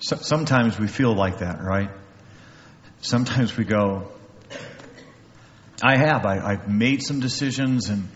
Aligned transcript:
So, 0.00 0.16
sometimes 0.16 0.78
we 0.78 0.86
feel 0.86 1.14
like 1.14 1.38
that, 1.38 1.62
right? 1.62 1.90
Sometimes 3.00 3.56
we 3.56 3.64
go, 3.64 4.12
I 5.82 5.96
have. 5.96 6.26
I, 6.26 6.38
I've 6.38 6.68
made 6.68 7.02
some 7.02 7.20
decisions 7.20 7.88
and 7.88 8.08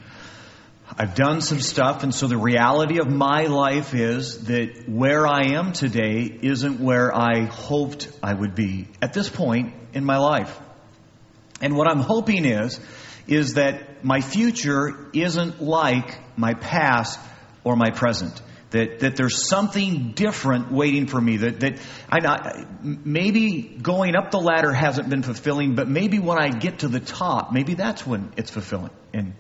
I've 0.97 1.15
done 1.15 1.41
some 1.41 1.61
stuff, 1.61 2.03
and 2.03 2.15
so 2.15 2.27
the 2.27 2.37
reality 2.37 2.99
of 2.99 3.09
my 3.09 3.47
life 3.47 3.95
is 3.95 4.45
that 4.45 4.87
where 4.87 5.27
I 5.27 5.55
am 5.55 5.73
today 5.73 6.39
isn't 6.43 6.81
where 6.81 7.17
I 7.17 7.45
hoped 7.45 8.09
I 8.23 8.35
would 8.35 8.55
be 8.55 8.89
at 9.01 9.15
this 9.15 9.31
point 9.31 9.73
in 9.95 10.05
my 10.05 10.19
life. 10.19 10.59
And 11.63 11.77
what 11.77 11.89
I'm 11.89 12.01
hoping 12.01 12.45
is, 12.45 12.79
is 13.27 13.55
that 13.55 14.05
my 14.05 14.21
future 14.21 15.09
isn't 15.15 15.63
like 15.63 16.19
my 16.37 16.55
past 16.55 17.19
or 17.65 17.75
my 17.75 17.91
present. 17.91 18.43
That, 18.73 19.01
that 19.01 19.17
there's 19.17 19.49
something 19.49 20.13
different 20.13 20.73
waiting 20.73 21.07
for 21.07 21.21
me. 21.21 21.37
That, 21.39 21.61
that 21.61 21.79
I, 22.11 22.65
maybe 22.83 23.63
going 23.63 24.17
up 24.17 24.31
the 24.31 24.41
ladder 24.41 24.73
hasn't 24.73 25.11
been 25.11 25.23
fulfilling, 25.23 25.75
but 25.75 25.89
maybe 25.89 26.19
when 26.19 26.39
I 26.39 26.49
get 26.49 26.81
to 26.81 26.89
the 26.89 27.01
top, 27.01 27.53
maybe 27.53 27.75
that's 27.75 28.07
when 28.07 28.33
it's 28.37 28.51
fulfilling. 28.51 28.91
And 29.13 29.35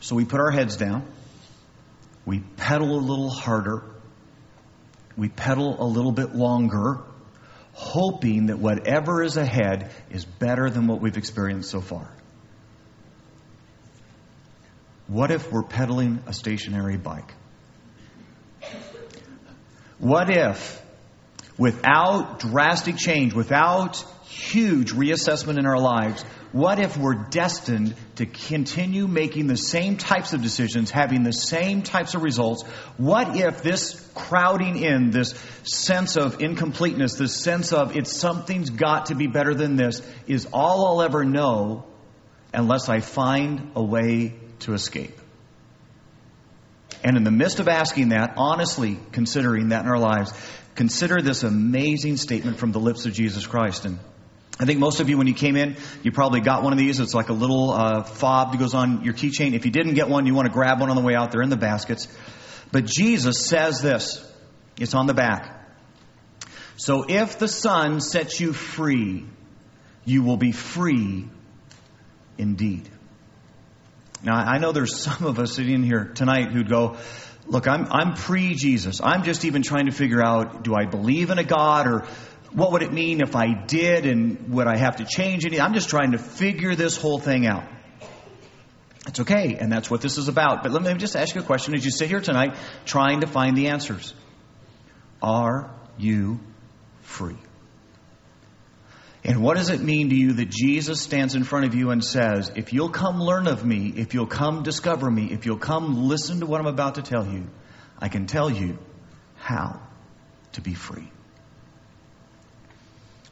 so 0.00 0.16
we 0.16 0.24
put 0.24 0.40
our 0.40 0.50
heads 0.50 0.78
down. 0.78 1.06
We 2.24 2.40
pedal 2.40 2.98
a 2.98 3.02
little 3.02 3.30
harder. 3.30 3.84
We 5.14 5.28
pedal 5.28 5.76
a 5.78 5.84
little 5.84 6.12
bit 6.12 6.34
longer, 6.34 7.00
hoping 7.74 8.46
that 8.46 8.58
whatever 8.58 9.22
is 9.22 9.36
ahead 9.36 9.90
is 10.10 10.24
better 10.24 10.70
than 10.70 10.86
what 10.86 11.02
we've 11.02 11.16
experienced 11.16 11.70
so 11.70 11.82
far. 11.82 12.08
What 15.08 15.30
if 15.30 15.50
we're 15.50 15.62
pedaling 15.62 16.22
a 16.26 16.34
stationary 16.34 16.98
bike? 16.98 17.32
What 19.98 20.30
if, 20.30 20.80
without 21.56 22.38
drastic 22.40 22.98
change, 22.98 23.32
without 23.32 24.04
huge 24.26 24.92
reassessment 24.92 25.58
in 25.58 25.66
our 25.66 25.80
lives, 25.80 26.22
what 26.52 26.78
if 26.78 26.96
we're 26.96 27.24
destined 27.30 27.94
to 28.16 28.26
continue 28.26 29.08
making 29.08 29.46
the 29.46 29.56
same 29.56 29.96
types 29.96 30.34
of 30.34 30.42
decisions, 30.42 30.90
having 30.90 31.22
the 31.22 31.32
same 31.32 31.82
types 31.82 32.14
of 32.14 32.22
results? 32.22 32.62
What 32.98 33.34
if 33.34 33.62
this 33.62 33.98
crowding 34.14 34.76
in, 34.76 35.10
this 35.10 35.34
sense 35.64 36.16
of 36.16 36.42
incompleteness, 36.42 37.14
this 37.14 37.34
sense 37.34 37.72
of 37.72 37.96
it's 37.96 38.12
something's 38.12 38.70
got 38.70 39.06
to 39.06 39.14
be 39.14 39.26
better 39.26 39.54
than 39.54 39.76
this, 39.76 40.02
is 40.26 40.46
all 40.52 40.86
I'll 40.86 41.02
ever 41.02 41.24
know 41.24 41.86
unless 42.52 42.88
I 42.88 43.00
find 43.00 43.72
a 43.74 43.82
way 43.82 44.34
to 44.60 44.74
escape. 44.74 45.18
And 47.04 47.16
in 47.16 47.24
the 47.24 47.30
midst 47.30 47.60
of 47.60 47.68
asking 47.68 48.10
that, 48.10 48.34
honestly 48.36 48.98
considering 49.12 49.68
that 49.68 49.84
in 49.84 49.90
our 49.90 49.98
lives, 49.98 50.32
consider 50.74 51.20
this 51.22 51.42
amazing 51.42 52.16
statement 52.16 52.58
from 52.58 52.72
the 52.72 52.80
lips 52.80 53.06
of 53.06 53.12
Jesus 53.12 53.46
Christ. 53.46 53.84
And 53.84 53.98
I 54.58 54.64
think 54.64 54.80
most 54.80 55.00
of 55.00 55.08
you, 55.08 55.16
when 55.16 55.28
you 55.28 55.34
came 55.34 55.56
in, 55.56 55.76
you 56.02 56.10
probably 56.10 56.40
got 56.40 56.64
one 56.64 56.72
of 56.72 56.78
these. 56.78 56.98
It's 56.98 57.14
like 57.14 57.28
a 57.28 57.34
little 57.34 57.70
uh, 57.70 58.02
fob 58.02 58.52
that 58.52 58.58
goes 58.58 58.74
on 58.74 59.04
your 59.04 59.14
keychain. 59.14 59.54
If 59.54 59.64
you 59.64 59.70
didn't 59.70 59.94
get 59.94 60.08
one, 60.08 60.26
you 60.26 60.34
want 60.34 60.46
to 60.46 60.52
grab 60.52 60.80
one 60.80 60.90
on 60.90 60.96
the 60.96 61.02
way 61.02 61.14
out. 61.14 61.30
They're 61.30 61.42
in 61.42 61.50
the 61.50 61.56
baskets. 61.56 62.08
But 62.72 62.84
Jesus 62.84 63.46
says 63.46 63.80
this. 63.80 64.24
It's 64.78 64.94
on 64.94 65.06
the 65.06 65.14
back. 65.14 65.54
So 66.76 67.04
if 67.08 67.38
the 67.38 67.48
Son 67.48 68.00
sets 68.00 68.40
you 68.40 68.52
free, 68.52 69.24
you 70.04 70.22
will 70.22 70.36
be 70.36 70.52
free 70.52 71.28
indeed. 72.36 72.88
Now, 74.22 74.36
I 74.36 74.58
know 74.58 74.72
there's 74.72 74.96
some 74.96 75.24
of 75.24 75.38
us 75.38 75.54
sitting 75.54 75.82
here 75.82 76.04
tonight 76.14 76.50
who'd 76.52 76.68
go, 76.68 76.96
look, 77.46 77.68
I'm, 77.68 77.86
I'm 77.90 78.14
pre 78.14 78.54
Jesus. 78.54 79.00
I'm 79.02 79.22
just 79.22 79.44
even 79.44 79.62
trying 79.62 79.86
to 79.86 79.92
figure 79.92 80.22
out, 80.22 80.64
do 80.64 80.74
I 80.74 80.86
believe 80.86 81.30
in 81.30 81.38
a 81.38 81.44
God 81.44 81.86
or 81.86 82.04
what 82.52 82.72
would 82.72 82.82
it 82.82 82.92
mean 82.92 83.20
if 83.20 83.36
I 83.36 83.52
did 83.52 84.06
and 84.06 84.52
would 84.54 84.66
I 84.66 84.76
have 84.76 84.96
to 84.96 85.04
change 85.04 85.44
anything? 85.44 85.60
I'm 85.60 85.74
just 85.74 85.88
trying 85.88 86.12
to 86.12 86.18
figure 86.18 86.74
this 86.74 86.96
whole 86.96 87.18
thing 87.18 87.46
out. 87.46 87.64
It's 89.06 89.20
okay, 89.20 89.56
and 89.58 89.72
that's 89.72 89.90
what 89.90 90.02
this 90.02 90.18
is 90.18 90.28
about. 90.28 90.62
But 90.62 90.72
let 90.72 90.82
me 90.82 90.92
just 90.94 91.16
ask 91.16 91.34
you 91.34 91.40
a 91.40 91.44
question 91.44 91.74
as 91.74 91.84
you 91.84 91.90
sit 91.90 92.08
here 92.08 92.20
tonight 92.20 92.56
trying 92.84 93.20
to 93.20 93.26
find 93.26 93.56
the 93.56 93.68
answers. 93.68 94.14
Are 95.22 95.70
you 95.96 96.40
free? 97.02 97.36
And 99.28 99.42
what 99.42 99.58
does 99.58 99.68
it 99.68 99.82
mean 99.82 100.08
to 100.08 100.14
you 100.14 100.32
that 100.32 100.48
Jesus 100.48 101.02
stands 101.02 101.34
in 101.34 101.44
front 101.44 101.66
of 101.66 101.74
you 101.74 101.90
and 101.90 102.02
says, 102.02 102.50
If 102.56 102.72
you'll 102.72 102.88
come 102.88 103.20
learn 103.20 103.46
of 103.46 103.62
me, 103.62 103.92
if 103.94 104.14
you'll 104.14 104.26
come 104.26 104.62
discover 104.62 105.10
me, 105.10 105.26
if 105.30 105.44
you'll 105.44 105.58
come 105.58 106.08
listen 106.08 106.40
to 106.40 106.46
what 106.46 106.62
I'm 106.62 106.66
about 106.66 106.94
to 106.94 107.02
tell 107.02 107.26
you, 107.26 107.46
I 107.98 108.08
can 108.08 108.24
tell 108.26 108.48
you 108.48 108.78
how 109.36 109.82
to 110.52 110.62
be 110.62 110.72
free? 110.72 111.12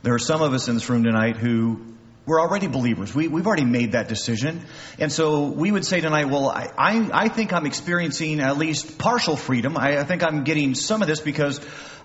There 0.02 0.12
are 0.12 0.18
some 0.18 0.42
of 0.42 0.52
us 0.52 0.68
in 0.68 0.74
this 0.74 0.86
room 0.90 1.02
tonight 1.02 1.38
who 1.38 1.96
we're 2.26 2.40
already 2.40 2.66
believers. 2.66 3.14
We, 3.14 3.24
have 3.28 3.46
already 3.46 3.64
made 3.64 3.92
that 3.92 4.08
decision. 4.08 4.66
And 4.98 5.10
so 5.10 5.46
we 5.46 5.70
would 5.70 5.86
say 5.86 6.00
tonight, 6.00 6.28
well, 6.28 6.50
I, 6.50 6.68
I, 6.76 7.10
I 7.12 7.28
think 7.28 7.52
I'm 7.52 7.64
experiencing 7.64 8.40
at 8.40 8.58
least 8.58 8.98
partial 8.98 9.36
freedom. 9.36 9.78
I, 9.78 10.00
I, 10.00 10.04
think 10.04 10.22
I'm 10.24 10.44
getting 10.44 10.74
some 10.74 11.00
of 11.02 11.08
this 11.08 11.20
because, 11.20 11.60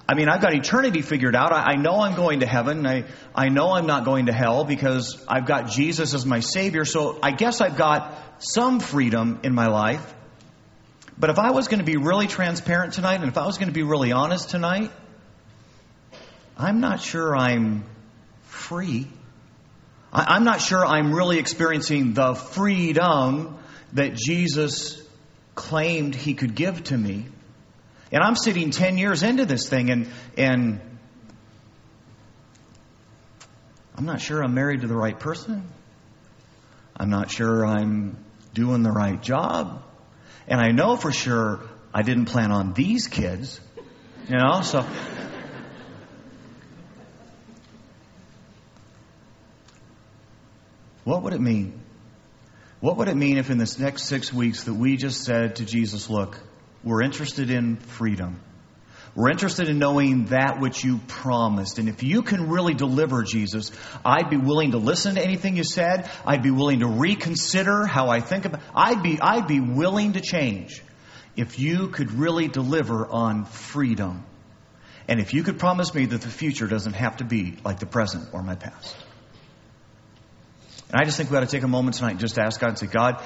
I 0.07 0.13
mean, 0.15 0.29
I've 0.29 0.41
got 0.41 0.53
eternity 0.53 1.01
figured 1.01 1.35
out. 1.35 1.53
I, 1.53 1.73
I 1.73 1.75
know 1.75 2.01
I'm 2.01 2.15
going 2.15 2.41
to 2.41 2.45
heaven. 2.45 2.85
I, 2.85 3.05
I 3.33 3.49
know 3.49 3.71
I'm 3.71 3.85
not 3.85 4.03
going 4.03 4.25
to 4.25 4.33
hell 4.33 4.65
because 4.65 5.23
I've 5.27 5.45
got 5.45 5.69
Jesus 5.69 6.13
as 6.13 6.25
my 6.25 6.39
Savior. 6.39 6.85
So 6.85 7.19
I 7.23 7.31
guess 7.31 7.61
I've 7.61 7.77
got 7.77 8.17
some 8.39 8.79
freedom 8.79 9.39
in 9.43 9.53
my 9.53 9.67
life. 9.67 10.13
But 11.17 11.29
if 11.29 11.39
I 11.39 11.51
was 11.51 11.67
going 11.67 11.79
to 11.79 11.85
be 11.85 11.97
really 11.97 12.27
transparent 12.27 12.93
tonight 12.93 13.21
and 13.21 13.29
if 13.29 13.37
I 13.37 13.45
was 13.45 13.57
going 13.57 13.69
to 13.69 13.73
be 13.73 13.83
really 13.83 14.11
honest 14.11 14.49
tonight, 14.49 14.91
I'm 16.57 16.79
not 16.79 16.99
sure 16.99 17.35
I'm 17.35 17.85
free. 18.43 19.07
I'm 20.11 20.43
not 20.43 20.61
sure 20.61 20.85
I'm 20.85 21.13
really 21.13 21.39
experiencing 21.39 22.13
the 22.13 22.35
freedom 22.35 23.57
that 23.93 24.13
Jesus 24.13 25.01
claimed 25.55 26.15
he 26.15 26.33
could 26.33 26.55
give 26.55 26.83
to 26.85 26.97
me. 26.97 27.27
And 28.11 28.21
I'm 28.23 28.35
sitting 28.35 28.71
10 28.71 28.97
years 28.97 29.23
into 29.23 29.45
this 29.45 29.69
thing 29.69 29.89
and, 29.89 30.09
and 30.37 30.81
I'm 33.95 34.05
not 34.05 34.21
sure 34.21 34.43
I'm 34.43 34.53
married 34.53 34.81
to 34.81 34.87
the 34.87 34.95
right 34.95 35.17
person. 35.17 35.67
I'm 36.97 37.09
not 37.09 37.31
sure 37.31 37.65
I'm 37.65 38.17
doing 38.53 38.83
the 38.83 38.91
right 38.91 39.21
job. 39.21 39.83
And 40.47 40.59
I 40.59 40.71
know 40.71 40.97
for 40.97 41.11
sure 41.11 41.61
I 41.93 42.01
didn't 42.01 42.25
plan 42.25 42.51
on 42.51 42.73
these 42.73 43.07
kids. 43.07 43.61
You 44.27 44.37
know, 44.37 44.61
so 44.61 44.85
What 51.03 51.23
would 51.23 51.33
it 51.33 51.41
mean? 51.41 51.79
What 52.79 52.97
would 52.97 53.07
it 53.07 53.15
mean 53.15 53.37
if 53.37 53.49
in 53.49 53.57
this 53.57 53.79
next 53.79 54.03
six 54.03 54.31
weeks 54.31 54.63
that 54.65 54.73
we 54.73 54.97
just 54.97 55.23
said 55.23 55.57
to 55.57 55.65
Jesus, 55.65 56.09
look, 56.09 56.39
we're 56.83 57.01
interested 57.01 57.49
in 57.49 57.77
freedom. 57.77 58.39
We're 59.13 59.29
interested 59.29 59.67
in 59.67 59.77
knowing 59.77 60.25
that 60.25 60.59
which 60.61 60.85
you 60.85 60.99
promised. 61.07 61.79
And 61.79 61.89
if 61.89 62.01
you 62.01 62.21
can 62.21 62.49
really 62.49 62.73
deliver, 62.73 63.23
Jesus, 63.23 63.71
I'd 64.05 64.29
be 64.29 64.37
willing 64.37 64.71
to 64.71 64.77
listen 64.77 65.15
to 65.15 65.21
anything 65.23 65.57
you 65.57 65.65
said. 65.65 66.09
I'd 66.25 66.43
be 66.43 66.51
willing 66.51 66.79
to 66.79 66.87
reconsider 66.87 67.85
how 67.85 68.09
I 68.09 68.21
think 68.21 68.45
about 68.45 68.61
I'd 68.73 69.03
be 69.03 69.19
I'd 69.21 69.47
be 69.47 69.59
willing 69.59 70.13
to 70.13 70.21
change 70.21 70.81
if 71.35 71.59
you 71.59 71.89
could 71.89 72.11
really 72.13 72.47
deliver 72.47 73.05
on 73.05 73.45
freedom. 73.45 74.23
And 75.09 75.19
if 75.19 75.33
you 75.33 75.43
could 75.43 75.59
promise 75.59 75.93
me 75.93 76.05
that 76.05 76.21
the 76.21 76.29
future 76.29 76.67
doesn't 76.67 76.93
have 76.93 77.17
to 77.17 77.25
be 77.25 77.57
like 77.65 77.79
the 77.79 77.85
present 77.85 78.29
or 78.33 78.41
my 78.43 78.55
past. 78.55 78.95
And 80.89 81.01
I 81.01 81.05
just 81.05 81.17
think 81.17 81.29
we 81.29 81.37
ought 81.37 81.41
to 81.41 81.47
take 81.47 81.63
a 81.63 81.67
moment 81.67 81.97
tonight 81.97 82.11
and 82.11 82.19
just 82.19 82.37
ask 82.39 82.61
God 82.61 82.69
and 82.69 82.79
say, 82.79 82.87
God, 82.87 83.21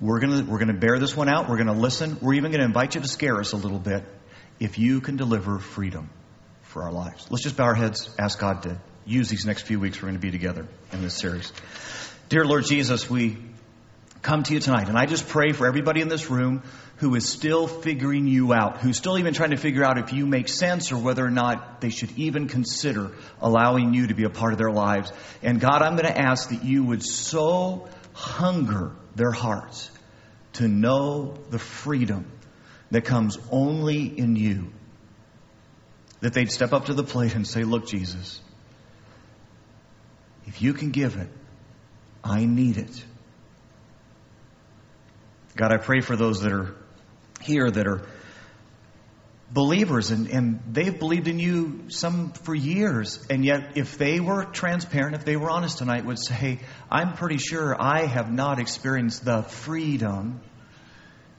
we're 0.00 0.20
going 0.20 0.46
we're 0.46 0.58
going 0.58 0.68
to 0.68 0.74
bear 0.74 0.98
this 0.98 1.16
one 1.16 1.28
out. 1.28 1.48
We're 1.48 1.56
going 1.56 1.68
to 1.68 1.72
listen. 1.72 2.18
We're 2.20 2.34
even 2.34 2.50
going 2.50 2.60
to 2.60 2.66
invite 2.66 2.94
you 2.94 3.00
to 3.00 3.08
scare 3.08 3.38
us 3.40 3.52
a 3.52 3.56
little 3.56 3.78
bit 3.78 4.04
if 4.60 4.78
you 4.78 5.00
can 5.00 5.16
deliver 5.16 5.58
freedom 5.58 6.10
for 6.62 6.82
our 6.82 6.92
lives. 6.92 7.26
Let's 7.30 7.42
just 7.42 7.56
bow 7.56 7.64
our 7.64 7.74
heads, 7.74 8.14
ask 8.18 8.38
God 8.38 8.62
to 8.64 8.80
use 9.06 9.28
these 9.28 9.46
next 9.46 9.62
few 9.62 9.80
weeks 9.80 9.98
we're 9.98 10.08
going 10.08 10.20
to 10.20 10.20
be 10.20 10.30
together 10.30 10.66
in 10.92 11.02
this 11.02 11.14
series. 11.14 11.52
Dear 12.28 12.44
Lord 12.44 12.64
Jesus, 12.64 13.08
we 13.08 13.38
come 14.22 14.42
to 14.42 14.54
you 14.54 14.60
tonight. 14.60 14.88
And 14.88 14.98
I 14.98 15.06
just 15.06 15.28
pray 15.28 15.52
for 15.52 15.66
everybody 15.66 16.00
in 16.00 16.08
this 16.08 16.28
room 16.28 16.62
who 16.96 17.14
is 17.14 17.28
still 17.28 17.68
figuring 17.68 18.26
you 18.26 18.52
out, 18.52 18.78
who's 18.78 18.96
still 18.96 19.18
even 19.18 19.34
trying 19.34 19.50
to 19.50 19.56
figure 19.56 19.84
out 19.84 19.98
if 19.98 20.12
you 20.12 20.26
make 20.26 20.48
sense 20.48 20.90
or 20.90 20.98
whether 20.98 21.24
or 21.24 21.30
not 21.30 21.80
they 21.80 21.90
should 21.90 22.10
even 22.18 22.48
consider 22.48 23.12
allowing 23.40 23.94
you 23.94 24.08
to 24.08 24.14
be 24.14 24.24
a 24.24 24.30
part 24.30 24.52
of 24.52 24.58
their 24.58 24.72
lives. 24.72 25.12
And 25.42 25.60
God, 25.60 25.80
I'm 25.82 25.96
going 25.96 26.12
to 26.12 26.18
ask 26.18 26.50
that 26.50 26.64
you 26.64 26.82
would 26.84 27.04
so 27.04 27.88
hunger 28.14 28.96
their 29.16 29.32
hearts 29.32 29.90
to 30.54 30.68
know 30.68 31.34
the 31.50 31.58
freedom 31.58 32.30
that 32.90 33.04
comes 33.04 33.38
only 33.50 34.04
in 34.04 34.36
you. 34.36 34.72
That 36.20 36.32
they'd 36.32 36.50
step 36.50 36.72
up 36.72 36.86
to 36.86 36.94
the 36.94 37.04
plate 37.04 37.34
and 37.34 37.46
say, 37.46 37.64
Look, 37.64 37.86
Jesus, 37.86 38.40
if 40.46 40.62
you 40.62 40.72
can 40.72 40.90
give 40.90 41.16
it, 41.16 41.28
I 42.22 42.44
need 42.44 42.78
it. 42.78 43.04
God, 45.56 45.72
I 45.72 45.78
pray 45.78 46.00
for 46.00 46.16
those 46.16 46.40
that 46.42 46.52
are 46.52 46.74
here 47.40 47.70
that 47.70 47.86
are 47.86 48.02
believers 49.50 50.10
and, 50.10 50.28
and 50.28 50.60
they've 50.72 50.98
believed 50.98 51.28
in 51.28 51.38
you 51.38 51.84
some 51.88 52.32
for 52.32 52.54
years. 52.54 53.24
And 53.30 53.44
yet, 53.44 53.76
if 53.76 53.96
they 53.98 54.20
were 54.20 54.44
transparent, 54.44 55.14
if 55.14 55.24
they 55.24 55.36
were 55.36 55.50
honest 55.50 55.78
tonight, 55.78 56.04
would 56.04 56.18
say, 56.18 56.60
I'm 56.90 57.14
pretty 57.14 57.38
sure 57.38 57.80
I 57.80 58.06
have 58.06 58.30
not 58.32 58.58
experienced 58.58 59.24
the 59.24 59.42
freedom 59.42 60.40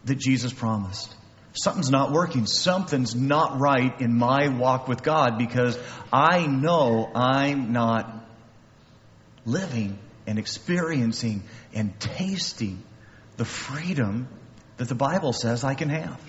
that 0.06 0.18
Jesus 0.18 0.54
promised. 0.54 1.13
Something's 1.54 1.89
not 1.89 2.12
working. 2.12 2.45
Something's 2.45 3.15
not 3.15 3.59
right 3.59 4.00
in 4.00 4.15
my 4.15 4.50
walk 4.50 4.88
with 4.88 5.03
God 5.03 5.38
because 5.38 5.77
I 6.13 6.45
know 6.45 7.10
I'm 7.13 7.74
not 7.74 8.13
living 9.45 9.98
and 10.27 10.38
experiencing 10.38 11.44
and 11.74 12.00
tasting 12.00 12.83
the 13.38 13.45
freedom 13.45 14.27
that 14.77 14.88
the 14.88 14.95
Bible 14.95 15.33
says 15.33 15.63
I 15.63 15.74
can 15.74 15.89
have. 15.89 16.19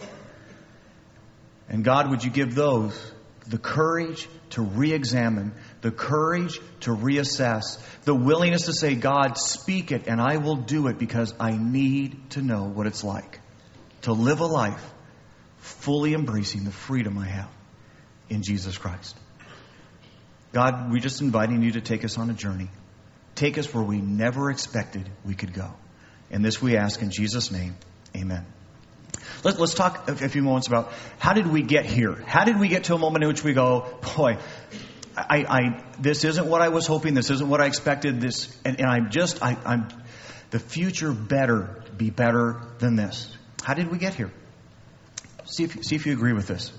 And 1.68 1.84
God, 1.84 2.10
would 2.10 2.24
you 2.24 2.30
give 2.30 2.54
those 2.54 2.98
the 3.46 3.58
courage 3.58 4.28
to 4.50 4.62
re 4.62 4.92
examine, 4.92 5.52
the 5.80 5.90
courage 5.90 6.60
to 6.80 6.90
reassess, 6.90 7.78
the 8.04 8.14
willingness 8.14 8.66
to 8.66 8.72
say, 8.72 8.94
God, 8.94 9.38
speak 9.38 9.92
it 9.92 10.06
and 10.06 10.20
I 10.20 10.36
will 10.36 10.56
do 10.56 10.88
it 10.88 10.98
because 10.98 11.34
I 11.40 11.52
need 11.52 12.30
to 12.30 12.42
know 12.42 12.64
what 12.64 12.86
it's 12.86 13.04
like 13.04 13.40
to 14.02 14.12
live 14.12 14.40
a 14.40 14.46
life 14.46 14.84
fully 15.58 16.14
embracing 16.14 16.64
the 16.64 16.70
freedom 16.70 17.18
I 17.18 17.26
have 17.26 17.50
in 18.28 18.42
Jesus 18.42 18.78
Christ. 18.78 19.16
God, 20.52 20.90
we're 20.90 21.00
just 21.00 21.20
inviting 21.20 21.62
you 21.62 21.72
to 21.72 21.80
take 21.80 22.04
us 22.04 22.16
on 22.16 22.30
a 22.30 22.34
journey. 22.34 22.70
Take 23.34 23.58
us 23.58 23.72
where 23.72 23.84
we 23.84 24.00
never 24.00 24.50
expected 24.50 25.08
we 25.24 25.34
could 25.34 25.52
go. 25.52 25.74
And 26.30 26.44
this 26.44 26.60
we 26.60 26.76
ask 26.76 27.02
in 27.02 27.10
Jesus' 27.10 27.50
name. 27.50 27.76
Amen. 28.16 28.46
Let, 29.44 29.60
us 29.60 29.74
talk 29.74 30.08
a 30.08 30.28
few 30.28 30.42
moments 30.42 30.66
about 30.66 30.92
how 31.18 31.32
did 31.32 31.46
we 31.46 31.62
get 31.62 31.86
here? 31.86 32.14
How 32.26 32.44
did 32.44 32.58
we 32.58 32.68
get 32.68 32.84
to 32.84 32.94
a 32.94 32.98
moment 32.98 33.22
in 33.22 33.28
which 33.28 33.44
we 33.44 33.52
go, 33.52 33.98
boy, 34.16 34.38
I, 35.16 35.44
I 35.48 35.84
this 35.98 36.24
isn't 36.24 36.46
what 36.46 36.60
I 36.60 36.68
was 36.68 36.86
hoping. 36.86 37.14
This 37.14 37.30
isn't 37.30 37.48
what 37.48 37.60
I 37.60 37.66
expected. 37.66 38.20
This, 38.20 38.54
and, 38.64 38.80
and 38.80 38.88
I'm 38.88 39.10
just, 39.10 39.42
I, 39.42 39.56
I'm, 39.64 39.88
the 40.50 40.58
future 40.58 41.12
better 41.12 41.82
be 41.96 42.10
better 42.10 42.62
than 42.78 42.96
this. 42.96 43.32
How 43.62 43.74
did 43.74 43.90
we 43.90 43.98
get 43.98 44.14
here? 44.14 44.32
See 45.44 45.64
if, 45.64 45.84
see 45.84 45.96
if 45.96 46.06
you 46.06 46.12
agree 46.12 46.32
with 46.32 46.46
this. 46.46 46.72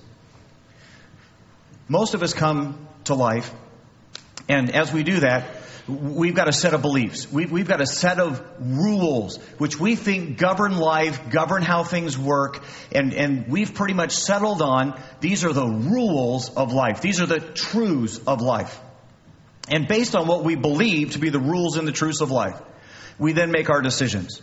Most 1.87 2.13
of 2.13 2.23
us 2.23 2.33
come 2.33 2.87
to 3.05 3.15
life, 3.15 3.51
and 4.47 4.73
as 4.73 4.93
we 4.93 5.03
do 5.03 5.21
that, 5.21 5.58
we've 5.89 6.35
got 6.35 6.47
a 6.47 6.53
set 6.53 6.73
of 6.73 6.81
beliefs. 6.81 7.31
We've, 7.31 7.51
we've 7.51 7.67
got 7.67 7.81
a 7.81 7.87
set 7.87 8.19
of 8.19 8.41
rules 8.59 9.37
which 9.57 9.79
we 9.79 9.95
think 9.95 10.37
govern 10.37 10.77
life, 10.77 11.29
govern 11.29 11.61
how 11.61 11.83
things 11.83 12.17
work, 12.17 12.63
and, 12.91 13.13
and 13.13 13.47
we've 13.47 13.73
pretty 13.73 13.93
much 13.93 14.11
settled 14.11 14.61
on 14.61 14.99
these 15.19 15.43
are 15.43 15.53
the 15.53 15.65
rules 15.65 16.49
of 16.49 16.73
life. 16.73 17.01
These 17.01 17.21
are 17.21 17.25
the 17.25 17.39
truths 17.39 18.19
of 18.25 18.41
life. 18.41 18.79
And 19.67 19.87
based 19.87 20.15
on 20.15 20.27
what 20.27 20.43
we 20.43 20.55
believe 20.55 21.11
to 21.11 21.19
be 21.19 21.29
the 21.29 21.39
rules 21.39 21.77
and 21.77 21.87
the 21.87 21.91
truths 21.91 22.21
of 22.21 22.31
life, 22.31 22.59
we 23.17 23.33
then 23.33 23.51
make 23.51 23.69
our 23.69 23.81
decisions. 23.81 24.41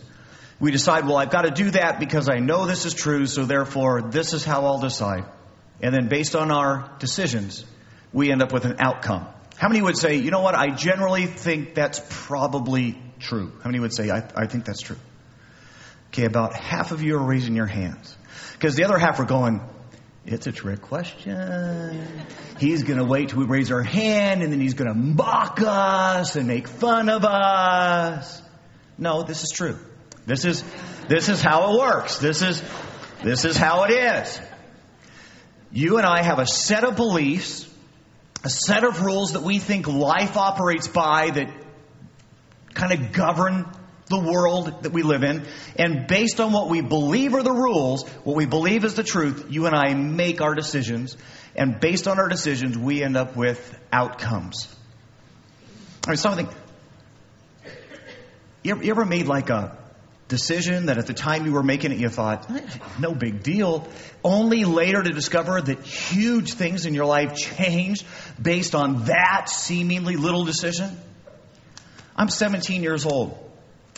We 0.59 0.71
decide, 0.71 1.05
well, 1.05 1.17
I've 1.17 1.29
got 1.29 1.43
to 1.43 1.51
do 1.51 1.71
that 1.71 1.99
because 1.99 2.29
I 2.29 2.39
know 2.39 2.65
this 2.65 2.85
is 2.85 2.93
true, 2.93 3.25
so 3.27 3.45
therefore 3.45 4.01
this 4.01 4.33
is 4.33 4.43
how 4.43 4.65
I'll 4.65 4.79
decide. 4.79 5.25
And 5.81 5.93
then 5.93 6.07
based 6.07 6.35
on 6.35 6.51
our 6.51 6.91
decisions, 6.99 7.65
we 8.11 8.31
end 8.31 8.41
up 8.41 8.51
with 8.51 8.65
an 8.65 8.77
outcome. 8.79 9.27
How 9.57 9.69
many 9.69 9.81
would 9.81 9.97
say, 9.97 10.17
you 10.17 10.29
know 10.29 10.41
what, 10.41 10.55
I 10.55 10.69
generally 10.69 11.25
think 11.25 11.73
that's 11.73 11.99
probably 12.09 13.01
true? 13.19 13.51
How 13.63 13.69
many 13.69 13.79
would 13.79 13.93
say, 13.93 14.11
I, 14.11 14.27
I 14.35 14.45
think 14.45 14.65
that's 14.65 14.81
true? 14.81 14.97
Okay, 16.09 16.25
about 16.25 16.53
half 16.53 16.91
of 16.91 17.01
you 17.01 17.17
are 17.17 17.23
raising 17.23 17.55
your 17.55 17.65
hands. 17.65 18.15
Because 18.53 18.75
the 18.75 18.83
other 18.83 18.97
half 18.97 19.19
are 19.19 19.25
going, 19.25 19.61
it's 20.25 20.45
a 20.45 20.51
trick 20.51 20.81
question. 20.81 22.07
He's 22.59 22.83
going 22.83 22.99
to 22.99 23.05
wait 23.05 23.29
till 23.29 23.39
we 23.39 23.45
raise 23.45 23.71
our 23.71 23.81
hand 23.81 24.43
and 24.43 24.51
then 24.51 24.59
he's 24.59 24.75
going 24.75 24.89
to 24.89 24.97
mock 24.97 25.59
us 25.61 26.35
and 26.35 26.47
make 26.47 26.67
fun 26.67 27.09
of 27.09 27.25
us. 27.25 28.41
No, 28.97 29.23
this 29.23 29.43
is 29.43 29.51
true. 29.51 29.79
This 30.25 30.45
is, 30.45 30.63
this 31.07 31.29
is 31.29 31.41
how 31.41 31.73
it 31.73 31.79
works. 31.79 32.19
This 32.19 32.41
is, 32.41 32.61
this 33.23 33.45
is 33.45 33.57
how 33.57 33.85
it 33.85 33.91
is. 33.91 34.39
You 35.71 35.97
and 35.97 36.05
I 36.05 36.21
have 36.23 36.39
a 36.39 36.45
set 36.45 36.83
of 36.83 36.95
beliefs 36.95 37.66
a 38.43 38.49
set 38.49 38.83
of 38.83 39.01
rules 39.01 39.33
that 39.33 39.43
we 39.43 39.59
think 39.59 39.87
life 39.87 40.37
operates 40.37 40.87
by 40.87 41.31
that 41.31 41.49
kind 42.73 42.93
of 42.93 43.11
govern 43.11 43.65
the 44.09 44.19
world 44.19 44.83
that 44.83 44.91
we 44.91 45.03
live 45.03 45.23
in. 45.23 45.45
And 45.75 46.07
based 46.07 46.39
on 46.39 46.53
what 46.53 46.69
we 46.69 46.81
believe 46.81 47.33
are 47.33 47.43
the 47.43 47.51
rules, 47.51 48.07
what 48.23 48.35
we 48.35 48.45
believe 48.45 48.85
is 48.85 48.93
the 48.93 49.03
truth, 49.03 49.47
you 49.49 49.65
and 49.65 49.75
I 49.75 49.93
make 49.93 50.41
our 50.41 50.55
decisions. 50.55 51.17
And 51.55 51.79
based 51.79 52.07
on 52.07 52.19
our 52.19 52.29
decisions, 52.29 52.77
we 52.77 53.03
end 53.03 53.17
up 53.17 53.35
with 53.35 53.77
outcomes. 53.91 54.73
I 56.05 56.11
mean, 56.11 56.17
something. 56.17 56.47
You 58.63 58.71
ever, 58.71 58.83
you 58.83 58.91
ever 58.91 59.05
made 59.05 59.27
like 59.27 59.49
a 59.49 59.77
decision 60.27 60.87
that 60.87 60.97
at 60.97 61.07
the 61.07 61.13
time 61.13 61.45
you 61.45 61.53
were 61.53 61.63
making 61.63 61.91
it 61.91 61.99
you 61.99 62.09
thought, 62.09 62.49
no 62.99 63.13
big 63.13 63.43
deal, 63.43 63.87
only 64.23 64.65
later 64.65 65.01
to 65.01 65.11
discover 65.11 65.61
that 65.61 65.79
huge 65.81 66.53
things 66.53 66.85
in 66.85 66.93
your 66.93 67.05
life 67.05 67.35
changed 67.35 68.05
based 68.41 68.75
on 68.75 69.05
that 69.05 69.49
seemingly 69.49 70.15
little 70.15 70.45
decision? 70.45 70.97
I'm 72.15 72.29
17 72.29 72.83
years 72.83 73.05
old. 73.05 73.37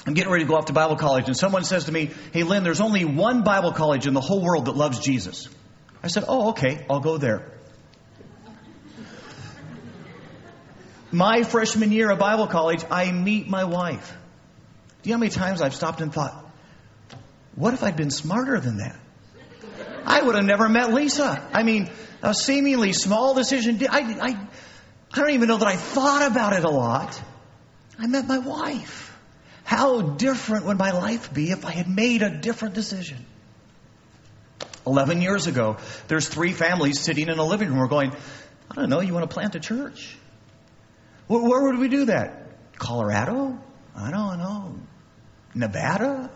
I'm 0.05 0.13
getting 0.13 0.31
ready 0.31 0.45
to 0.45 0.47
go 0.49 0.55
off 0.55 0.65
to 0.65 0.73
Bible 0.73 0.95
college, 0.95 1.27
and 1.27 1.35
someone 1.35 1.63
says 1.63 1.85
to 1.85 1.91
me, 1.91 2.11
Hey, 2.31 2.43
Lynn, 2.43 2.63
there's 2.63 2.81
only 2.81 3.05
one 3.05 3.43
Bible 3.43 3.71
college 3.71 4.07
in 4.07 4.13
the 4.13 4.21
whole 4.21 4.41
world 4.41 4.65
that 4.65 4.75
loves 4.75 4.99
Jesus. 4.99 5.47
I 6.01 6.07
said, 6.07 6.25
Oh, 6.27 6.49
okay, 6.49 6.85
I'll 6.89 7.01
go 7.01 7.17
there. 7.17 7.51
My 11.11 11.43
freshman 11.43 11.91
year 11.91 12.11
of 12.11 12.19
Bible 12.19 12.47
college, 12.47 12.83
I 12.89 13.11
meet 13.11 13.47
my 13.47 13.63
wife. 13.63 14.15
Do 15.01 15.09
you 15.09 15.13
know 15.13 15.17
how 15.17 15.19
many 15.21 15.31
times 15.31 15.61
I've 15.61 15.73
stopped 15.73 16.01
and 16.01 16.13
thought, 16.13 16.45
what 17.55 17.73
if 17.73 17.83
I'd 17.83 17.95
been 17.95 18.11
smarter 18.11 18.59
than 18.59 18.77
that? 18.77 18.99
I 20.09 20.21
would 20.23 20.35
have 20.35 20.43
never 20.43 20.67
met 20.67 20.91
Lisa. 20.91 21.47
I 21.53 21.61
mean, 21.61 21.89
a 22.23 22.33
seemingly 22.33 22.93
small 22.93 23.35
decision. 23.35 23.79
I, 23.87 23.99
I, 23.99 24.47
I 25.13 25.15
don't 25.15 25.29
even 25.31 25.47
know 25.47 25.57
that 25.57 25.67
I 25.67 25.75
thought 25.75 26.29
about 26.29 26.53
it 26.53 26.63
a 26.63 26.69
lot. 26.69 27.21
I 27.97 28.07
met 28.07 28.27
my 28.27 28.39
wife. 28.39 29.15
How 29.63 30.01
different 30.01 30.65
would 30.65 30.79
my 30.79 30.91
life 30.91 31.31
be 31.31 31.51
if 31.51 31.63
I 31.63 31.71
had 31.71 31.87
made 31.87 32.23
a 32.23 32.31
different 32.31 32.73
decision? 32.73 33.23
11 34.87 35.21
years 35.21 35.45
ago, 35.45 35.77
there's 36.07 36.27
three 36.27 36.53
families 36.53 36.99
sitting 36.99 37.27
in 37.29 37.37
a 37.37 37.45
living 37.45 37.69
room. 37.69 37.77
We're 37.77 37.87
going, 37.87 38.11
I 38.71 38.75
don't 38.75 38.89
know, 38.89 39.01
you 39.01 39.13
want 39.13 39.29
to 39.29 39.33
plant 39.33 39.53
a 39.53 39.59
church? 39.59 40.17
Where, 41.27 41.41
where 41.41 41.63
would 41.65 41.77
we 41.77 41.87
do 41.87 42.05
that? 42.05 42.47
Colorado? 42.79 43.59
I 43.95 44.09
don't 44.09 44.39
know. 44.39 44.75
Nevada? 45.53 46.31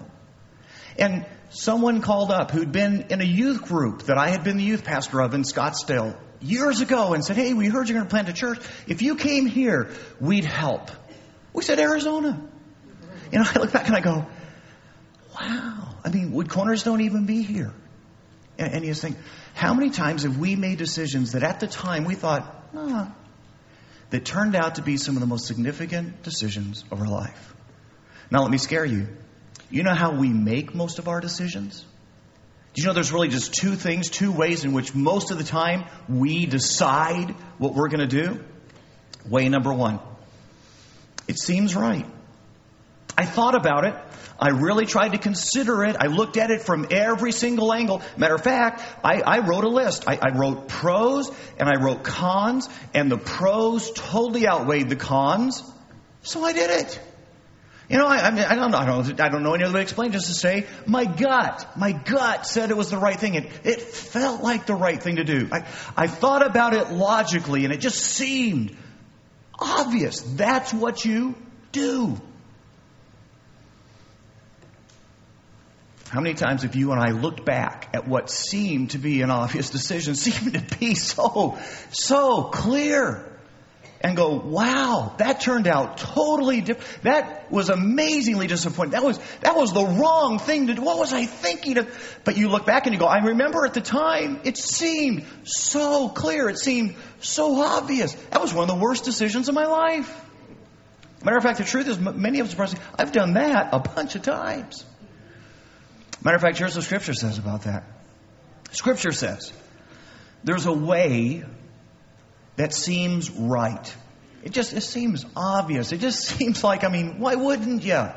And 0.97 1.25
someone 1.53 2.01
called 2.01 2.31
up 2.31 2.51
who'd 2.51 2.71
been 2.71 3.07
in 3.09 3.21
a 3.21 3.25
youth 3.25 3.61
group 3.61 4.03
that 4.03 4.17
I 4.17 4.29
had 4.29 4.43
been 4.43 4.57
the 4.57 4.63
youth 4.63 4.83
pastor 4.83 5.21
of 5.21 5.33
in 5.33 5.43
Scottsdale 5.43 6.17
years 6.41 6.81
ago 6.81 7.13
and 7.13 7.23
said, 7.23 7.37
Hey, 7.37 7.53
we 7.53 7.67
heard 7.67 7.87
you're 7.87 7.97
going 7.97 8.07
to 8.07 8.09
plant 8.09 8.29
a 8.29 8.33
church. 8.33 8.59
If 8.87 9.01
you 9.01 9.15
came 9.15 9.45
here, 9.45 9.91
we'd 10.19 10.45
help. 10.45 10.91
We 11.53 11.63
said, 11.63 11.79
Arizona. 11.79 12.41
You 13.31 13.39
know, 13.39 13.45
I 13.55 13.59
look 13.59 13.71
back 13.71 13.87
and 13.87 13.95
I 13.95 14.01
go, 14.01 14.25
Wow. 15.39 15.95
I 16.03 16.09
mean, 16.09 16.31
would 16.33 16.49
Cornerstone 16.49 17.01
even 17.01 17.25
be 17.25 17.43
here? 17.43 17.73
And, 18.57 18.73
and 18.73 18.85
you 18.85 18.91
just 18.91 19.01
think, 19.01 19.17
how 19.53 19.73
many 19.73 19.89
times 19.89 20.23
have 20.23 20.37
we 20.37 20.55
made 20.55 20.77
decisions 20.77 21.31
that 21.31 21.43
at 21.43 21.59
the 21.59 21.67
time 21.67 22.05
we 22.05 22.15
thought, 22.15 22.63
ah, 22.75 23.13
that 24.09 24.25
turned 24.25 24.55
out 24.55 24.75
to 24.75 24.81
be 24.81 24.97
some 24.97 25.15
of 25.15 25.21
the 25.21 25.27
most 25.27 25.47
significant 25.47 26.23
decisions 26.23 26.83
of 26.91 26.99
our 26.99 27.07
life? 27.07 27.55
Now, 28.29 28.41
let 28.41 28.51
me 28.51 28.57
scare 28.57 28.85
you. 28.85 29.07
You 29.73 29.81
know 29.81 29.95
how 29.95 30.11
we 30.11 30.29
make 30.29 30.75
most 30.75 30.99
of 30.99 31.07
our 31.07 31.19
decisions? 31.19 31.83
Do 32.75 32.81
you 32.83 32.87
know 32.87 32.93
there's 32.93 33.11
really 33.11 33.29
just 33.29 33.55
two 33.55 33.73
things, 33.73 34.07
two 34.07 34.31
ways 34.31 34.65
in 34.65 34.71
which 34.71 34.93
most 34.93 35.31
of 35.31 35.39
the 35.39 35.43
time 35.43 35.85
we 36.07 36.45
decide 36.45 37.31
what 37.57 37.73
we're 37.73 37.87
going 37.87 38.07
to 38.07 38.23
do? 38.23 38.43
Way 39.27 39.49
number 39.49 39.73
one 39.73 39.99
it 41.27 41.39
seems 41.39 41.75
right. 41.75 42.05
I 43.17 43.25
thought 43.25 43.55
about 43.55 43.85
it. 43.85 43.95
I 44.39 44.49
really 44.49 44.85
tried 44.85 45.13
to 45.13 45.17
consider 45.17 45.83
it. 45.85 45.95
I 45.99 46.05
looked 46.05 46.37
at 46.37 46.51
it 46.51 46.61
from 46.61 46.85
every 46.91 47.31
single 47.31 47.73
angle. 47.73 48.03
Matter 48.15 48.35
of 48.35 48.43
fact, 48.43 48.83
I, 49.03 49.21
I 49.21 49.39
wrote 49.39 49.63
a 49.63 49.69
list. 49.69 50.03
I, 50.07 50.19
I, 50.21 50.37
wrote 50.37 50.67
pros 50.67 51.31
and 51.57 51.67
I 51.67 51.81
wrote 51.81 52.03
cons, 52.03 52.69
and 52.93 53.11
the 53.11 53.17
pros 53.17 53.91
totally 53.91 54.47
outweighed 54.47 54.89
the 54.89 54.95
cons. 54.97 55.63
So 56.21 56.43
I 56.43 56.53
did 56.53 56.69
it. 56.69 56.99
You 57.89 57.97
know, 57.97 58.07
I, 58.07 58.27
I, 58.27 58.31
mean, 58.31 58.45
I 58.45 58.55
don't 58.55 58.71
know. 58.71 58.77
I 58.77 58.85
don't, 58.85 59.19
I 59.19 59.29
don't 59.29 59.43
know 59.43 59.53
any 59.53 59.65
other 59.65 59.73
way 59.73 59.79
to 59.79 59.83
explain. 59.83 60.11
Just 60.11 60.27
to 60.27 60.33
say, 60.33 60.65
my 60.85 61.05
gut, 61.05 61.67
my 61.75 61.91
gut 61.91 62.45
said 62.45 62.71
it 62.71 62.77
was 62.77 62.89
the 62.89 62.97
right 62.97 63.19
thing. 63.19 63.35
It, 63.35 63.49
it 63.63 63.81
felt 63.81 64.41
like 64.41 64.65
the 64.65 64.75
right 64.75 65.01
thing 65.01 65.17
to 65.17 65.23
do. 65.23 65.49
I, 65.51 65.67
I 65.97 66.07
thought 66.07 66.45
about 66.45 66.73
it 66.73 66.91
logically, 66.91 67.65
and 67.65 67.73
it 67.73 67.81
just 67.81 67.99
seemed 67.99 68.75
obvious. 69.59 70.21
That's 70.21 70.73
what 70.73 71.03
you 71.03 71.35
do. 71.71 72.17
How 76.13 76.21
many 76.21 76.35
times 76.35 76.61
have 76.61 76.75
you 76.75 76.91
and 76.91 77.01
I 77.01 77.09
looked 77.09 77.43
back 77.43 77.89
at 77.93 78.07
what 78.07 78.29
seemed 78.29 78.91
to 78.91 78.99
be 78.99 79.23
an 79.23 79.31
obvious 79.31 79.69
decision, 79.71 80.13
seemed 80.13 80.53
to 80.53 80.77
be 80.77 80.93
so, 80.93 81.57
so 81.89 82.43
clear, 82.43 83.32
and 84.03 84.17
go, 84.17 84.35
wow, 84.35 85.15
that 85.17 85.39
turned 85.39 85.65
out 85.65 85.97
totally 85.97 86.59
different. 86.59 87.03
That 87.03 87.49
was 87.49 87.69
amazingly 87.69 88.47
disappointing. 88.47 88.91
That 88.91 89.03
was, 89.03 89.17
that 89.39 89.55
was 89.55 89.71
the 89.71 89.85
wrong 89.85 90.39
thing 90.39 90.67
to 90.67 90.73
do. 90.73 90.81
What 90.81 90.99
was 90.99 91.13
I 91.13 91.25
thinking 91.25 91.77
of? 91.77 92.19
But 92.25 92.35
you 92.35 92.49
look 92.49 92.65
back 92.65 92.85
and 92.85 92.93
you 92.93 92.99
go, 92.99 93.05
I 93.05 93.19
remember 93.19 93.65
at 93.65 93.73
the 93.73 93.81
time, 93.81 94.41
it 94.43 94.57
seemed 94.57 95.25
so 95.45 96.09
clear. 96.09 96.49
It 96.49 96.57
seemed 96.59 96.95
so 97.21 97.61
obvious. 97.61 98.13
That 98.31 98.41
was 98.41 98.53
one 98.53 98.69
of 98.69 98.75
the 98.75 98.81
worst 98.81 99.05
decisions 99.05 99.47
of 99.47 99.55
my 99.55 99.65
life. 99.65 100.21
Matter 101.23 101.37
of 101.37 101.43
fact, 101.43 101.59
the 101.59 101.63
truth 101.63 101.87
is, 101.87 101.97
many 101.97 102.41
of 102.41 102.47
us 102.47 102.59
are 102.59 102.67
saying, 102.67 102.83
I've 102.99 103.13
done 103.13 103.35
that 103.35 103.69
a 103.71 103.79
bunch 103.79 104.15
of 104.15 104.23
times. 104.23 104.83
Matter 106.21 106.35
of 106.35 106.41
fact, 106.41 106.57
here's 106.57 106.75
what 106.75 106.83
Scripture 106.83 107.13
says 107.13 107.37
about 107.37 107.63
that. 107.63 107.85
Scripture 108.71 109.13
says 109.13 109.53
there's 110.43 110.65
a 110.65 110.73
way 110.73 111.45
that 112.55 112.73
seems 112.73 113.29
right. 113.31 113.95
It 114.43 114.51
just 114.51 114.73
it 114.73 114.81
seems 114.81 115.25
obvious. 115.35 115.91
It 115.91 115.99
just 115.99 116.19
seems 116.37 116.63
like, 116.63 116.83
I 116.83 116.89
mean, 116.89 117.19
why 117.19 117.35
wouldn't 117.35 117.83
you? 117.83 118.07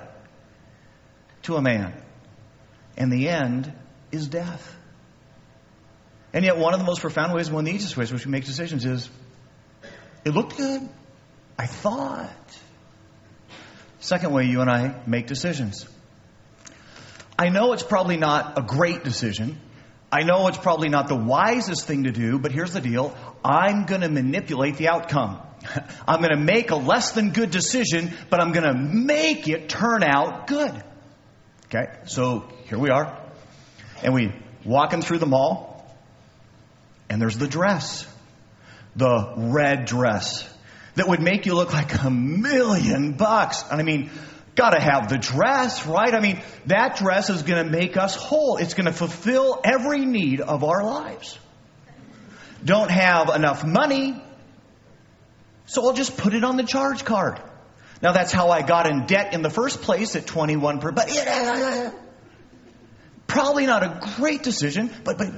To 1.45 1.57
a 1.57 1.62
man. 1.62 1.95
And 2.97 3.12
the 3.12 3.28
end 3.28 3.73
is 4.11 4.26
death. 4.26 4.75
And 6.33 6.45
yet, 6.45 6.59
one 6.59 6.75
of 6.75 6.81
the 6.81 6.87
most 6.87 7.00
profound 7.00 7.33
ways, 7.33 7.50
one 7.50 7.61
of 7.61 7.66
the 7.66 7.73
easiest 7.73 7.97
ways 7.97 8.12
which 8.12 8.26
we 8.26 8.33
make 8.33 8.45
decisions 8.45 8.85
is 8.85 9.09
it 10.25 10.31
looked 10.31 10.57
good. 10.57 10.88
I 11.59 11.66
thought. 11.66 12.59
Second 14.00 14.33
way 14.33 14.45
you 14.45 14.61
and 14.61 14.71
I 14.71 15.00
make 15.07 15.26
decisions 15.26 15.87
I 17.38 17.50
know 17.50 17.73
it's 17.75 17.83
probably 17.83 18.16
not 18.16 18.57
a 18.57 18.62
great 18.62 19.05
decision. 19.05 19.61
I 20.10 20.22
know 20.22 20.46
it's 20.48 20.58
probably 20.58 20.88
not 20.88 21.08
the 21.08 21.16
wisest 21.16 21.86
thing 21.86 22.04
to 22.04 22.12
do, 22.12 22.38
but 22.38 22.52
here's 22.52 22.72
the 22.72 22.80
deal. 22.80 23.16
I'm 23.44 23.84
going 23.84 24.02
to 24.02 24.08
manipulate 24.08 24.76
the 24.76 24.88
outcome. 24.88 25.40
I'm 26.08 26.20
going 26.20 26.30
to 26.30 26.42
make 26.42 26.70
a 26.70 26.76
less 26.76 27.12
than 27.12 27.30
good 27.30 27.50
decision, 27.50 28.12
but 28.30 28.40
I'm 28.40 28.52
going 28.52 28.66
to 28.66 28.75
make 28.75 29.48
it 29.48 29.68
turn 29.68 30.02
out 30.02 30.46
good. 30.46 30.72
Okay, 31.66 31.86
so 32.04 32.48
here 32.66 32.78
we 32.78 32.90
are. 32.90 33.20
And 34.02 34.14
we 34.14 34.32
walking 34.64 35.02
through 35.02 35.18
the 35.18 35.26
mall, 35.26 35.96
and 37.10 37.20
there's 37.20 37.38
the 37.38 37.48
dress. 37.48 38.06
The 38.94 39.34
red 39.36 39.84
dress 39.84 40.48
that 40.94 41.06
would 41.08 41.20
make 41.20 41.44
you 41.46 41.54
look 41.54 41.72
like 41.72 42.02
a 42.02 42.10
million 42.10 43.12
bucks. 43.12 43.62
And 43.70 43.80
I 43.80 43.84
mean, 43.84 44.10
Got 44.56 44.70
to 44.70 44.80
have 44.80 45.08
the 45.10 45.18
dress, 45.18 45.86
right? 45.86 46.12
I 46.12 46.20
mean, 46.20 46.40
that 46.64 46.96
dress 46.96 47.30
is 47.30 47.42
going 47.42 47.64
to 47.64 47.70
make 47.70 47.96
us 47.96 48.16
whole. 48.16 48.56
It's 48.56 48.75
going 48.75 48.86
to 48.86 48.92
fulfill 48.92 49.60
every 49.62 50.04
need 50.04 50.40
of 50.40 50.64
our 50.64 50.82
lives. 50.82 51.38
Don't 52.64 52.90
have 52.90 53.28
enough 53.28 53.64
money, 53.64 54.20
so 55.66 55.84
I'll 55.84 55.92
just 55.92 56.16
put 56.16 56.32
it 56.32 56.42
on 56.42 56.56
the 56.56 56.64
charge 56.64 57.04
card. 57.04 57.40
Now 58.02 58.12
that's 58.12 58.32
how 58.32 58.48
I 58.50 58.62
got 58.62 58.88
in 58.88 59.06
debt 59.06 59.34
in 59.34 59.42
the 59.42 59.50
first 59.50 59.82
place 59.82 60.16
at 60.16 60.26
21 60.26 60.80
per, 60.80 60.90
but 60.90 61.14
yeah, 61.14 61.92
probably 63.26 63.66
not 63.66 63.82
a 63.82 64.00
great 64.16 64.42
decision, 64.42 64.90
but, 65.04 65.18
but 65.18 65.28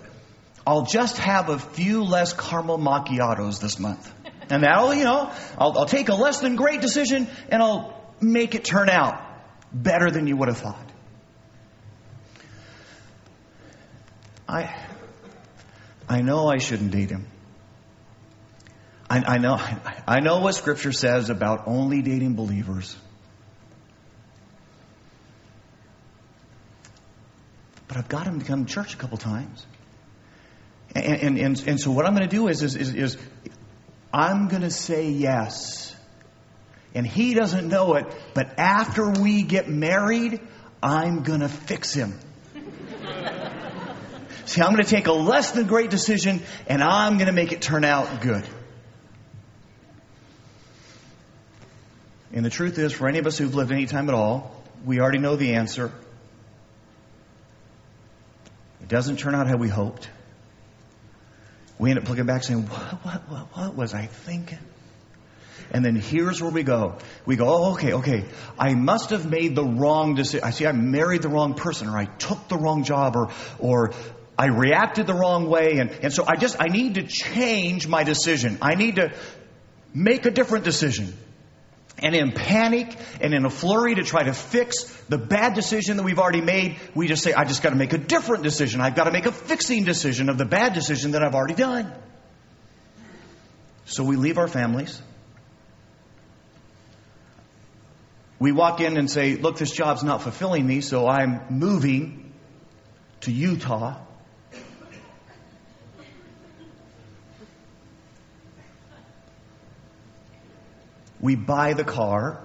I'll 0.66 0.86
just 0.86 1.18
have 1.18 1.48
a 1.48 1.58
few 1.58 2.04
less 2.04 2.32
caramel 2.32 2.78
macchiatos 2.78 3.60
this 3.60 3.78
month. 3.78 4.12
And 4.50 4.62
that'll, 4.62 4.94
you 4.94 5.04
know, 5.04 5.32
I'll, 5.58 5.78
I'll 5.78 5.86
take 5.86 6.08
a 6.08 6.14
less 6.14 6.40
than 6.40 6.56
great 6.56 6.80
decision 6.80 7.28
and 7.50 7.62
I'll 7.62 7.97
make 8.20 8.54
it 8.54 8.64
turn 8.64 8.88
out 8.88 9.20
better 9.72 10.10
than 10.10 10.26
you 10.26 10.36
would 10.36 10.48
have 10.48 10.58
thought. 10.58 10.88
I, 14.48 14.74
I 16.08 16.22
know 16.22 16.48
I 16.48 16.58
shouldn't 16.58 16.90
date 16.90 17.10
him. 17.10 17.26
I, 19.10 19.34
I 19.34 19.38
know, 19.38 19.60
I 20.06 20.20
know 20.20 20.40
what 20.40 20.54
Scripture 20.54 20.92
says 20.92 21.30
about 21.30 21.64
only 21.66 22.02
dating 22.02 22.34
believers. 22.34 22.96
But 27.86 27.96
I've 27.96 28.08
got 28.08 28.26
him 28.26 28.38
to 28.40 28.44
come 28.44 28.66
to 28.66 28.72
church 28.72 28.94
a 28.94 28.96
couple 28.96 29.18
times. 29.18 29.64
And, 30.94 31.22
and, 31.22 31.38
and, 31.38 31.68
and 31.68 31.80
so 31.80 31.90
what 31.90 32.06
I'm 32.06 32.14
going 32.14 32.28
to 32.28 32.34
do 32.34 32.48
is, 32.48 32.62
is, 32.62 32.76
is, 32.76 32.94
is 32.94 33.16
I'm 34.12 34.48
going 34.48 34.62
to 34.62 34.70
say 34.70 35.10
yes 35.10 35.94
and 36.94 37.06
he 37.06 37.34
doesn't 37.34 37.68
know 37.68 37.94
it, 37.94 38.06
but 38.34 38.58
after 38.58 39.10
we 39.10 39.42
get 39.42 39.68
married, 39.68 40.40
I'm 40.82 41.22
going 41.22 41.40
to 41.40 41.48
fix 41.48 41.92
him. 41.92 42.18
See, 44.46 44.62
I'm 44.62 44.72
going 44.72 44.82
to 44.82 44.88
take 44.90 45.08
a 45.08 45.12
less 45.12 45.50
than 45.50 45.66
great 45.66 45.90
decision 45.90 46.40
and 46.66 46.82
I'm 46.82 47.18
going 47.18 47.26
to 47.26 47.32
make 47.32 47.52
it 47.52 47.60
turn 47.60 47.84
out 47.84 48.22
good. 48.22 48.44
And 52.32 52.44
the 52.44 52.50
truth 52.50 52.78
is, 52.78 52.92
for 52.92 53.08
any 53.08 53.18
of 53.18 53.26
us 53.26 53.36
who've 53.36 53.54
lived 53.54 53.72
any 53.72 53.86
time 53.86 54.08
at 54.08 54.14
all, 54.14 54.62
we 54.84 55.00
already 55.00 55.18
know 55.18 55.36
the 55.36 55.54
answer. 55.54 55.92
It 58.80 58.88
doesn't 58.88 59.18
turn 59.18 59.34
out 59.34 59.48
how 59.48 59.56
we 59.56 59.68
hoped. 59.68 60.08
We 61.78 61.90
end 61.90 61.98
up 61.98 62.08
looking 62.08 62.26
back 62.26 62.42
saying, 62.42 62.66
what, 62.66 63.04
what, 63.04 63.30
what, 63.30 63.56
what 63.56 63.74
was 63.74 63.92
I 63.92 64.06
thinking? 64.06 64.58
And 65.70 65.84
then 65.84 65.96
here's 65.96 66.40
where 66.40 66.50
we 66.50 66.62
go. 66.62 66.96
We 67.26 67.36
go, 67.36 67.46
oh, 67.48 67.72
okay, 67.72 67.92
okay. 67.94 68.24
I 68.58 68.74
must 68.74 69.10
have 69.10 69.28
made 69.28 69.54
the 69.54 69.64
wrong 69.64 70.14
decision. 70.14 70.46
I 70.46 70.50
see 70.50 70.66
I 70.66 70.72
married 70.72 71.22
the 71.22 71.28
wrong 71.28 71.54
person 71.54 71.88
or 71.88 71.98
I 71.98 72.06
took 72.06 72.48
the 72.48 72.56
wrong 72.56 72.84
job 72.84 73.16
or, 73.16 73.30
or 73.58 73.92
I 74.38 74.46
reacted 74.46 75.06
the 75.06 75.14
wrong 75.14 75.48
way. 75.48 75.78
And, 75.78 75.90
and 75.90 76.12
so 76.12 76.24
I 76.26 76.36
just, 76.36 76.56
I 76.58 76.68
need 76.68 76.94
to 76.94 77.02
change 77.02 77.86
my 77.86 78.02
decision. 78.02 78.58
I 78.62 78.76
need 78.76 78.96
to 78.96 79.12
make 79.92 80.24
a 80.24 80.30
different 80.30 80.64
decision. 80.64 81.12
And 82.00 82.14
in 82.14 82.32
panic 82.32 82.96
and 83.20 83.34
in 83.34 83.44
a 83.44 83.50
flurry 83.50 83.96
to 83.96 84.04
try 84.04 84.22
to 84.22 84.32
fix 84.32 84.84
the 85.08 85.18
bad 85.18 85.54
decision 85.54 85.96
that 85.96 86.04
we've 86.04 86.18
already 86.18 86.40
made, 86.40 86.76
we 86.94 87.08
just 87.08 87.22
say, 87.24 87.32
I 87.32 87.44
just 87.44 87.62
got 87.62 87.70
to 87.70 87.76
make 87.76 87.92
a 87.92 87.98
different 87.98 88.44
decision. 88.44 88.80
I've 88.80 88.94
got 88.94 89.04
to 89.04 89.10
make 89.10 89.26
a 89.26 89.32
fixing 89.32 89.84
decision 89.84 90.28
of 90.28 90.38
the 90.38 90.44
bad 90.44 90.74
decision 90.74 91.10
that 91.12 91.22
I've 91.22 91.34
already 91.34 91.54
done. 91.54 91.92
So 93.84 94.04
we 94.04 94.16
leave 94.16 94.38
our 94.38 94.48
families. 94.48 95.02
We 98.38 98.52
walk 98.52 98.80
in 98.80 98.96
and 98.96 99.10
say, 99.10 99.34
Look, 99.34 99.58
this 99.58 99.70
job's 99.70 100.04
not 100.04 100.22
fulfilling 100.22 100.66
me, 100.66 100.80
so 100.80 101.08
I'm 101.08 101.40
moving 101.50 102.32
to 103.22 103.32
Utah. 103.32 104.00
We 111.20 111.34
buy 111.34 111.72
the 111.72 111.82
car 111.82 112.40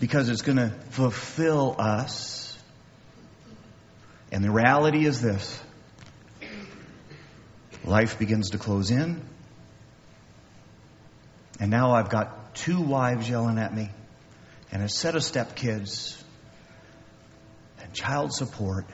because 0.00 0.30
it's 0.30 0.40
going 0.42 0.56
to 0.56 0.70
fulfill 0.90 1.76
us. 1.78 2.58
And 4.32 4.42
the 4.42 4.50
reality 4.50 5.04
is 5.04 5.20
this 5.20 5.62
life 7.84 8.18
begins 8.18 8.50
to 8.50 8.58
close 8.58 8.90
in. 8.90 9.22
And 11.60 11.70
now 11.70 11.92
I've 11.92 12.08
got 12.08 12.35
two 12.56 12.80
wives 12.80 13.28
yelling 13.28 13.58
at 13.58 13.74
me, 13.74 13.90
and 14.72 14.82
a 14.82 14.88
set 14.88 15.14
of 15.14 15.22
stepkids, 15.22 16.20
and 17.80 17.92
child 17.92 18.32
support, 18.32 18.86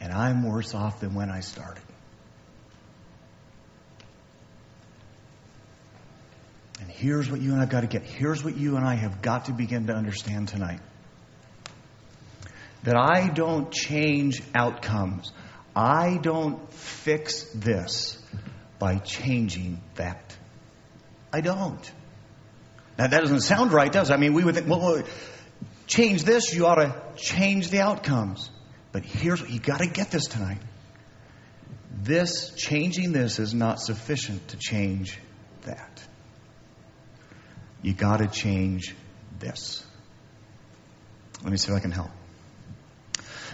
and 0.00 0.12
I'm 0.12 0.46
worse 0.46 0.74
off 0.74 1.00
than 1.00 1.14
when 1.14 1.30
I 1.30 1.40
started. 1.40 1.82
And 6.80 6.90
here's 6.90 7.30
what 7.30 7.40
you 7.40 7.52
and 7.52 7.62
I've 7.62 7.70
got 7.70 7.80
to 7.80 7.86
get. 7.86 8.02
Here's 8.02 8.44
what 8.44 8.56
you 8.56 8.76
and 8.76 8.86
I 8.86 8.94
have 8.94 9.22
got 9.22 9.46
to 9.46 9.52
begin 9.52 9.86
to 9.86 9.94
understand 9.94 10.48
tonight. 10.48 10.80
That 12.82 12.96
I 12.96 13.28
don't 13.28 13.72
change 13.72 14.42
outcomes. 14.54 15.32
I 15.74 16.18
don't 16.20 16.70
fix 16.72 17.44
this 17.54 18.22
by 18.78 18.98
changing 18.98 19.80
that. 19.94 20.36
I 21.34 21.40
don't. 21.40 21.92
Now, 22.96 23.08
that 23.08 23.20
doesn't 23.22 23.40
sound 23.40 23.72
right, 23.72 23.90
does 23.90 24.08
it? 24.08 24.14
I 24.14 24.18
mean, 24.18 24.34
we 24.34 24.44
would 24.44 24.54
think, 24.54 24.68
well, 24.68 25.02
change 25.88 26.22
this, 26.22 26.54
you 26.54 26.64
ought 26.64 26.76
to 26.76 26.94
change 27.16 27.70
the 27.70 27.80
outcomes. 27.80 28.48
But 28.92 29.04
here's 29.04 29.40
what 29.40 29.50
you 29.50 29.58
got 29.58 29.80
to 29.80 29.88
get 29.88 30.12
this 30.12 30.28
tonight. 30.28 30.60
This, 31.90 32.54
changing 32.54 33.10
this, 33.10 33.40
is 33.40 33.52
not 33.52 33.80
sufficient 33.80 34.46
to 34.48 34.56
change 34.58 35.18
that. 35.62 36.00
You 37.82 37.94
got 37.94 38.18
to 38.18 38.28
change 38.28 38.94
this. 39.40 39.84
Let 41.42 41.50
me 41.50 41.56
see 41.56 41.72
if 41.72 41.76
I 41.76 41.80
can 41.80 41.90
help. 41.90 42.10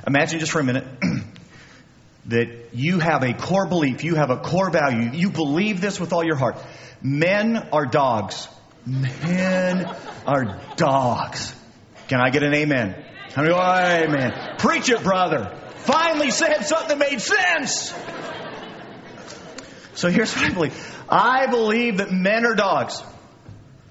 Imagine 0.07 0.39
just 0.39 0.53
for 0.53 0.61
a 0.61 0.65
minute 0.65 0.85
that 2.27 2.75
you 2.75 2.99
have 2.99 3.23
a 3.23 3.33
core 3.33 3.67
belief, 3.67 4.05
you 4.05 4.17
have 4.17 4.29
a 4.29 4.37
core 4.37 4.69
value, 4.69 5.13
you 5.15 5.31
believe 5.31 5.81
this 5.81 5.99
with 5.99 6.13
all 6.13 6.23
your 6.23 6.37
heart. 6.37 6.59
Men 7.03 7.69
are 7.73 7.87
dogs. 7.87 8.49
Men 8.87 9.85
are 10.27 10.61
dogs. 10.77 11.55
Can 12.09 12.21
I 12.21 12.31
get 12.31 12.43
an 12.43 12.55
amen? 12.55 13.05
I 13.37 13.43
mean, 13.43 14.13
man. 14.13 14.57
Preach 14.59 14.89
it, 14.91 15.03
brother. 15.03 15.57
Finally 15.77 16.31
said 16.31 16.63
something 16.63 16.99
that 16.99 16.99
made 16.99 17.21
sense. 17.21 17.95
So 19.95 20.09
here's 20.09 20.35
what 20.35 20.51
I 20.51 20.55
believe. 20.55 21.05
I 21.09 21.47
believe 21.47 21.99
that 21.99 22.11
men 22.11 22.45
are 22.45 22.55
dogs. 22.55 23.03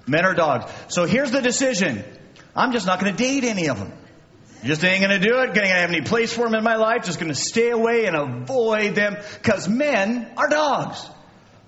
Men 0.06 0.24
are 0.24 0.34
dogs. 0.34 0.70
So 0.88 1.04
here's 1.04 1.30
the 1.30 1.40
decision. 1.40 2.04
I'm 2.54 2.72
just 2.72 2.86
not 2.86 3.00
going 3.00 3.14
to 3.14 3.18
date 3.18 3.44
any 3.44 3.68
of 3.68 3.78
them. 3.78 3.92
Just 4.64 4.84
ain't 4.84 5.02
going 5.02 5.20
to 5.20 5.26
do 5.26 5.38
it. 5.38 5.54
Going 5.54 5.66
to 5.66 5.68
have 5.68 5.90
any 5.90 6.02
place 6.02 6.32
for 6.32 6.44
them 6.44 6.54
in 6.54 6.64
my 6.64 6.76
life. 6.76 7.04
Just 7.04 7.18
going 7.18 7.32
to 7.32 7.38
stay 7.38 7.70
away 7.70 8.06
and 8.06 8.16
avoid 8.16 8.94
them 8.94 9.16
because 9.34 9.68
men 9.68 10.30
are 10.36 10.48
dogs. 10.48 11.08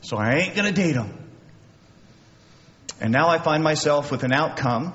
So 0.03 0.17
I 0.17 0.35
ain't 0.35 0.55
going 0.55 0.67
to 0.67 0.75
date 0.75 0.93
them. 0.93 1.22
And 3.03 3.11
now 3.11 3.29
I 3.31 3.39
find 3.39 3.65
myself 3.65 4.13
with 4.13 4.23
an 4.23 4.33
outcome 4.33 4.93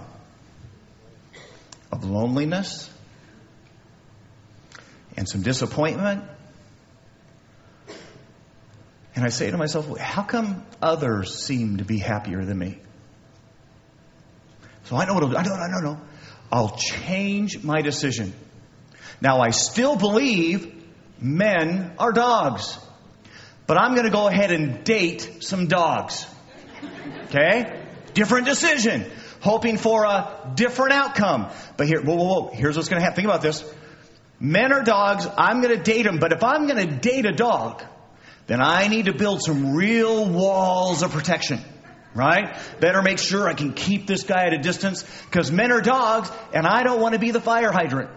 of 1.91 2.05
loneliness 2.05 2.89
and 5.17 5.27
some 5.27 5.41
disappointment. 5.41 6.23
And 9.13 9.25
I 9.25 9.27
say 9.27 9.51
to 9.51 9.57
myself, 9.57 9.97
how 9.97 10.23
come 10.23 10.65
others 10.81 11.37
seem 11.43 11.79
to 11.79 11.83
be 11.83 11.97
happier 11.97 12.45
than 12.45 12.57
me? 12.57 12.79
So 14.85 14.95
I 14.95 15.03
know 15.03 15.13
what 15.13 15.23
I'll 15.23 15.29
do. 15.29 15.35
I 15.35 15.43
don't, 15.43 15.59
I 15.59 15.69
don't 15.69 15.83
know. 15.83 15.99
I'll 16.49 16.77
change 16.77 17.61
my 17.61 17.81
decision. 17.81 18.33
Now 19.19 19.41
I 19.41 19.49
still 19.49 19.97
believe 19.97 20.81
men 21.19 21.91
are 21.99 22.13
dogs. 22.13 22.79
But 23.65 23.77
I'm 23.77 23.95
going 23.95 24.05
to 24.05 24.13
go 24.13 24.29
ahead 24.29 24.53
and 24.53 24.85
date 24.85 25.43
some 25.43 25.67
dogs. 25.67 26.25
Okay? 27.25 27.76
Different 28.17 28.47
decision. 28.47 29.05
Hoping 29.41 29.77
for 29.77 30.03
a 30.03 30.51
different 30.55 30.93
outcome. 30.93 31.51
But 31.77 31.86
here, 31.86 32.01
whoa, 32.01 32.15
whoa, 32.15 32.25
whoa. 32.25 32.50
Here's 32.51 32.75
what's 32.75 32.89
going 32.89 33.00
to 33.00 33.03
happen. 33.03 33.15
Think 33.15 33.27
about 33.27 33.43
this. 33.43 33.63
Men 34.39 34.74
are 34.74 34.81
dogs. 34.81 35.27
I'm 35.38 35.62
going 35.62 35.77
to 35.77 35.83
date 35.83 36.01
them. 36.01 36.17
But 36.17 36.31
if 36.31 36.43
I'm 36.43 36.65
going 36.65 36.83
to 36.88 36.95
date 36.95 37.27
a 37.27 37.31
dog, 37.31 37.83
then 38.47 38.59
I 38.59 38.88
need 38.88 39.05
to 39.05 39.13
build 39.13 39.43
some 39.43 39.75
real 39.75 40.27
walls 40.27 41.03
of 41.03 41.12
protection. 41.12 41.59
Right? 42.15 42.57
Better 42.79 43.03
make 43.03 43.19
sure 43.19 43.47
I 43.47 43.53
can 43.53 43.74
keep 43.74 44.07
this 44.07 44.24
guy 44.24 44.47
at 44.47 44.53
a 44.53 44.57
distance 44.57 45.05
because 45.25 45.51
men 45.51 45.71
are 45.71 45.81
dogs 45.81 46.31
and 46.55 46.65
I 46.65 46.81
don't 46.81 47.00
want 47.00 47.13
to 47.13 47.19
be 47.19 47.29
the 47.29 47.41
fire 47.41 47.71
hydrant. 47.71 48.09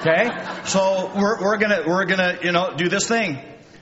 Okay? 0.00 0.28
So 0.64 1.12
we're, 1.14 1.40
we're 1.40 1.58
gonna, 1.58 1.84
we're 1.86 2.06
gonna, 2.06 2.40
you 2.42 2.50
know, 2.50 2.74
do 2.76 2.88
this 2.88 3.06
thing. 3.06 3.38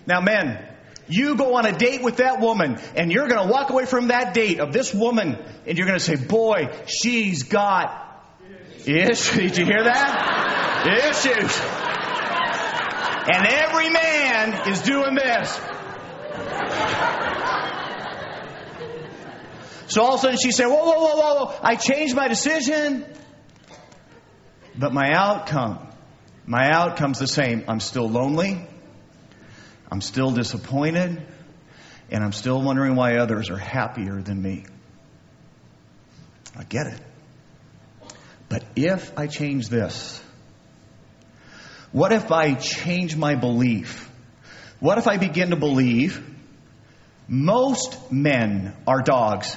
Now 0.07 0.21
men, 0.21 0.62
you 1.09 1.37
go 1.37 1.57
on 1.57 1.66
a 1.66 1.76
date 1.76 2.02
with 2.02 2.19
that 2.19 2.40
woman 2.40 2.78
and 2.97 3.11
you're 3.11 3.28
gonna 3.28 3.50
walk 3.50 3.71
away 3.71 3.87
from 3.87 4.09
that 4.09 4.35
date 4.35 4.61
of 4.61 4.73
this 4.73 4.95
woman 4.95 5.37
and 5.66 5.76
you're 5.76 5.87
gonna 5.87 5.99
say, 5.99 6.16
boy, 6.16 6.71
she's 6.87 7.45
got 7.45 8.25
issues. 8.87 9.30
Did 9.37 9.57
you 9.57 9.64
hear 9.64 9.85
that? 9.85 10.40
Issues. 10.87 11.61
And 13.33 13.47
every 13.47 13.90
man 13.90 14.69
is 14.69 14.83
doing 14.83 15.14
this. 15.14 15.61
So 19.88 20.02
all 20.02 20.14
of 20.14 20.21
a 20.21 20.23
sudden 20.23 20.38
she 20.38 20.52
said, 20.52 20.66
whoa, 20.66 20.85
whoa, 20.85 21.00
whoa, 21.00 21.16
whoa, 21.16 21.45
whoa, 21.45 21.59
I 21.62 21.75
changed 21.75 22.14
my 22.14 22.28
decision. 22.28 23.04
But 24.78 24.95
my 24.95 25.11
outcome, 25.12 25.87
my 26.47 26.71
outcome's 26.71 27.19
the 27.19 27.26
same. 27.26 27.64
I'm 27.66 27.80
still 27.80 28.09
lonely. 28.09 28.66
I'm 29.90 30.00
still 30.00 30.30
disappointed. 30.30 31.26
And 32.11 32.25
I'm 32.25 32.32
still 32.32 32.61
wondering 32.61 32.97
why 32.97 33.18
others 33.18 33.50
are 33.50 33.56
happier 33.56 34.20
than 34.20 34.40
me. 34.42 34.64
I 36.56 36.64
get 36.64 36.88
it. 36.88 37.00
But 38.49 38.64
if 38.75 39.16
I 39.16 39.28
change 39.28 39.68
this, 39.68 40.20
what 41.92 42.12
if 42.12 42.32
I 42.32 42.54
change 42.54 43.17
my 43.17 43.36
belief? 43.36 44.10
What 44.80 44.99
if 44.99 45.06
I 45.06 45.19
begin 45.19 45.50
to 45.50 45.56
believe 45.56 46.26
most 47.28 48.10
men 48.10 48.75
are 48.88 49.02
dogs? 49.02 49.56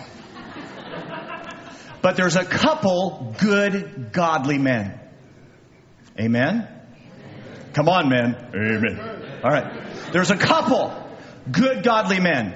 but 2.03 2.15
there's 2.15 2.35
a 2.35 2.45
couple 2.45 3.35
good, 3.39 4.11
godly 4.11 4.59
men. 4.59 4.99
Amen? 6.19 6.67
Come 7.73 7.89
on, 7.89 8.09
men. 8.09 8.35
Amen. 8.53 9.22
All 9.43 9.51
right. 9.51 10.11
There's 10.13 10.31
a 10.31 10.37
couple 10.37 10.93
good, 11.51 11.83
godly 11.83 12.19
men. 12.19 12.55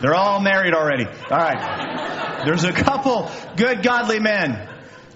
They're 0.00 0.14
all 0.14 0.40
married 0.40 0.74
already. 0.74 1.06
All 1.06 1.38
right. 1.38 2.44
There's 2.44 2.64
a 2.64 2.72
couple 2.72 3.30
good, 3.56 3.82
godly 3.82 4.20
men. 4.20 4.68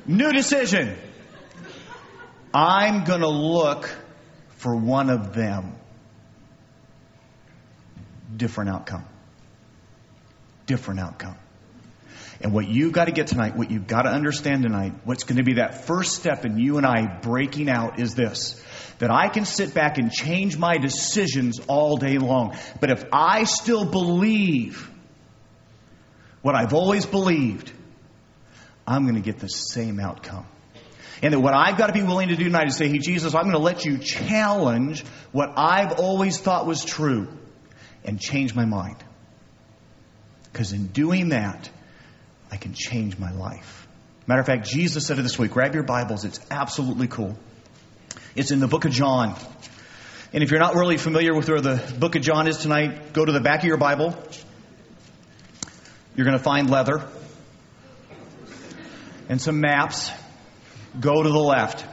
New 0.07 0.33
decision. 0.33 0.97
I'm 2.55 3.05
going 3.05 3.21
to 3.21 3.29
look 3.29 3.95
for 4.57 4.75
one 4.75 5.11
of 5.11 5.35
them. 5.35 5.77
Different 8.37 8.71
outcome. 8.71 9.05
Different 10.67 11.01
outcome. 11.01 11.37
And 12.41 12.53
what 12.53 12.69
you've 12.69 12.93
got 12.93 13.07
to 13.07 13.13
get 13.13 13.27
tonight, 13.27 13.57
what 13.57 13.71
you've 13.71 13.89
got 13.89 14.03
to 14.03 14.11
understand 14.11 14.63
tonight, 14.63 14.93
what's 15.05 15.25
going 15.25 15.39
to 15.39 15.43
be 15.43 15.55
that 15.55 15.87
first 15.87 16.15
step 16.15 16.45
in 16.45 16.59
you 16.59 16.77
and 16.77 16.87
I 16.87 17.07
breaking 17.21 17.69
out 17.69 17.99
is 17.99 18.15
this. 18.15 18.63
That 19.01 19.11
I 19.11 19.29
can 19.29 19.45
sit 19.45 19.75
back 19.75 19.99
and 19.99 20.13
change 20.13 20.57
my 20.57 20.79
decisions 20.79 21.61
all 21.67 21.97
day 21.97 22.19
long. 22.19 22.57
But 22.81 22.91
if 22.91 23.05
I 23.13 23.45
still 23.45 23.85
believe 23.85 24.89
what 26.43 26.55
I've 26.55 26.75
always 26.75 27.07
believed, 27.07 27.73
I'm 28.87 29.03
going 29.03 29.17
to 29.17 29.21
get 29.21 29.39
the 29.39 29.49
same 29.49 29.99
outcome. 29.99 30.47
And 31.23 31.35
that 31.35 31.41
what 31.41 31.55
I've 31.55 31.77
got 31.77 31.89
to 31.89 31.93
be 31.93 32.03
willing 32.03 32.29
to 32.29 32.37
do 32.37 32.45
tonight 32.45 32.69
is 32.69 32.77
say, 32.77 32.89
hey, 32.89 32.99
Jesus, 32.99 33.35
I'm 33.35 33.43
going 33.43 33.55
to 33.55 33.59
let 33.59 33.85
you 33.85 33.99
challenge 33.99 35.05
what 35.33 35.53
I've 35.57 35.99
always 35.99 36.39
thought 36.39 36.67
was 36.67 36.85
true 36.85 37.29
and 38.05 38.21
change 38.21 38.55
my 38.55 38.65
mind. 38.65 38.97
Because 40.53 40.73
in 40.73 40.87
doing 40.89 41.31
that, 41.31 41.69
I 42.51 42.57
can 42.57 42.73
change 42.75 43.19
my 43.19 43.33
life. 43.33 43.87
Matter 44.27 44.41
of 44.41 44.47
fact, 44.47 44.69
Jesus 44.69 45.07
said 45.07 45.19
it 45.19 45.23
this 45.23 45.39
week. 45.39 45.53
Grab 45.53 45.75
your 45.75 45.85
Bibles. 45.85 46.25
It's 46.25 46.41
absolutely 46.51 47.09
cool. 47.09 47.37
It's 48.35 48.51
in 48.51 48.61
the 48.61 48.69
book 48.69 48.85
of 48.85 48.93
John. 48.93 49.35
And 50.33 50.43
if 50.43 50.51
you're 50.51 50.61
not 50.61 50.75
really 50.75 50.99
familiar 50.99 51.35
with 51.35 51.49
where 51.49 51.61
the 51.61 51.83
book 51.99 52.15
of 52.15 52.23
John 52.23 52.47
is 52.47 52.59
tonight, 52.59 53.13
go 53.13 53.25
to 53.25 53.33
the 53.33 53.41
back 53.41 53.61
of 53.61 53.65
your 53.65 53.79
Bible. 53.79 54.15
You're 56.15 56.27
going 56.27 56.37
to 56.37 56.43
find 56.43 56.69
leather 56.69 57.09
and 59.29 59.41
some 59.41 59.61
maps. 59.61 60.11
Go 60.99 61.23
to 61.23 61.29
the 61.29 61.39
left. 61.39 61.85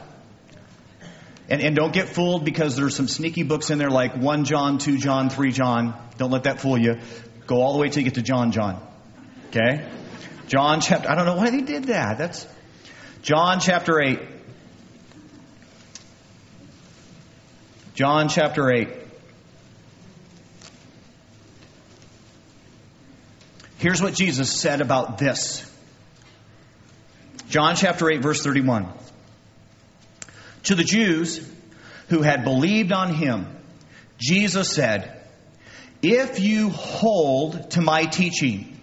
And, 1.48 1.62
and 1.62 1.76
don't 1.76 1.92
get 1.92 2.08
fooled 2.08 2.44
because 2.44 2.76
there's 2.76 2.96
some 2.96 3.08
sneaky 3.08 3.44
books 3.44 3.70
in 3.70 3.78
there 3.78 3.90
like 3.90 4.16
1 4.16 4.44
John, 4.44 4.78
2 4.78 4.98
John, 4.98 5.30
3 5.30 5.52
John. 5.52 5.94
Don't 6.18 6.30
let 6.30 6.44
that 6.44 6.60
fool 6.60 6.76
you. 6.76 6.98
Go 7.46 7.62
all 7.62 7.72
the 7.72 7.78
way 7.78 7.88
till 7.88 8.02
you 8.02 8.04
get 8.04 8.14
to 8.14 8.22
John 8.22 8.52
John. 8.52 8.84
Okay? 9.48 9.88
John 10.48 10.80
chapter, 10.80 11.10
I 11.10 11.14
don't 11.14 11.26
know 11.26 11.36
why 11.36 11.50
they 11.50 11.62
did 11.62 11.84
that. 11.84 12.18
That's 12.18 12.46
John 13.22 13.60
chapter 13.60 14.00
8. 14.00 14.20
John 17.94 18.28
chapter 18.28 18.70
8. 18.70 18.88
Here's 23.78 24.00
what 24.00 24.14
Jesus 24.14 24.52
said 24.52 24.80
about 24.80 25.18
this. 25.18 25.70
John 27.48 27.76
chapter 27.76 28.10
8, 28.10 28.22
verse 28.22 28.42
31. 28.42 28.88
To 30.64 30.74
the 30.74 30.84
Jews 30.84 31.48
who 32.08 32.22
had 32.22 32.44
believed 32.44 32.92
on 32.92 33.14
him, 33.14 33.46
Jesus 34.18 34.72
said, 34.72 35.26
If 36.02 36.40
you 36.40 36.70
hold 36.70 37.72
to 37.72 37.80
my 37.80 38.04
teaching, 38.04 38.75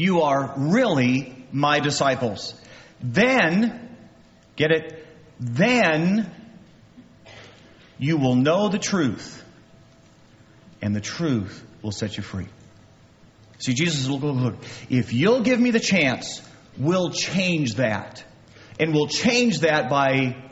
you 0.00 0.22
are 0.22 0.54
really 0.56 1.46
my 1.52 1.80
disciples. 1.80 2.54
Then, 3.02 3.96
get 4.56 4.70
it? 4.70 5.06
Then 5.38 6.30
you 7.98 8.16
will 8.16 8.34
know 8.34 8.68
the 8.68 8.78
truth, 8.78 9.44
and 10.80 10.96
the 10.96 11.00
truth 11.00 11.62
will 11.82 11.92
set 11.92 12.16
you 12.16 12.22
free. 12.22 12.48
See, 13.58 13.74
Jesus, 13.74 14.08
look, 14.08 14.22
look, 14.22 14.36
look. 14.36 14.54
If 14.88 15.12
you'll 15.12 15.42
give 15.42 15.60
me 15.60 15.70
the 15.70 15.80
chance, 15.80 16.40
we'll 16.78 17.10
change 17.10 17.74
that. 17.74 18.24
And 18.78 18.94
we'll 18.94 19.08
change 19.08 19.60
that 19.60 19.90
by 19.90 20.49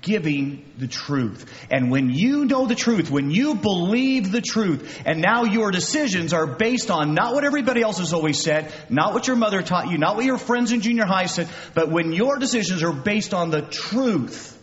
giving 0.00 0.70
the 0.76 0.86
truth. 0.86 1.50
And 1.70 1.90
when 1.90 2.10
you 2.10 2.44
know 2.44 2.66
the 2.66 2.74
truth, 2.74 3.10
when 3.10 3.30
you 3.30 3.54
believe 3.54 4.30
the 4.30 4.40
truth, 4.40 5.02
and 5.06 5.20
now 5.20 5.44
your 5.44 5.70
decisions 5.70 6.32
are 6.32 6.46
based 6.46 6.90
on 6.90 7.14
not 7.14 7.34
what 7.34 7.44
everybody 7.44 7.80
else 7.82 7.98
has 7.98 8.12
always 8.12 8.42
said, 8.42 8.72
not 8.90 9.14
what 9.14 9.26
your 9.26 9.36
mother 9.36 9.62
taught 9.62 9.90
you, 9.90 9.98
not 9.98 10.16
what 10.16 10.24
your 10.24 10.38
friends 10.38 10.72
in 10.72 10.80
junior 10.80 11.06
high 11.06 11.26
said, 11.26 11.48
but 11.74 11.90
when 11.90 12.12
your 12.12 12.38
decisions 12.38 12.82
are 12.82 12.92
based 12.92 13.32
on 13.32 13.50
the 13.50 13.62
truth, 13.62 14.58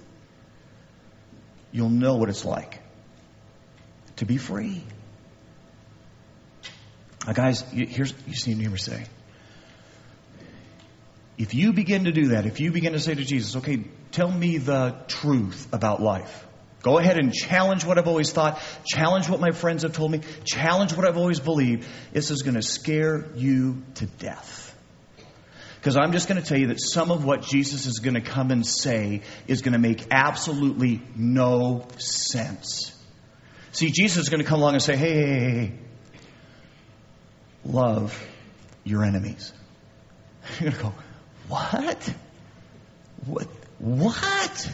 you'll 1.71 1.89
know 1.89 2.17
what 2.17 2.29
it's 2.29 2.45
like 2.45 2.79
to 4.17 4.25
be 4.25 4.37
free. 4.37 4.83
Now, 7.25 7.33
guys, 7.33 7.61
here's 7.71 8.13
you 8.27 8.33
see 8.35 8.53
me 8.53 8.61
hear 8.61 8.71
me 8.71 8.77
say. 8.77 9.05
if 11.37 11.55
you 11.55 11.73
begin 11.73 12.05
to 12.05 12.11
do 12.11 12.29
that, 12.29 12.45
if 12.45 12.59
you 12.59 12.71
begin 12.71 12.93
to 12.93 12.99
say 12.99 13.15
to 13.15 13.23
Jesus, 13.23 13.55
okay, 13.55 13.83
tell 14.11 14.29
me 14.31 14.57
the 14.57 14.95
truth 15.07 15.67
about 15.73 16.01
life. 16.01 16.47
Go 16.83 16.97
ahead 16.97 17.17
and 17.17 17.31
challenge 17.31 17.85
what 17.85 17.97
I've 17.97 18.07
always 18.07 18.31
thought, 18.31 18.59
challenge 18.85 19.29
what 19.29 19.39
my 19.39 19.51
friends 19.51 19.83
have 19.83 19.93
told 19.93 20.11
me, 20.11 20.21
challenge 20.45 20.93
what 20.93 21.05
I've 21.05 21.17
always 21.17 21.39
believed. 21.39 21.87
This 22.11 22.31
is 22.31 22.41
going 22.41 22.55
to 22.55 22.63
scare 22.63 23.27
you 23.35 23.83
to 23.95 24.07
death. 24.07 24.75
Because 25.75 25.95
I'm 25.95 26.11
just 26.11 26.27
going 26.27 26.41
to 26.41 26.47
tell 26.47 26.59
you 26.59 26.67
that 26.67 26.79
some 26.79 27.11
of 27.11 27.23
what 27.23 27.41
Jesus 27.41 27.85
is 27.85 27.99
going 27.99 28.13
to 28.15 28.21
come 28.21 28.51
and 28.51 28.65
say 28.65 29.21
is 29.47 29.61
going 29.61 29.73
to 29.73 29.79
make 29.79 30.07
absolutely 30.11 31.01
no 31.15 31.87
sense. 31.97 32.95
See, 33.71 33.89
Jesus 33.89 34.23
is 34.23 34.29
going 34.29 34.41
to 34.41 34.47
come 34.47 34.59
along 34.59 34.73
and 34.73 34.83
say, 34.83 34.95
hey, 34.95 35.13
hey, 35.13 35.29
hey, 35.29 35.49
hey. 35.49 35.71
love 37.65 38.27
your 38.83 39.03
enemies. 39.03 39.53
You're 40.59 40.71
going 40.71 40.77
to 40.77 40.83
go, 40.83 40.93
what? 41.47 42.13
What? 43.25 43.47
What? 43.81 44.71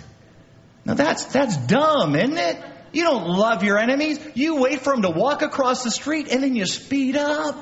Now 0.83 0.93
that's, 0.93 1.25
that's 1.27 1.55
dumb, 1.55 2.15
isn't 2.15 2.37
it? 2.37 2.61
You 2.91 3.03
don't 3.03 3.25
love 3.25 3.63
your 3.63 3.77
enemies. 3.77 4.19
You 4.33 4.61
wait 4.61 4.81
for 4.81 4.91
them 4.93 5.03
to 5.03 5.09
walk 5.09 5.41
across 5.41 5.83
the 5.83 5.91
street 5.91 6.27
and 6.29 6.43
then 6.43 6.55
you 6.55 6.65
speed 6.65 7.15
up. 7.15 7.55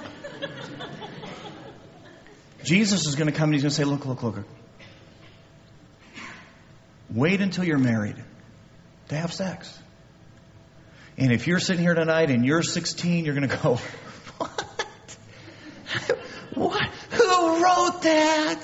Jesus 2.64 3.06
is 3.06 3.16
going 3.16 3.28
to 3.28 3.34
come 3.34 3.50
and 3.50 3.54
he's 3.54 3.62
going 3.62 3.70
to 3.70 3.76
say, 3.76 3.84
Look, 3.84 4.08
look, 4.08 4.24
look. 4.24 4.44
Wait 7.12 7.42
until 7.42 7.64
you're 7.64 7.78
married 7.78 8.16
to 9.10 9.16
have 9.16 9.32
sex. 9.32 9.78
And 11.16 11.32
if 11.32 11.46
you're 11.46 11.60
sitting 11.60 11.84
here 11.84 11.94
tonight 11.94 12.32
and 12.32 12.44
you're 12.44 12.64
16, 12.64 13.24
you're 13.24 13.36
going 13.36 13.48
to 13.48 13.56
go, 13.56 13.76
What? 14.38 15.18
what? 16.56 16.90
Who 17.12 17.64
wrote 17.64 18.02
that? 18.02 18.62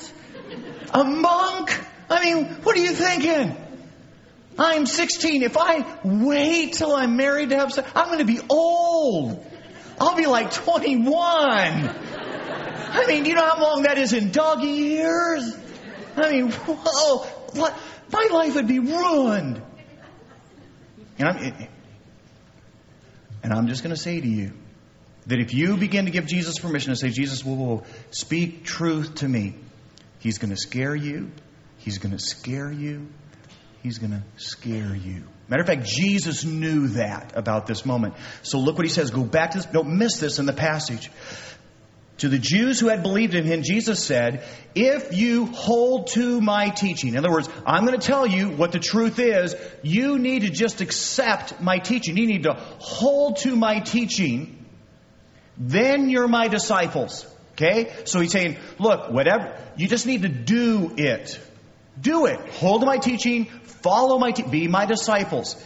A 0.94 1.04
monk? 1.04 1.70
I 2.12 2.24
mean, 2.24 2.46
what 2.64 2.76
are 2.76 2.82
you 2.82 2.92
thinking? 2.92 3.56
I'm 4.60 4.86
16. 4.86 5.44
If 5.44 5.58
I 5.58 5.86
wait 6.04 6.74
till 6.74 6.94
I'm 6.94 7.16
married 7.16 7.50
to 7.52 7.58
have 7.58 7.72
sex, 7.72 7.90
I'm 7.96 8.08
going 8.08 8.20
to 8.20 8.26
be 8.26 8.40
old. 8.50 9.46
I'll 10.00 10.16
be 10.16 10.26
like 10.26 10.52
21. 10.52 11.14
I 11.14 13.06
mean, 13.08 13.26
you 13.26 13.34
know 13.34 13.46
how 13.46 13.62
long 13.62 13.84
that 13.84 13.98
is 13.98 14.12
in 14.12 14.32
doggy 14.32 14.68
years? 14.68 15.56
I 16.18 16.32
mean, 16.32 16.52
whoa, 16.52 17.20
what? 17.54 17.80
My 18.12 18.28
life 18.32 18.56
would 18.56 18.68
be 18.68 18.80
ruined. 18.80 19.62
And 21.18 21.30
I'm, 21.30 21.68
and 23.44 23.54
I'm 23.54 23.68
just 23.68 23.84
going 23.84 23.96
to 23.96 24.02
say 24.02 24.20
to 24.20 24.28
you 24.28 24.52
that 25.28 25.40
if 25.40 25.54
you 25.54 25.78
begin 25.78 26.06
to 26.06 26.12
give 26.12 26.26
Jesus 26.26 26.60
permission 26.60 26.90
to 26.92 26.98
say, 26.98 27.10
Jesus, 27.10 27.46
whoa, 27.46 27.54
whoa, 27.54 27.84
speak 28.10 28.66
truth 28.66 29.16
to 29.16 29.30
me, 29.30 29.56
He's 30.20 30.40
going 30.40 30.52
to 30.52 30.58
scare 30.58 30.94
you. 30.94 31.32
He's 31.84 31.98
going 31.98 32.16
to 32.16 32.20
scare 32.20 32.72
you. 32.72 33.08
He's 33.84 33.98
going 33.98 34.12
to 34.12 34.24
scare 34.38 34.96
you. 34.96 35.24
Matter 35.48 35.62
of 35.62 35.68
fact, 35.68 35.86
Jesus 35.86 36.46
knew 36.46 36.90
that 36.90 37.34
about 37.36 37.66
this 37.66 37.86
moment. 37.86 38.14
So 38.44 38.60
look 38.60 38.78
what 38.78 38.86
he 38.86 38.92
says. 38.92 39.12
Go 39.12 39.24
back 39.24 39.52
to 39.52 39.58
this. 39.58 39.66
Don't 39.66 39.98
miss 39.98 40.18
this 40.18 40.40
in 40.40 40.46
the 40.46 40.54
passage. 40.54 41.10
To 42.20 42.30
the 42.30 42.38
Jews 42.38 42.80
who 42.80 42.88
had 42.88 43.02
believed 43.02 43.34
in 43.34 43.46
him, 43.46 43.64
Jesus 43.64 44.06
said, 44.06 44.46
If 44.76 45.12
you 45.18 45.48
hold 45.48 46.08
to 46.10 46.40
my 46.40 46.70
teaching, 46.70 47.10
in 47.10 47.18
other 47.18 47.32
words, 47.32 47.50
I'm 47.66 47.84
going 47.86 48.00
to 48.00 48.06
tell 48.06 48.28
you 48.28 48.50
what 48.50 48.72
the 48.72 48.80
truth 48.80 49.18
is, 49.18 49.56
you 49.82 50.20
need 50.20 50.44
to 50.44 50.52
just 50.52 50.82
accept 50.82 51.60
my 51.60 51.80
teaching. 51.80 52.16
You 52.16 52.28
need 52.28 52.44
to 52.44 52.54
hold 52.54 53.38
to 53.38 53.56
my 53.56 53.80
teaching, 53.80 54.64
then 55.58 56.10
you're 56.10 56.28
my 56.28 56.48
disciples. 56.48 57.26
Okay? 57.54 57.92
So 58.06 58.20
he's 58.20 58.32
saying, 58.32 58.58
look, 58.78 59.12
whatever, 59.12 59.58
you 59.76 59.88
just 59.88 60.06
need 60.06 60.22
to 60.22 60.30
do 60.30 60.94
it. 60.98 61.40
Do 62.00 62.26
it. 62.26 62.40
Hold 62.56 62.86
my 62.86 62.98
teaching, 62.98 63.46
follow 63.46 64.18
my 64.18 64.32
be 64.32 64.68
my 64.68 64.86
disciples. 64.86 65.62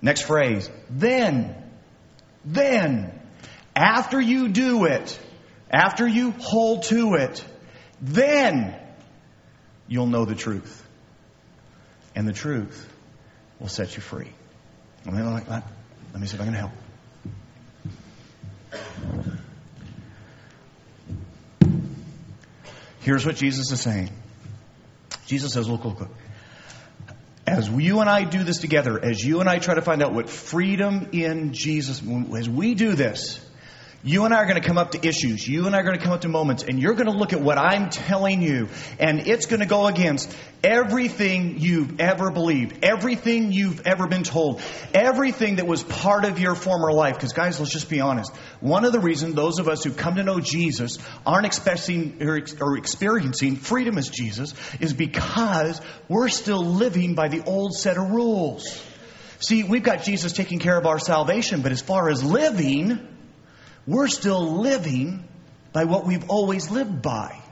Next 0.00 0.22
phrase. 0.22 0.70
Then, 0.88 1.54
then, 2.44 3.20
after 3.74 4.20
you 4.20 4.48
do 4.48 4.84
it, 4.86 5.18
after 5.70 6.06
you 6.06 6.32
hold 6.38 6.84
to 6.84 7.14
it, 7.14 7.44
then 8.00 8.78
you'll 9.88 10.06
know 10.06 10.24
the 10.24 10.34
truth. 10.34 10.82
And 12.14 12.26
the 12.26 12.32
truth 12.32 12.92
will 13.60 13.68
set 13.68 13.96
you 13.96 14.02
free. 14.02 14.32
Let 15.04 15.14
me, 15.14 15.22
let 15.22 16.20
me 16.20 16.26
see 16.26 16.36
if 16.36 16.40
I 16.40 16.44
can 16.44 16.54
help. 16.54 16.72
Here's 23.00 23.24
what 23.24 23.36
Jesus 23.36 23.70
is 23.70 23.80
saying. 23.80 24.10
Jesus 25.26 25.52
says, 25.52 25.68
look, 25.68 25.84
look, 25.84 26.00
look. 26.00 26.10
As 27.46 27.68
you 27.68 28.00
and 28.00 28.10
I 28.10 28.24
do 28.24 28.42
this 28.42 28.58
together, 28.58 28.98
as 29.02 29.22
you 29.22 29.40
and 29.40 29.48
I 29.48 29.58
try 29.58 29.74
to 29.74 29.82
find 29.82 30.02
out 30.02 30.12
what 30.12 30.28
freedom 30.28 31.10
in 31.12 31.52
Jesus, 31.52 32.02
as 32.36 32.48
we 32.48 32.74
do 32.74 32.94
this, 32.94 33.45
you 34.06 34.24
and 34.24 34.32
I 34.32 34.36
are 34.36 34.46
going 34.46 34.62
to 34.62 34.66
come 34.66 34.78
up 34.78 34.92
to 34.92 35.04
issues. 35.04 35.48
You 35.48 35.66
and 35.66 35.74
I 35.74 35.80
are 35.80 35.82
going 35.82 35.98
to 35.98 36.02
come 36.02 36.12
up 36.12 36.20
to 36.20 36.28
moments, 36.28 36.62
and 36.62 36.78
you're 36.78 36.94
going 36.94 37.10
to 37.10 37.18
look 37.18 37.32
at 37.32 37.40
what 37.40 37.58
I'm 37.58 37.90
telling 37.90 38.40
you, 38.40 38.68
and 39.00 39.26
it's 39.26 39.46
going 39.46 39.58
to 39.58 39.66
go 39.66 39.88
against 39.88 40.32
everything 40.62 41.58
you've 41.58 41.98
ever 42.00 42.30
believed, 42.30 42.84
everything 42.84 43.50
you've 43.50 43.84
ever 43.84 44.06
been 44.06 44.22
told, 44.22 44.62
everything 44.94 45.56
that 45.56 45.66
was 45.66 45.82
part 45.82 46.24
of 46.24 46.38
your 46.38 46.54
former 46.54 46.92
life. 46.92 47.16
Because, 47.16 47.32
guys, 47.32 47.58
let's 47.58 47.72
just 47.72 47.90
be 47.90 48.00
honest. 48.00 48.32
One 48.60 48.84
of 48.84 48.92
the 48.92 49.00
reasons 49.00 49.34
those 49.34 49.58
of 49.58 49.66
us 49.66 49.82
who 49.82 49.90
come 49.90 50.14
to 50.14 50.22
know 50.22 50.38
Jesus 50.38 50.98
aren't 51.26 51.46
expecting 51.46 52.22
or 52.22 52.76
experiencing 52.76 53.56
freedom 53.56 53.98
as 53.98 54.08
Jesus 54.08 54.54
is 54.78 54.92
because 54.92 55.80
we're 56.08 56.28
still 56.28 56.64
living 56.64 57.16
by 57.16 57.26
the 57.26 57.42
old 57.42 57.74
set 57.74 57.96
of 57.96 58.08
rules. 58.12 58.80
See, 59.40 59.64
we've 59.64 59.82
got 59.82 60.04
Jesus 60.04 60.32
taking 60.32 60.60
care 60.60 60.78
of 60.78 60.86
our 60.86 61.00
salvation, 61.00 61.62
but 61.62 61.72
as 61.72 61.80
far 61.82 62.08
as 62.08 62.22
living, 62.22 63.15
we're 63.86 64.08
still 64.08 64.60
living 64.60 65.28
by 65.72 65.84
what 65.84 66.06
we've 66.06 66.28
always 66.28 66.70
lived 66.70 67.02
by. 67.02 67.42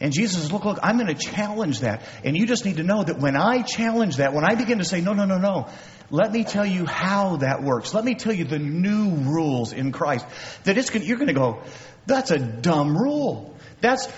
And 0.00 0.12
Jesus 0.12 0.40
says, 0.40 0.52
Look, 0.52 0.64
look, 0.64 0.78
I'm 0.82 0.96
going 0.96 1.14
to 1.14 1.14
challenge 1.14 1.80
that. 1.80 2.02
And 2.24 2.36
you 2.36 2.46
just 2.46 2.64
need 2.64 2.78
to 2.78 2.82
know 2.82 3.02
that 3.02 3.18
when 3.18 3.36
I 3.36 3.62
challenge 3.62 4.16
that, 4.16 4.32
when 4.32 4.44
I 4.44 4.54
begin 4.54 4.78
to 4.78 4.84
say, 4.84 5.00
No, 5.00 5.12
no, 5.12 5.26
no, 5.26 5.38
no, 5.38 5.68
let 6.10 6.32
me 6.32 6.44
tell 6.44 6.64
you 6.64 6.86
how 6.86 7.36
that 7.36 7.62
works. 7.62 7.92
Let 7.92 8.04
me 8.04 8.14
tell 8.14 8.32
you 8.32 8.44
the 8.44 8.58
new 8.58 9.10
rules 9.10 9.72
in 9.72 9.92
Christ. 9.92 10.26
That 10.64 10.78
it's 10.78 10.92
you're 10.94 11.18
going 11.18 11.28
to 11.28 11.34
go, 11.34 11.62
That's 12.06 12.30
a 12.30 12.38
dumb 12.38 12.96
rule. 12.96 13.54
That's, 13.82 14.08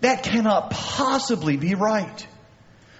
that 0.00 0.22
cannot 0.22 0.70
possibly 0.70 1.58
be 1.58 1.74
right. 1.74 2.26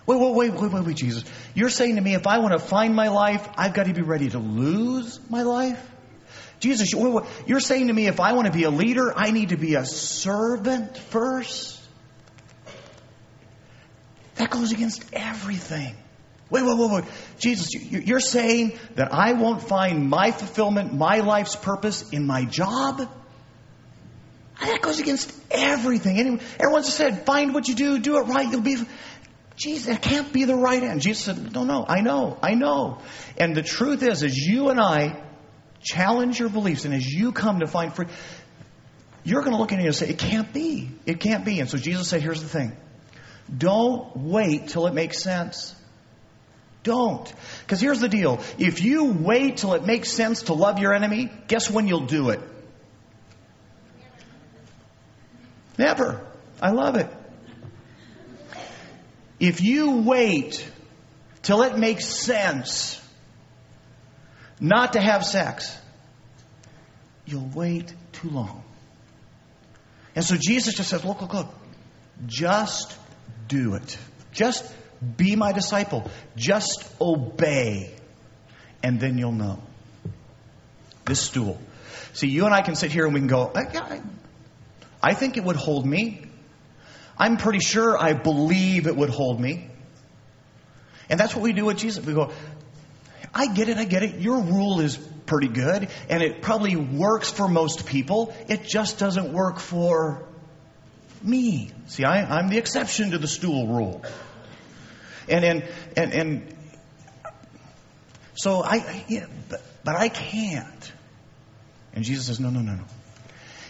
Wait, 0.07 0.21
wait, 0.21 0.35
wait, 0.35 0.53
wait, 0.53 0.73
wait, 0.73 0.85
wait, 0.85 0.97
Jesus. 0.97 1.25
You're 1.55 1.71
saying 1.71 1.97
to 1.97 2.01
me, 2.01 2.15
if 2.15 2.27
I 2.27 2.39
want 2.39 2.53
to 2.53 2.59
find 2.59 2.95
my 2.95 3.09
life, 3.09 3.47
I've 3.57 3.75
got 3.75 3.87
to 3.87 3.95
be 3.95 4.03
ready 4.03 4.29
to 4.31 4.39
lose 4.39 5.21
my 5.31 5.43
life? 5.43 5.90
Jesus, 6.61 6.93
you're 6.93 7.61
saying 7.61 7.89
to 7.89 7.93
me, 7.93 8.07
if 8.07 8.21
I 8.21 8.35
want 8.35 8.47
to 8.47 8.53
be 8.53 8.65
a 8.65 8.71
leader, 8.71 9.13
I 9.17 9.31
need 9.31 9.49
to 9.49 9.57
be 9.57 9.75
a 9.75 9.85
servant 9.85 10.97
first? 10.97 11.81
That 14.35 14.51
goes 14.51 14.71
against 14.71 15.05
everything. 15.13 15.97
Wait, 16.51 16.65
wait, 16.65 16.79
wait, 16.79 16.91
wait. 16.91 17.05
Jesus, 17.39 17.73
you're 17.75 18.21
saying 18.21 18.79
that 18.97 19.13
I 19.15 19.33
won't 19.33 19.63
find 19.63 20.11
my 20.11 20.33
fulfillment, 20.33 20.93
my 20.93 21.21
life's 21.21 21.57
purpose 21.57 22.11
in 22.11 22.27
my 22.27 22.45
job? 22.45 23.09
That 24.61 24.83
goes 24.83 25.01
against 25.01 25.33
everything. 25.51 26.41
Everyone's 26.59 26.93
said, 26.93 27.25
find 27.25 27.55
what 27.55 27.69
you 27.69 27.75
do, 27.75 27.99
do 27.99 28.19
it 28.19 28.23
right, 28.23 28.51
you'll 28.51 28.61
be. 28.61 28.77
Jesus, 29.57 29.87
that 29.87 30.03
can't 30.03 30.33
be 30.33 30.45
the 30.45 30.57
right 30.57 30.83
end. 30.83 31.01
Jesus 31.01 31.25
said, 31.25 31.53
no, 31.55 31.65
no, 31.65 31.85
I 31.89 32.01
know, 32.01 32.39
I 32.43 32.55
know. 32.55 32.99
And 33.39 33.55
the 33.55 33.63
truth 33.63 34.03
is, 34.03 34.23
as 34.23 34.37
you 34.37 34.69
and 34.69 34.81
I 34.81 35.23
Challenge 35.83 36.39
your 36.39 36.49
beliefs. 36.49 36.85
And 36.85 36.95
as 36.95 37.07
you 37.07 37.33
come 37.33 37.61
to 37.61 37.67
find 37.67 37.95
freedom, 37.95 38.15
you're 39.25 39.43
going 39.43 39.53
to 39.53 39.59
look 39.59 39.73
at 39.73 39.81
it 39.81 39.87
and 39.87 39.95
say, 39.95 40.09
it 40.09 40.19
can't 40.19 40.53
be. 40.53 40.91
It 41.07 41.21
can't 41.21 41.45
be. 41.45 41.61
And 41.61 41.69
so 41.69 41.79
Jesus 41.79 42.09
said, 42.09 42.23
here's 42.23 42.43
the 42.43 42.49
thing. 42.49 42.77
Don't 43.57 44.17
wait 44.17 44.69
till 44.69 44.87
it 44.87 44.95
makes 44.95 45.23
sense. 45.23 45.75
Don't. 46.83 47.31
Because 47.61 47.81
here's 47.81 48.01
the 48.01 48.09
deal. 48.09 48.41
If 48.59 48.83
you 48.83 49.13
wait 49.13 49.59
till 49.59 49.75
it 49.75 49.85
makes 49.85 50.11
sense 50.11 50.45
to 50.45 50.55
love 50.55 50.79
your 50.79 50.95
enemy, 50.95 51.31
guess 51.49 51.71
when 51.71 51.87
you'll 51.87 52.07
do 52.07 52.31
it? 52.31 52.41
Never. 55.77 56.27
I 56.61 56.71
love 56.71 56.97
it. 56.97 57.09
If 59.39 59.63
you 59.63 60.03
wait 60.03 60.67
till 61.43 61.63
it 61.63 61.79
makes 61.79 62.07
sense 62.07 63.01
not 64.61 64.93
to 64.93 65.01
have 65.01 65.25
sex, 65.25 65.77
you'll 67.25 67.51
wait 67.55 67.93
too 68.13 68.29
long. 68.29 68.63
And 70.15 70.25
so 70.25 70.37
Jesus 70.37 70.75
just 70.75 70.91
says, 70.91 71.05
look, 71.05 71.21
look, 71.21 71.33
look. 71.33 71.55
Just 72.27 72.97
do 73.49 73.75
it. 73.75 73.99
Just 74.33 74.71
be 75.17 75.37
my 75.37 75.53
disciple. 75.53 76.11
Just 76.37 76.89
obey. 77.01 77.95
And 78.83 79.01
then 79.01 79.19
you'll 79.19 79.33
know. 79.33 79.63
This 81.07 81.21
stool. 81.21 81.59
See, 82.13 82.29
you 82.29 82.45
and 82.45 82.55
I 82.55 82.63
can 82.63 82.75
sit 82.75 82.93
here 82.93 83.05
and 83.05 83.15
we 83.15 83.21
can 83.21 83.29
go, 83.29 83.51
I, 83.55 84.01
I, 85.03 85.15
think 85.15 85.37
it 85.37 85.45
would 85.45 85.57
hold 85.57 85.87
me. 85.87 86.23
I'm 87.19 87.37
pretty 87.37 87.61
sure 87.61 87.97
I 87.97 88.13
believe 88.13 88.87
it 88.87 88.97
would 88.97 89.11
hold 89.11 89.41
me. 89.41 89.71
And 91.09 91.19
that's 91.19 91.35
what 91.35 91.43
we 91.43 91.53
do 91.53 91.65
with 91.67 91.79
Jesus. 91.79 92.05
We 92.05 92.15
go, 92.15 92.33
I 93.35 93.53
get 93.53 93.69
it, 93.69 93.77
I 93.77 93.85
get 93.85 94.03
it. 94.03 94.21
Your 94.21 94.41
rule 94.41 94.81
is 94.81 94.97
pretty 95.27 95.49
good, 95.49 95.89
and 96.09 96.23
it 96.23 96.43
probably 96.43 96.77
works 96.77 97.31
for 97.31 97.49
most 97.49 97.87
people. 97.87 98.35
It 98.49 98.65
just 98.65 98.99
doesn't 98.99 99.33
work 99.33 99.61
for 99.61 100.27
me. 101.23 101.71
See, 101.87 102.05
I, 102.05 102.41
am 102.41 102.49
the 102.49 102.59
exception 102.59 103.13
to 103.13 103.19
the 103.19 103.29
stool 103.29 103.69
rule. 103.69 104.03
And, 105.29 105.45
and, 105.45 105.65
and, 105.97 106.13
and 106.13 106.57
so 108.35 108.63
I, 108.65 109.05
yeah, 109.09 109.27
but, 109.49 109.63
but 109.85 109.97
I 109.97 110.09
can't. 110.09 110.93
And 111.93 112.05
Jesus 112.05 112.27
says, 112.27 112.41
no, 112.41 112.51
no, 112.51 112.61
no, 112.61 112.75
no. 112.75 112.85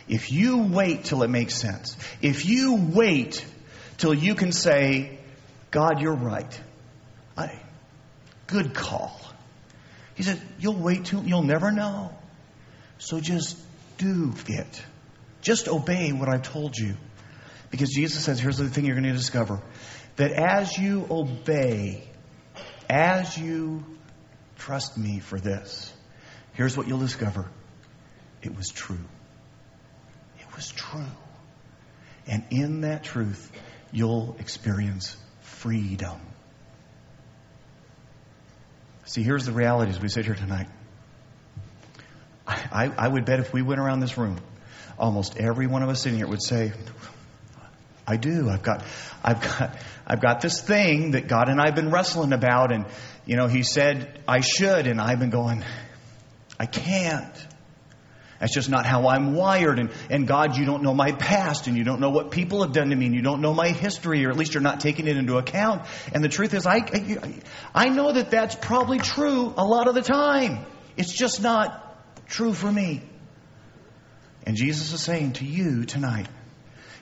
If 0.09 0.33
you 0.33 0.62
wait 0.62 1.05
till 1.05 1.23
it 1.23 1.29
makes 1.29 1.55
sense, 1.55 1.96
if 2.20 2.46
you 2.46 2.75
wait 2.77 3.44
till 3.99 4.14
you 4.14 4.35
can 4.35 4.53
say, 4.53 5.18
God, 5.70 6.01
you're 6.01 6.14
right. 6.14 6.61
I, 7.37 7.61
good 8.46 8.75
call. 8.75 9.20
He 10.20 10.24
said, 10.24 10.38
you'll 10.59 10.76
wait 10.76 11.06
till, 11.06 11.24
you'll 11.24 11.44
never 11.44 11.72
know. 11.72 12.12
So 12.98 13.20
just 13.20 13.56
do 13.96 14.35
it. 14.48 14.83
Just 15.40 15.66
obey 15.66 16.12
what 16.12 16.28
I've 16.28 16.42
told 16.42 16.76
you. 16.76 16.94
Because 17.70 17.88
Jesus 17.88 18.22
says, 18.22 18.38
here's 18.38 18.59
the 18.59 18.68
thing 18.68 18.85
you're 18.85 18.96
going 18.96 19.09
to 19.11 19.14
discover 19.14 19.62
that 20.16 20.33
as 20.33 20.76
you 20.76 21.06
obey, 21.11 22.06
as 22.90 23.38
you 23.38 23.83
trust 24.59 24.98
me 24.98 25.20
for 25.20 25.40
this, 25.40 25.90
here's 26.52 26.76
what 26.76 26.87
you'll 26.87 26.98
discover 26.98 27.48
it 28.42 28.54
was 28.54 28.68
true. 28.68 29.06
It 30.38 30.54
was 30.54 30.70
true. 30.70 31.06
And 32.26 32.44
in 32.50 32.83
that 32.83 33.04
truth, 33.04 33.50
you'll 33.90 34.37
experience 34.38 35.16
freedom. 35.40 36.20
See, 39.11 39.25
here's 39.25 39.44
the 39.44 39.51
reality 39.51 39.90
as 39.90 40.01
we 40.01 40.09
sit 40.09 40.25
here 40.25 40.37
tonight. 40.37 40.68
I, 42.46 42.62
I, 42.70 43.07
I 43.07 43.09
would 43.09 43.25
bet 43.25 43.40
if 43.40 43.53
we 43.53 43.61
went 43.61 43.81
around 43.81 43.99
this 43.99 44.16
room, 44.16 44.38
almost 44.96 45.37
every 45.37 45.66
one 45.66 45.83
of 45.83 45.88
us 45.88 46.03
sitting 46.03 46.18
here 46.18 46.29
would 46.29 46.40
say, 46.40 46.73
I 48.07 48.16
do. 48.16 48.49
I've 48.49 48.62
got, 48.62 48.85
I've 49.25 49.40
got, 49.40 49.77
I've 50.07 50.20
got 50.20 50.40
this 50.40 50.61
thing 50.61 51.11
that 51.11 51.27
God 51.27 51.49
and 51.49 51.61
I've 51.61 51.75
been 51.75 51.90
wrestling 51.90 52.33
about, 52.33 52.70
and 52.70 52.87
you 53.27 53.35
know, 53.35 53.49
He 53.49 53.64
said 53.64 54.23
I 54.29 54.42
should, 54.42 54.87
and 54.87 55.01
I've 55.01 55.18
been 55.18 55.31
going, 55.31 55.64
I 56.61 56.66
can't. 56.66 57.35
That's 58.40 58.55
just 58.55 58.70
not 58.70 58.87
how 58.87 59.07
I'm 59.07 59.35
wired. 59.35 59.79
And, 59.79 59.90
and 60.09 60.26
God, 60.26 60.57
you 60.57 60.64
don't 60.64 60.83
know 60.83 60.94
my 60.94 61.12
past, 61.12 61.66
and 61.66 61.76
you 61.76 61.85
don't 61.85 62.00
know 62.00 62.09
what 62.11 62.31
people 62.31 62.62
have 62.62 62.72
done 62.72 62.88
to 62.88 62.96
me, 62.96 63.07
and 63.07 63.14
you 63.14 63.20
don't 63.20 63.42
know 63.42 63.53
my 63.53 63.68
history, 63.68 64.24
or 64.24 64.31
at 64.31 64.37
least 64.37 64.55
you're 64.55 64.62
not 64.62 64.81
taking 64.81 65.07
it 65.07 65.18
into 65.18 65.37
account. 65.37 65.83
And 66.14 66.24
the 66.24 66.29
truth 66.29 66.55
is, 66.55 66.66
I, 66.66 66.76
I, 66.76 67.35
I 67.74 67.88
know 67.90 68.12
that 68.12 68.31
that's 68.31 68.55
probably 68.55 68.98
true 68.98 69.53
a 69.57 69.64
lot 69.64 69.88
of 69.88 69.94
the 69.94 70.03
time. 70.03 70.64
It's 70.96 71.12
just 71.12 71.42
not 71.42 72.26
true 72.29 72.55
for 72.55 72.72
me. 72.72 73.03
And 74.46 74.57
Jesus 74.57 74.92
is 74.94 75.03
saying 75.03 75.35
to 75.35 75.44
you 75.44 75.85
tonight, 75.85 76.26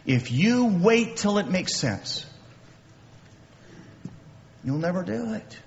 if 0.05 0.33
you 0.33 0.66
wait 0.66 1.18
till 1.18 1.38
it 1.38 1.48
makes 1.48 1.77
sense, 1.77 2.27
you'll 4.64 4.79
never 4.79 5.05
do 5.05 5.35
it. 5.35 5.59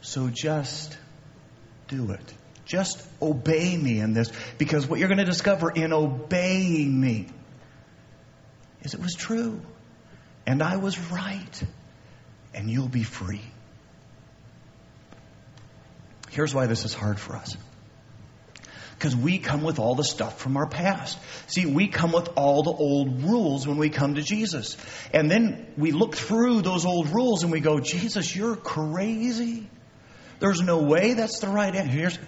So 0.00 0.28
just 0.28 0.98
do 1.86 2.10
it. 2.10 2.34
Just 2.64 3.04
obey 3.20 3.76
me 3.76 4.00
in 4.00 4.14
this 4.14 4.32
because 4.58 4.86
what 4.86 4.98
you're 4.98 5.08
going 5.08 5.18
to 5.18 5.24
discover 5.24 5.70
in 5.70 5.92
obeying 5.92 6.98
me 6.98 7.26
is 8.82 8.94
it 8.94 9.00
was 9.00 9.14
true 9.14 9.60
and 10.46 10.62
I 10.62 10.76
was 10.76 10.98
right 11.10 11.62
and 12.54 12.70
you'll 12.70 12.88
be 12.88 13.02
free. 13.02 13.42
Here's 16.30 16.54
why 16.54 16.66
this 16.66 16.84
is 16.84 16.94
hard 16.94 17.18
for 17.20 17.36
us. 17.36 17.56
Because 18.98 19.14
we 19.14 19.38
come 19.38 19.62
with 19.62 19.78
all 19.78 19.94
the 19.94 20.04
stuff 20.04 20.40
from 20.40 20.56
our 20.56 20.66
past. 20.66 21.18
See, 21.48 21.66
we 21.66 21.88
come 21.88 22.12
with 22.12 22.30
all 22.36 22.62
the 22.62 22.72
old 22.72 23.22
rules 23.22 23.66
when 23.66 23.76
we 23.76 23.90
come 23.90 24.14
to 24.14 24.22
Jesus. 24.22 24.76
And 25.12 25.30
then 25.30 25.66
we 25.76 25.92
look 25.92 26.16
through 26.16 26.62
those 26.62 26.86
old 26.86 27.10
rules 27.10 27.42
and 27.42 27.52
we 27.52 27.60
go, 27.60 27.80
Jesus, 27.80 28.34
you're 28.34 28.56
crazy. 28.56 29.68
There's 30.40 30.60
no 30.60 30.82
way 30.82 31.14
that's 31.14 31.40
the 31.40 31.48
right 31.48 31.74
answer. 31.74 32.20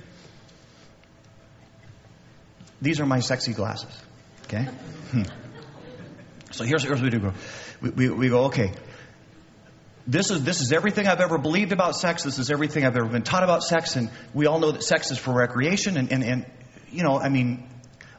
These 2.87 3.01
are 3.01 3.07
my 3.07 3.19
sexy 3.19 3.53
glasses. 3.53 3.91
Okay? 4.45 4.63
Hmm. 4.63 5.23
So 6.53 6.63
here's, 6.63 6.85
here's 6.85 7.03
what 7.03 7.13
we 7.13 7.19
do. 7.19 7.33
We, 7.81 7.91
we, 7.91 8.11
we 8.11 8.29
go, 8.29 8.45
okay, 8.45 8.75
this 10.07 10.31
is, 10.31 10.45
this 10.45 10.61
is 10.61 10.71
everything 10.71 11.09
I've 11.09 11.19
ever 11.19 11.37
believed 11.37 11.73
about 11.73 11.97
sex. 11.97 12.23
This 12.23 12.39
is 12.39 12.49
everything 12.49 12.87
I've 12.87 12.97
ever 12.97 13.09
been 13.09 13.25
taught 13.25 13.43
about 13.43 13.65
sex. 13.65 13.97
And 13.97 14.09
we 14.33 14.47
all 14.47 14.61
know 14.61 14.71
that 14.71 14.85
sex 14.85 15.11
is 15.11 15.19
for 15.19 15.35
recreation. 15.35 15.97
And, 15.97 16.13
and, 16.13 16.23
and 16.23 16.47
you 16.93 17.03
know, 17.03 17.19
I 17.19 17.29
mean, 17.29 17.69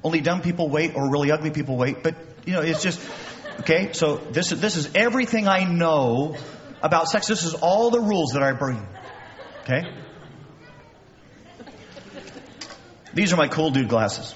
only 0.04 0.20
dumb 0.20 0.42
people 0.42 0.68
wait 0.68 0.96
or 0.96 1.10
really 1.10 1.32
ugly 1.32 1.52
people 1.52 1.78
wait. 1.78 2.04
But, 2.04 2.16
you 2.46 2.52
know, 2.52 2.60
it's 2.60 2.84
just, 2.84 3.00
okay, 3.62 3.94
so 3.94 4.18
this, 4.18 4.50
this 4.50 4.76
is 4.76 4.90
everything 4.96 5.48
I 5.48 5.64
know 5.64 6.36
about 6.82 7.08
sex. 7.08 7.28
This 7.28 7.44
is 7.44 7.54
all 7.54 7.90
the 7.90 8.02
rules 8.02 8.32
that 8.34 8.44
I 8.44 8.52
bring. 8.52 8.86
Okay? 9.62 9.84
These 13.14 13.32
are 13.32 13.38
my 13.38 13.48
cool 13.48 13.72
dude 13.72 13.88
glasses. 13.88 14.36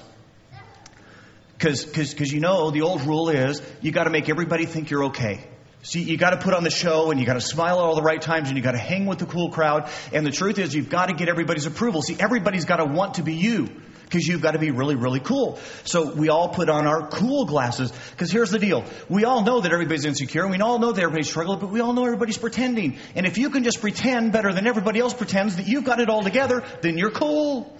Because 1.62 2.32
you 2.32 2.40
know, 2.40 2.70
the 2.70 2.82
old 2.82 3.02
rule 3.02 3.28
is 3.28 3.62
you 3.80 3.92
got 3.92 4.04
to 4.04 4.10
make 4.10 4.28
everybody 4.28 4.66
think 4.66 4.90
you're 4.90 5.04
okay. 5.06 5.46
See, 5.84 6.02
you 6.02 6.16
got 6.16 6.30
to 6.30 6.36
put 6.36 6.54
on 6.54 6.62
the 6.62 6.70
show 6.70 7.10
and 7.10 7.18
you 7.18 7.26
got 7.26 7.34
to 7.34 7.40
smile 7.40 7.78
at 7.80 7.84
all 7.84 7.96
the 7.96 8.02
right 8.02 8.20
times 8.20 8.48
and 8.48 8.56
you 8.56 8.62
got 8.62 8.72
to 8.72 8.78
hang 8.78 9.06
with 9.06 9.18
the 9.18 9.26
cool 9.26 9.50
crowd. 9.50 9.90
And 10.12 10.24
the 10.24 10.30
truth 10.30 10.58
is, 10.58 10.74
you've 10.74 10.88
got 10.88 11.06
to 11.06 11.14
get 11.14 11.28
everybody's 11.28 11.66
approval. 11.66 12.02
See, 12.02 12.16
everybody's 12.18 12.64
got 12.64 12.76
to 12.76 12.84
want 12.84 13.14
to 13.14 13.22
be 13.22 13.34
you 13.34 13.68
because 14.04 14.26
you've 14.26 14.42
got 14.42 14.52
to 14.52 14.58
be 14.58 14.70
really, 14.70 14.94
really 14.94 15.18
cool. 15.18 15.58
So 15.84 16.12
we 16.12 16.28
all 16.28 16.50
put 16.50 16.68
on 16.68 16.86
our 16.86 17.08
cool 17.08 17.46
glasses 17.46 17.92
because 18.10 18.30
here's 18.30 18.50
the 18.50 18.60
deal. 18.60 18.84
We 19.08 19.24
all 19.24 19.42
know 19.42 19.60
that 19.60 19.72
everybody's 19.72 20.04
insecure. 20.04 20.46
We 20.46 20.60
all 20.60 20.78
know 20.78 20.92
that 20.92 21.02
everybody's 21.02 21.30
struggling, 21.30 21.58
but 21.58 21.70
we 21.70 21.80
all 21.80 21.94
know 21.94 22.04
everybody's 22.04 22.38
pretending. 22.38 22.98
And 23.16 23.26
if 23.26 23.38
you 23.38 23.50
can 23.50 23.64
just 23.64 23.80
pretend 23.80 24.32
better 24.32 24.52
than 24.52 24.66
everybody 24.66 25.00
else 25.00 25.14
pretends 25.14 25.56
that 25.56 25.66
you've 25.66 25.84
got 25.84 25.98
it 25.98 26.08
all 26.08 26.22
together, 26.22 26.62
then 26.82 26.96
you're 26.96 27.10
cool. 27.10 27.76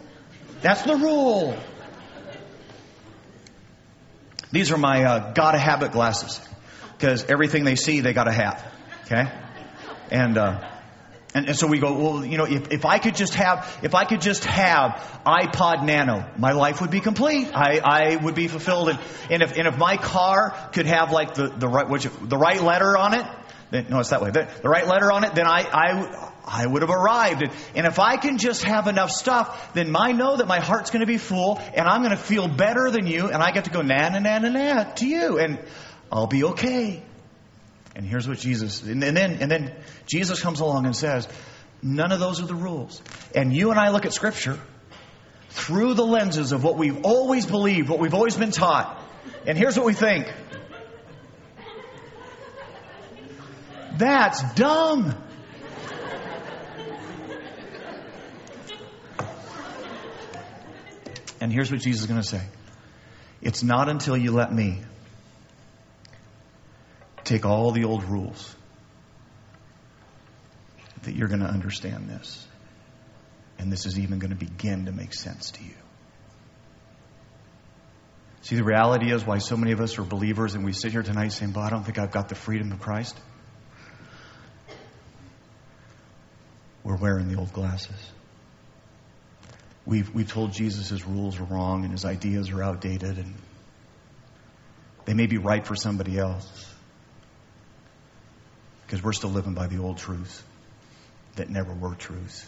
That's 0.63 0.83
the 0.83 0.97
rule. 0.97 1.57
These 4.53 4.71
are 4.71 4.79
my 4.79 5.05
uh, 5.05 5.33
gotta 5.33 5.59
have 5.59 5.83
it 5.83 5.93
glasses 5.93 6.41
because 6.97 7.25
everything 7.25 7.65
they 7.65 7.75
see 7.75 8.01
they 8.01 8.13
gotta 8.13 8.33
have. 8.33 8.65
Okay, 9.07 9.25
and. 10.11 10.39
Uh, 10.39 10.69
and, 11.35 11.49
and, 11.49 11.57
so 11.57 11.67
we 11.67 11.79
go, 11.79 11.95
well, 11.95 12.27
you 12.27 12.37
know, 12.37 12.45
if, 12.45 12.71
if 12.73 12.85
I 12.85 12.99
could 12.99 13.15
just 13.17 13.33
have, 13.37 13.81
if 13.83 13.95
I 13.95 14.05
could 14.05 14.21
just 14.21 14.45
have 14.45 15.03
iPod 15.25 15.83
Nano, 15.83 16.29
my 16.37 16.53
life 16.53 16.83
would 16.83 16.91
be 16.91 17.01
complete. 17.01 17.51
I, 17.55 17.81
I 17.83 18.17
would 18.17 18.35
be 18.35 18.49
fulfilled. 18.49 18.91
And, 18.91 18.99
and 19.31 19.43
if, 19.43 19.57
and 19.57 19.67
if 19.67 19.79
my 19.79 19.97
car 19.97 20.55
could 20.75 20.85
have 20.85 21.11
like 21.11 21.33
the, 21.33 21.49
the 21.49 21.69
right, 21.69 21.89
which, 21.89 22.07
the 22.21 22.37
right 22.37 22.61
letter 22.61 22.99
on 22.99 23.15
it, 23.15 23.25
then, 23.71 23.87
no, 23.89 24.01
it's 24.01 24.11
that 24.11 24.21
way. 24.21 24.31
The, 24.31 24.47
the 24.61 24.69
right 24.69 24.87
letter 24.87 25.11
on 25.11 25.25
it, 25.25 25.35
then 25.35 25.47
I, 25.47 25.63
I, 25.73 26.32
I 26.45 26.67
would 26.67 26.83
have 26.83 26.91
arrived. 26.91 27.43
And, 27.75 27.87
if 27.87 27.99
I 27.99 28.17
can 28.17 28.39
just 28.39 28.65
have 28.65 28.87
enough 28.89 29.11
stuff, 29.11 29.75
then 29.75 29.95
I 29.97 30.13
know 30.13 30.37
that 30.37 30.47
my 30.47 30.61
heart's 30.61 30.91
going 30.91 31.01
to 31.01 31.07
be 31.07 31.19
full 31.19 31.59
and 31.75 31.87
I'm 31.87 32.03
going 32.03 32.17
to 32.17 32.23
feel 32.23 32.49
better 32.49 32.91
than 32.91 33.07
you 33.07 33.29
and 33.29 33.43
I 33.43 33.53
get 33.53 33.65
to 33.65 33.71
go 33.71 33.83
na 33.83 34.09
na 34.09 34.19
na 34.19 34.39
na 34.39 34.49
na 34.49 34.85
to 34.85 35.07
you 35.07 35.39
and 35.39 35.59
I'll 36.11 36.27
be 36.27 36.45
okay. 36.45 37.03
And 37.95 38.07
here's 38.07 38.27
what 38.27 38.39
Jesus, 38.39 38.83
and, 38.83 39.05
and 39.05 39.17
then, 39.17 39.39
and 39.41 39.51
then 39.51 39.75
Jesus 40.07 40.41
comes 40.41 40.61
along 40.61 40.87
and 40.87 40.97
says, 40.97 41.29
none 41.83 42.11
of 42.11 42.21
those 42.21 42.41
are 42.41 42.47
the 42.47 42.55
rules. 42.55 43.03
And 43.35 43.53
you 43.55 43.71
and 43.71 43.79
I 43.79 43.91
look 43.91 44.07
at 44.07 44.13
scripture 44.15 44.59
through 45.51 45.95
the 45.95 46.05
lenses 46.05 46.53
of 46.53 46.65
what 46.65 46.79
we've 46.79 47.05
always 47.05 47.45
believed, 47.45 47.91
what 47.91 47.99
we've 47.99 48.15
always 48.15 48.37
been 48.37 48.51
taught. 48.51 49.05
And 49.47 49.59
here's 49.59 49.77
what 49.77 49.85
we 49.85 49.93
think. 49.93 50.33
That's 53.99 54.55
dumb. 54.55 55.15
And 61.43 61.53
here's 61.53 61.73
what 61.73 61.81
Jesus 61.81 62.03
is 62.03 62.07
going 62.07 62.23
to 62.23 62.27
say 62.27 62.41
It's 63.41 63.65
not 63.65 63.89
until 63.89 64.17
you 64.17 64.31
let 64.31 64.55
me 64.55 64.79
take 67.25 67.45
all 67.45 67.73
the 67.73 67.83
old 67.83 68.05
rules 68.05 68.55
that 71.03 71.17
you're 71.17 71.27
going 71.27 71.41
to 71.41 71.49
understand 71.49 72.09
this. 72.09 72.47
And 73.59 73.73
this 73.73 73.87
is 73.87 73.99
even 73.99 74.21
going 74.21 74.31
to 74.31 74.37
begin 74.37 74.87
to 74.87 74.93
make 74.93 75.13
sense 75.13 75.51
to 75.53 75.65
you. 75.65 75.75
See, 78.43 78.55
the 78.55 78.63
reality 78.63 79.13
is 79.13 79.27
why 79.27 79.39
so 79.39 79.57
many 79.57 79.73
of 79.73 79.81
us 79.81 79.99
are 79.99 80.05
believers 80.05 80.55
and 80.55 80.65
we 80.65 80.73
sit 80.73 80.93
here 80.93 81.03
tonight 81.03 81.33
saying, 81.33 81.55
Well, 81.55 81.65
I 81.65 81.71
don't 81.71 81.83
think 81.83 81.99
I've 81.99 82.13
got 82.13 82.29
the 82.29 82.37
freedom 82.37 82.71
of 82.71 82.79
Christ. 82.79 83.19
We're 86.85 86.99
wearing 86.99 87.27
the 87.27 87.37
old 87.37 87.53
glasses. 87.53 88.13
We've, 89.85 90.13
we've 90.15 90.31
told 90.31 90.53
Jesus 90.53 90.89
his 90.89 91.05
rules 91.05 91.41
are 91.41 91.45
wrong 91.45 91.85
and 91.85 91.93
his 91.93 92.05
ideas 92.05 92.51
are 92.51 92.63
outdated. 92.63 93.19
And 93.19 93.35
They 95.05 95.15
may 95.15 95.27
be 95.27 95.39
right 95.39 95.67
for 95.67 95.75
somebody 95.75 96.19
else. 96.19 96.69
Because 98.87 99.03
we're 99.03 99.13
still 99.13 99.31
living 99.31 99.55
by 99.55 99.67
the 99.67 99.79
old 99.79 99.99
truths 99.99 100.43
that 101.37 101.49
never 101.49 101.73
were 101.73 101.95
truths. 101.95 102.47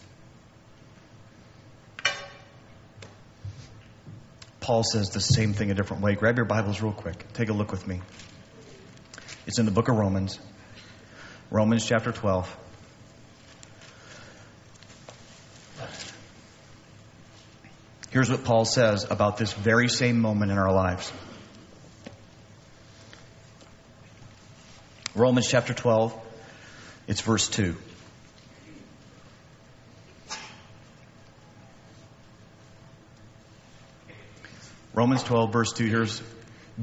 Paul 4.61 4.83
says 4.83 5.11
the 5.11 5.21
same 5.21 5.53
thing 5.53 5.71
a 5.71 5.75
different 5.75 6.03
way. 6.03 6.15
Grab 6.15 6.37
your 6.37 6.47
Bibles 6.47 6.81
real 6.81 6.93
quick. 6.93 7.33
Take 7.35 7.49
a 7.49 7.53
look 7.53 7.71
with 7.71 7.87
me. 7.87 8.01
It's 9.47 9.59
in 9.59 9.67
the 9.67 9.71
book 9.71 9.89
of 9.89 9.97
Romans, 9.97 10.39
Romans 11.51 11.85
chapter 11.85 12.13
12. 12.13 12.64
Here's 18.15 18.31
what 18.31 18.45
Paul 18.45 18.65
says 18.65 19.05
about 19.11 19.39
this 19.39 19.53
very 19.53 19.89
same 19.89 20.21
moment 20.21 20.53
in 20.53 20.57
our 20.57 20.73
lives. 20.73 21.13
Romans 25.17 25.49
chapter 25.49 25.75
12, 25.75 26.17
it's 27.09 27.23
verse 27.23 27.49
2. 27.49 27.75
Romans 34.93 35.25
12, 35.25 35.53
verse 35.53 35.73
2 35.73 35.87
here's 35.87 36.23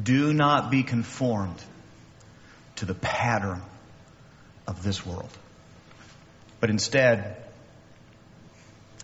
Do 0.03 0.33
not 0.33 0.69
be 0.69 0.83
conformed 0.83 1.63
to 2.75 2.85
the 2.85 2.95
pattern 2.95 3.61
of 4.67 4.83
this 4.83 5.05
world, 5.05 5.31
but 6.59 6.69
instead 6.69 7.41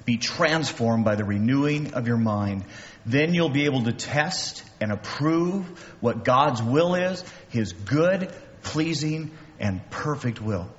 be 0.08 0.18
transformed 0.18 1.04
by 1.04 1.16
the 1.16 1.26
renewing 1.26 1.94
of 1.94 2.08
your 2.08 2.18
mind. 2.18 2.64
Then 3.06 3.34
you'll 3.34 3.50
be 3.50 3.66
able 3.66 3.84
to 3.84 3.92
test 3.92 4.64
and 4.80 4.90
approve 4.90 5.66
what 6.00 6.24
God's 6.24 6.64
will 6.64 6.96
is, 6.96 7.26
His 7.50 7.74
good, 7.74 8.32
pleasing, 8.64 9.32
and 9.60 9.88
perfect 9.90 10.42
will. 10.42 10.70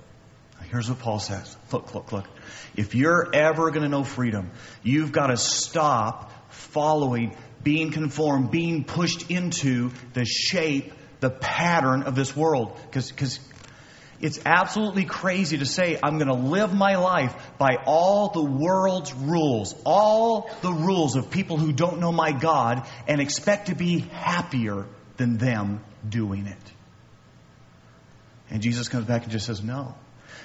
Here's 0.70 0.88
what 0.88 0.98
Paul 1.00 1.18
says. 1.18 1.56
Look, 1.70 1.94
look, 1.94 2.10
look. 2.10 2.26
If 2.74 2.94
you're 2.94 3.28
ever 3.34 3.70
going 3.70 3.82
to 3.82 3.88
know 3.90 4.02
freedom, 4.02 4.50
you've 4.82 5.12
got 5.12 5.26
to 5.26 5.36
stop 5.36 6.32
following 6.50 7.36
being 7.62 7.90
conformed, 7.90 8.50
being 8.50 8.84
pushed 8.84 9.30
into 9.30 9.90
the 10.14 10.24
shape, 10.24 10.92
the 11.20 11.30
pattern 11.30 12.02
of 12.02 12.14
this 12.14 12.34
world. 12.34 12.78
Because 12.86 13.40
it's 14.20 14.40
absolutely 14.44 15.04
crazy 15.04 15.58
to 15.58 15.66
say, 15.66 15.98
I'm 16.02 16.18
going 16.18 16.28
to 16.28 16.48
live 16.48 16.74
my 16.74 16.96
life 16.96 17.34
by 17.56 17.76
all 17.86 18.30
the 18.30 18.42
world's 18.42 19.12
rules, 19.12 19.74
all 19.84 20.50
the 20.60 20.72
rules 20.72 21.14
of 21.14 21.30
people 21.30 21.56
who 21.56 21.72
don't 21.72 22.00
know 22.00 22.10
my 22.10 22.32
God, 22.32 22.86
and 23.06 23.20
expect 23.20 23.66
to 23.66 23.76
be 23.76 24.00
happier 24.00 24.86
than 25.18 25.38
them 25.38 25.84
doing 26.08 26.46
it. 26.46 26.72
And 28.50 28.62
Jesus 28.62 28.88
comes 28.88 29.04
back 29.04 29.22
and 29.22 29.32
just 29.32 29.46
says, 29.46 29.62
No. 29.62 29.94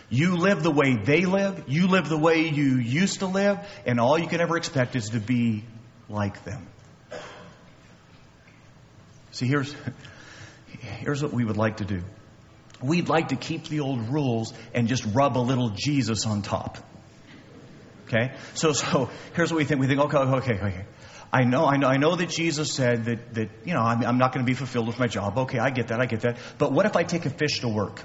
You 0.10 0.38
live 0.38 0.62
the 0.62 0.72
way 0.72 0.96
they 0.96 1.26
live, 1.26 1.64
you 1.68 1.88
live 1.88 2.08
the 2.10 2.18
way 2.18 2.48
you 2.48 2.76
used 2.76 3.20
to 3.20 3.26
live, 3.26 3.58
and 3.86 4.00
all 4.00 4.20
you 4.20 4.28
can 4.28 4.42
ever 4.42 4.58
expect 4.58 4.96
is 4.96 5.10
to 5.10 5.20
be 5.20 5.64
like 6.10 6.44
them. 6.44 6.68
See, 9.32 9.48
here's, 9.48 9.74
here's 11.00 11.24
what 11.24 11.34
we 11.34 11.44
would 11.44 11.58
like 11.58 11.78
to 11.78 11.86
do. 11.86 12.04
We'd 12.84 13.10
like 13.10 13.30
to 13.30 13.36
keep 13.36 13.68
the 13.68 13.80
old 13.80 14.10
rules 14.10 14.54
and 14.74 14.88
just 14.88 15.06
rub 15.14 15.38
a 15.38 15.40
little 15.40 15.70
Jesus 15.70 16.26
on 16.26 16.42
top. 16.42 16.78
Okay? 18.08 18.34
So, 18.54 18.74
so 18.74 19.10
here's 19.34 19.52
what 19.52 19.58
we 19.58 19.66
think. 19.66 19.80
We 19.80 19.88
think, 19.88 20.02
okay, 20.02 20.18
okay, 20.18 20.54
okay. 20.54 20.86
I 21.32 21.46
know, 21.46 21.66
I 21.66 21.78
know, 21.78 21.88
I 21.88 21.98
know 21.98 22.16
that 22.16 22.30
Jesus 22.30 22.72
said 22.74 23.06
that, 23.06 23.34
that 23.34 23.50
you 23.66 23.74
know, 23.74 23.82
I'm, 23.82 24.04
I'm 24.06 24.18
not 24.20 24.34
going 24.34 24.46
to 24.46 24.50
be 24.50 24.54
fulfilled 24.54 24.86
with 24.86 25.00
my 25.00 25.08
job. 25.08 25.38
Okay, 25.40 25.58
I 25.58 25.72
get 25.72 25.88
that, 25.88 26.00
I 26.00 26.06
get 26.06 26.22
that. 26.22 26.38
But 26.60 26.72
what 26.72 26.86
if 26.86 26.96
I 26.96 27.04
take 27.04 27.26
a 27.26 27.32
fish 27.32 27.62
to 27.62 27.68
work? 27.68 28.04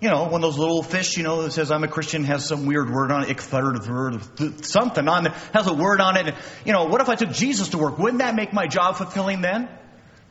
You 0.00 0.08
know, 0.08 0.24
one 0.24 0.34
of 0.34 0.42
those 0.42 0.58
little 0.58 0.84
fish, 0.84 1.16
you 1.16 1.24
know, 1.24 1.42
that 1.42 1.50
says 1.50 1.72
I'm 1.72 1.82
a 1.82 1.88
Christian, 1.88 2.22
has 2.22 2.46
some 2.46 2.66
weird 2.66 2.88
word 2.88 3.10
on 3.10 3.28
it, 3.28 4.64
something 4.64 5.08
on 5.08 5.26
it, 5.26 5.32
has 5.52 5.66
a 5.66 5.74
word 5.74 6.00
on 6.00 6.16
it. 6.16 6.36
You 6.64 6.72
know, 6.72 6.84
what 6.84 7.00
if 7.00 7.08
I 7.08 7.16
took 7.16 7.32
Jesus 7.32 7.70
to 7.70 7.78
work? 7.78 7.98
Wouldn't 7.98 8.20
that 8.20 8.36
make 8.36 8.52
my 8.52 8.68
job 8.68 8.94
fulfilling 8.94 9.40
then? 9.40 9.68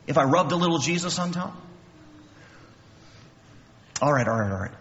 If 0.06 0.18
I 0.18 0.24
rubbed 0.24 0.54
a 0.54 0.56
little 0.56 0.78
Jesus 0.78 1.20
on 1.20 1.34
top? 1.34 1.67
All 4.02 4.14
right, 4.14 4.28
all 4.28 4.38
right, 4.38 4.52
all 4.52 4.60
right. 4.60 4.72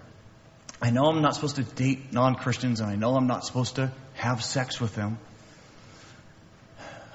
I 0.80 0.90
know 0.90 1.04
I'm 1.04 1.22
not 1.22 1.34
supposed 1.34 1.56
to 1.56 1.62
date 1.62 2.12
non 2.12 2.34
Christians, 2.34 2.80
and 2.80 2.90
I 2.90 2.96
know 2.96 3.16
I'm 3.16 3.26
not 3.26 3.44
supposed 3.44 3.76
to 3.76 3.92
have 4.14 4.44
sex 4.44 4.80
with 4.80 4.94
them. 4.94 5.18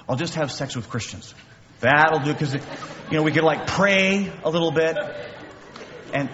I'll 0.10 0.16
just 0.16 0.36
have 0.36 0.52
sex 0.52 0.76
with 0.76 0.90
Christians. 0.90 1.34
That'll 1.80 2.20
do 2.20 2.34
because, 2.34 2.54
you 2.54 3.18
know, 3.18 3.24
we 3.24 3.32
could 3.32 3.44
like 3.44 3.68
pray 3.68 4.32
a 4.44 4.50
little 4.50 4.72
bit. 4.72 4.98
And, 6.14 6.30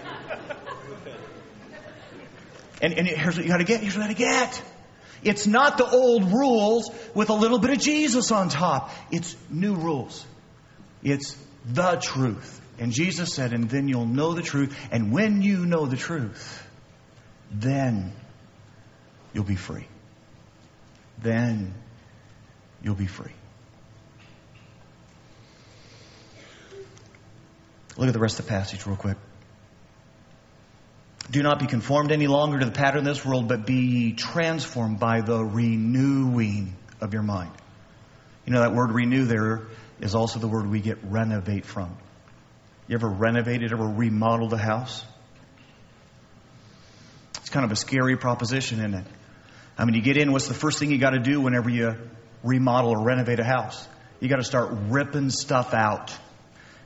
and, 2.82 2.94
and 2.94 3.08
here's 3.08 3.36
what 3.36 3.46
you 3.46 3.52
got 3.52 3.58
to 3.58 3.64
get. 3.66 3.82
Here's 3.82 3.98
what 3.98 4.10
you 4.10 4.16
got 4.16 4.18
to 4.18 4.60
get. 4.60 4.64
It's 5.24 5.48
not 5.48 5.78
the 5.78 5.90
old 5.90 6.32
rules 6.32 6.90
with 7.14 7.30
a 7.30 7.34
little 7.34 7.60
bit 7.60 7.72
of 7.72 7.80
Jesus 7.80 8.32
on 8.32 8.50
top. 8.50 8.92
It's 9.12 9.36
new 9.50 9.76
rules. 9.76 10.26
It's 11.04 11.38
the 11.66 11.98
truth. 12.02 12.62
And 12.80 12.92
Jesus 12.92 13.34
said, 13.34 13.54
and 13.54 13.70
then 13.70 13.88
you'll 13.88 14.06
know 14.06 14.34
the 14.34 14.42
truth. 14.42 14.78
And 14.92 15.12
when 15.12 15.42
you 15.42 15.66
know 15.66 15.86
the 15.86 15.98
truth, 15.98 16.64
then 17.52 18.14
you'll 19.34 19.44
be 19.44 19.56
free. 19.56 19.88
Then 21.22 21.74
you'll 22.84 22.96
be 22.96 23.08
free. 23.08 23.32
Look 27.98 28.08
at 28.08 28.14
the 28.14 28.20
rest 28.20 28.40
of 28.40 28.46
the 28.46 28.50
passage 28.50 28.86
real 28.86 28.96
quick. 28.96 29.18
Do 31.32 31.42
not 31.42 31.60
be 31.60 31.66
conformed 31.66 32.12
any 32.12 32.28
longer 32.28 32.60
to 32.60 32.66
the 32.66 32.72
pattern 32.72 33.00
of 33.00 33.06
this 33.06 33.26
world, 33.26 33.48
but 33.48 33.66
be 33.66 34.14
transformed 34.14 35.00
by 35.00 35.22
the 35.22 35.44
renewing 35.44 36.76
of 37.02 37.14
your 37.14 37.24
mind. 37.24 37.52
You 38.46 38.54
know 38.54 38.62
that 38.62 38.74
word 38.74 38.92
renew 38.92 39.26
there 39.26 39.64
is 40.00 40.16
also 40.16 40.40
the 40.40 40.48
word 40.48 40.70
we 40.70 40.80
get 40.80 41.00
renovate 41.04 41.66
from. 41.66 41.98
You 42.88 42.96
ever 42.96 43.10
renovated, 43.10 43.74
ever 43.74 43.86
remodeled 43.88 44.54
a 44.54 44.58
house? 44.58 45.04
It's 47.38 47.50
kind 47.50 47.66
of 47.66 47.72
a 47.72 47.76
scary 47.76 48.18
proposition, 48.18 48.80
isn't 48.80 48.94
it? 48.94 49.06
I 49.78 49.86
mean, 49.86 49.96
you 49.96 50.02
get 50.02 50.18
in, 50.18 50.32
what's 50.32 50.48
the 50.48 50.54
first 50.54 50.80
thing 50.80 50.92
you 50.92 50.98
got 50.98 51.12
to 51.12 51.20
do 51.20 51.42
whenever 51.42 51.70
you 51.70 51.96
remodel 52.44 52.92
or 52.92 53.04
renovate 53.04 53.40
a 53.40 53.44
house? 53.44 53.88
You 54.20 54.30
got 54.30 54.38
to 54.38 54.44
start 54.44 54.70
ripping 54.90 55.30
stuff 55.30 55.74
out. 55.74 56.14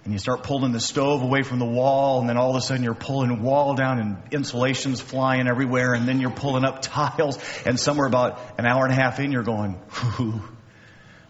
And 0.03 0.13
you 0.13 0.19
start 0.19 0.41
pulling 0.41 0.71
the 0.71 0.79
stove 0.79 1.21
away 1.21 1.43
from 1.43 1.59
the 1.59 1.65
wall, 1.65 2.19
and 2.19 2.27
then 2.27 2.35
all 2.35 2.49
of 2.49 2.55
a 2.55 2.61
sudden 2.61 2.83
you're 2.83 2.95
pulling 2.95 3.43
wall 3.43 3.75
down 3.75 3.99
and 3.99 4.17
insulation's 4.31 4.99
flying 4.99 5.47
everywhere, 5.47 5.93
and 5.93 6.07
then 6.07 6.19
you're 6.19 6.31
pulling 6.31 6.65
up 6.65 6.81
tiles, 6.81 7.37
and 7.65 7.79
somewhere 7.79 8.07
about 8.07 8.39
an 8.57 8.65
hour 8.65 8.83
and 8.85 8.91
a 8.91 8.95
half 8.95 9.19
in, 9.19 9.31
you're 9.31 9.43
going, 9.43 9.79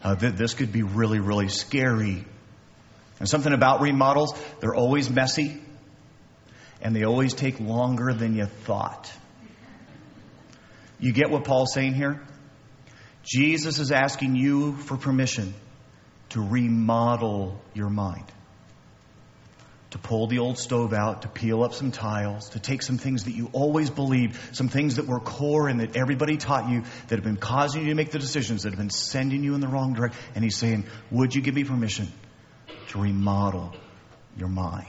uh, 0.04 0.16
th- 0.16 0.36
this 0.36 0.54
could 0.54 0.72
be 0.72 0.84
really, 0.84 1.20
really 1.20 1.50
scary. 1.50 2.26
And 3.22 3.30
something 3.30 3.54
about 3.54 3.82
remodels, 3.82 4.34
they're 4.62 4.74
always 4.74 5.08
messy 5.08 5.62
and 6.82 6.96
they 6.96 7.04
always 7.04 7.36
take 7.36 7.60
longer 7.60 8.16
than 8.16 8.36
you 8.36 8.46
thought. 8.46 9.14
You 11.00 11.14
get 11.14 11.30
what 11.30 11.44
Paul's 11.44 11.72
saying 11.72 11.94
here? 11.94 12.20
Jesus 13.24 13.78
is 13.78 13.92
asking 13.92 14.38
you 14.38 14.76
for 14.76 14.98
permission 14.98 15.54
to 16.30 16.42
remodel 16.42 17.62
your 17.76 17.92
mind 17.92 18.26
to 19.92 20.00
pull 20.00 20.26
the 20.26 20.40
old 20.40 20.58
stove 20.58 20.92
out, 20.92 21.22
to 21.22 21.28
peel 21.28 21.62
up 21.62 21.76
some 21.76 21.92
tiles, 21.92 22.50
to 22.50 22.60
take 22.60 22.82
some 22.82 22.98
things 22.98 23.26
that 23.26 23.36
you 23.36 23.52
always 23.54 23.92
believed, 23.92 24.56
some 24.56 24.68
things 24.68 24.96
that 24.96 25.06
were 25.06 25.20
core 25.20 25.68
and 25.68 25.80
that 25.80 25.96
everybody 25.96 26.38
taught 26.38 26.70
you 26.72 26.82
that 27.10 27.18
have 27.18 27.24
been 27.24 27.38
causing 27.38 27.84
you 27.84 27.90
to 27.90 27.96
make 27.96 28.10
the 28.10 28.18
decisions 28.18 28.64
that 28.64 28.70
have 28.70 28.80
been 28.80 28.90
sending 28.90 29.44
you 29.44 29.54
in 29.54 29.62
the 29.62 29.68
wrong 29.68 29.94
direction. 29.94 30.20
And 30.34 30.44
he's 30.44 30.56
saying, 30.56 30.86
Would 31.12 31.36
you 31.36 31.42
give 31.42 31.54
me 31.54 31.66
permission 31.66 32.12
to 32.92 33.00
remodel 33.00 33.74
your 34.38 34.48
mind? 34.48 34.88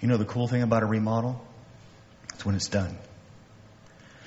You 0.00 0.08
know 0.08 0.16
the 0.16 0.24
cool 0.24 0.48
thing 0.48 0.62
about 0.62 0.82
a 0.82 0.86
remodel? 0.86 1.42
It's 2.34 2.44
when 2.44 2.54
it's 2.54 2.68
done. 2.68 2.98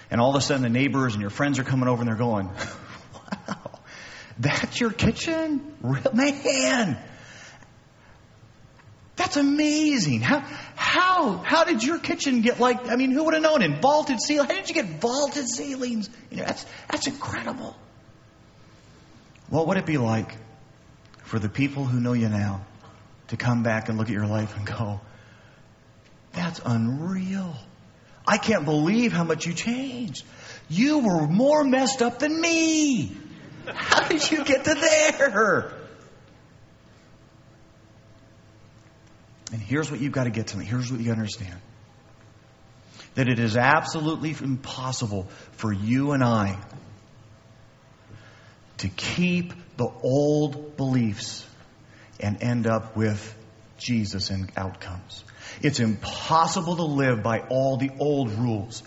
And 0.09 0.19
all 0.19 0.29
of 0.29 0.35
a 0.35 0.41
sudden 0.41 0.63
the 0.63 0.69
neighbors 0.69 1.13
and 1.13 1.21
your 1.21 1.29
friends 1.29 1.59
are 1.59 1.63
coming 1.63 1.87
over 1.87 2.01
and 2.01 2.07
they're 2.07 2.15
going, 2.15 2.47
Wow, 3.13 3.79
that's 4.39 4.79
your 4.79 4.91
kitchen? 4.91 5.75
Man 6.13 6.97
that's 9.17 9.35
amazing. 9.35 10.21
How, 10.21 10.39
how, 10.75 11.37
how 11.37 11.63
did 11.65 11.83
your 11.83 11.99
kitchen 11.99 12.41
get 12.41 12.59
like, 12.59 12.87
I 12.87 12.95
mean, 12.95 13.11
who 13.11 13.25
would 13.25 13.33
have 13.33 13.43
known 13.43 13.61
in 13.61 13.81
vaulted 13.81 14.21
ceiling? 14.21 14.47
How 14.47 14.55
did 14.55 14.69
you 14.69 14.75
get 14.75 15.01
vaulted 15.01 15.49
ceilings? 15.49 16.09
You 16.29 16.37
know, 16.37 16.45
that's, 16.45 16.65
that's 16.89 17.07
incredible. 17.07 17.75
What 19.49 19.67
would 19.67 19.77
it 19.77 19.85
be 19.85 19.97
like 19.97 20.33
for 21.27 21.39
the 21.39 21.49
people 21.49 21.83
who 21.83 21.99
know 21.99 22.13
you 22.13 22.29
now 22.29 22.65
to 23.27 23.35
come 23.35 23.61
back 23.61 23.89
and 23.89 23.97
look 23.97 24.07
at 24.07 24.13
your 24.13 24.25
life 24.25 24.55
and 24.55 24.65
go, 24.65 25.01
that's 26.31 26.61
unreal. 26.63 27.53
I 28.25 28.37
can't 28.37 28.63
believe 28.63 29.11
how 29.11 29.25
much 29.25 29.45
you 29.45 29.53
changed. 29.53 30.23
You 30.69 30.99
were 30.99 31.27
more 31.27 31.65
messed 31.65 32.01
up 32.01 32.19
than 32.19 32.39
me. 32.39 33.11
How 33.65 34.07
did 34.07 34.31
you 34.31 34.45
get 34.45 34.63
to 34.63 34.73
there? 34.73 35.73
And 39.51 39.61
here's 39.61 39.91
what 39.91 39.99
you've 39.99 40.13
got 40.13 40.25
to 40.25 40.29
get 40.29 40.47
to 40.47 40.57
me. 40.57 40.63
Here's 40.63 40.89
what 40.89 41.01
you 41.01 41.11
understand. 41.11 41.59
That 43.15 43.27
it 43.27 43.39
is 43.39 43.57
absolutely 43.57 44.33
impossible 44.41 45.27
for 45.53 45.73
you 45.73 46.13
and 46.13 46.23
I 46.23 46.57
to 48.77 48.87
keep 48.87 49.53
the 49.77 49.89
old 50.03 50.75
beliefs 50.75 51.45
and 52.19 52.41
end 52.41 52.67
up 52.67 52.95
with 52.95 53.35
Jesus 53.77 54.29
and 54.31 54.51
outcomes. 54.57 55.23
It's 55.61 55.79
impossible 55.79 56.75
to 56.77 56.83
live 56.83 57.23
by 57.23 57.39
all 57.49 57.77
the 57.77 57.91
old 57.99 58.31
rules 58.31 58.83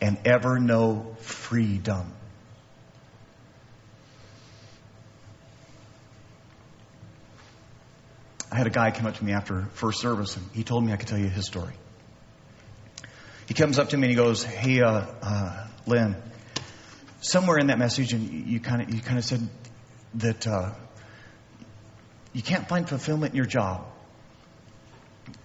and 0.00 0.18
ever 0.24 0.58
know 0.58 1.16
freedom. 1.20 2.12
I 8.50 8.56
had 8.56 8.66
a 8.66 8.70
guy 8.70 8.90
come 8.90 9.06
up 9.06 9.16
to 9.16 9.24
me 9.24 9.32
after 9.32 9.62
first 9.72 10.00
service 10.00 10.36
and 10.36 10.48
he 10.52 10.62
told 10.62 10.84
me 10.84 10.92
I 10.92 10.96
could 10.96 11.08
tell 11.08 11.18
you 11.18 11.28
his 11.28 11.46
story. 11.46 11.72
He 13.46 13.54
comes 13.54 13.78
up 13.78 13.90
to 13.90 13.96
me 13.96 14.04
and 14.04 14.10
he 14.10 14.16
goes, 14.16 14.42
Hey, 14.42 14.80
uh, 14.80 15.06
uh, 15.22 15.66
Lynn, 15.86 16.16
somewhere 17.20 17.58
in 17.58 17.66
that 17.66 17.78
message, 17.78 18.12
and 18.12 18.46
you 18.46 18.60
kind 18.60 18.82
of 18.82 18.94
you 18.94 19.00
kind 19.00 19.18
of 19.18 19.24
said 19.24 19.46
that 20.14 20.46
uh, 20.46 20.72
you 22.32 22.42
can't 22.42 22.68
find 22.68 22.88
fulfillment 22.88 23.32
in 23.32 23.36
your 23.36 23.46
job. 23.46 23.84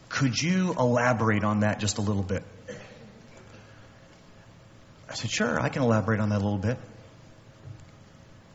Could 0.10 0.42
you 0.42 0.74
elaborate 0.74 1.44
on 1.44 1.62
that 1.62 1.80
just 1.80 1.98
a 1.98 2.02
little 2.02 2.24
bit? 2.24 2.44
I 5.10 5.14
said, 5.14 5.30
Sure, 5.30 5.60
I 5.60 5.70
can 5.70 5.84
elaborate 5.84 6.20
on 6.20 6.30
that 6.30 6.42
a 6.42 6.44
little 6.44 6.58
bit. 6.58 6.78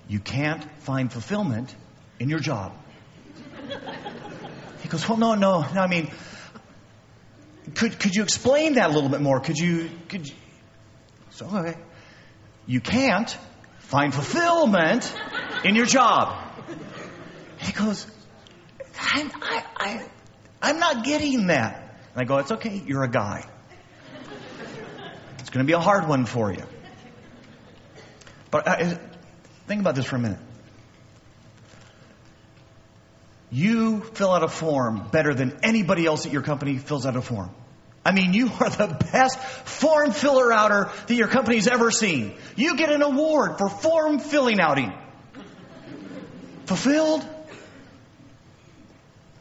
You 0.08 0.20
can't 0.20 0.64
find 0.80 1.10
fulfillment 1.12 1.74
in 2.18 2.28
your 2.28 2.40
job. 2.40 2.72
He 4.82 4.88
goes, 4.88 5.08
Well, 5.08 5.18
no, 5.18 5.34
no, 5.34 5.60
no. 5.60 5.80
I 5.80 5.86
mean, 5.86 6.10
could, 7.74 7.98
could 7.98 8.14
you 8.14 8.22
explain 8.22 8.74
that 8.74 8.90
a 8.90 8.92
little 8.92 9.08
bit 9.08 9.20
more? 9.20 9.40
Could 9.40 9.56
you, 9.56 9.90
could 10.08 10.28
you? 10.28 10.34
So, 11.30 11.46
okay. 11.46 11.78
You 12.66 12.80
can't 12.80 13.30
find 13.78 14.12
fulfillment 14.12 15.14
in 15.64 15.74
your 15.74 15.86
job. 15.86 16.38
He 17.58 17.72
goes, 17.72 18.06
I'm, 19.00 19.30
I, 19.42 19.64
I, 19.76 20.06
I'm 20.62 20.78
not 20.78 21.04
getting 21.04 21.48
that. 21.48 21.98
And 22.14 22.22
I 22.22 22.24
go, 22.24 22.38
It's 22.38 22.52
okay, 22.52 22.82
you're 22.86 23.02
a 23.02 23.10
guy. 23.10 23.48
It's 25.40 25.50
going 25.50 25.64
to 25.64 25.70
be 25.70 25.74
a 25.74 25.80
hard 25.80 26.08
one 26.08 26.26
for 26.26 26.52
you. 26.52 26.62
But 28.50 28.68
uh, 28.68 28.98
think 29.66 29.80
about 29.80 29.94
this 29.94 30.06
for 30.06 30.16
a 30.16 30.20
minute. 30.20 30.38
You 33.50 34.00
fill 34.00 34.32
out 34.32 34.42
a 34.42 34.48
form 34.48 35.08
better 35.12 35.34
than 35.34 35.58
anybody 35.62 36.06
else 36.06 36.26
at 36.26 36.32
your 36.32 36.42
company 36.42 36.78
fills 36.78 37.06
out 37.06 37.16
a 37.16 37.22
form. 37.22 37.50
I 38.04 38.12
mean, 38.12 38.34
you 38.34 38.50
are 38.60 38.68
the 38.68 38.98
best 39.12 39.38
form 39.38 40.12
filler 40.12 40.52
outer 40.52 40.90
that 41.06 41.14
your 41.14 41.28
company's 41.28 41.68
ever 41.68 41.90
seen. 41.90 42.34
You 42.56 42.76
get 42.76 42.90
an 42.90 43.02
award 43.02 43.58
for 43.58 43.68
form 43.68 44.18
filling 44.18 44.60
outing. 44.60 44.92
Fulfilled? 46.66 47.26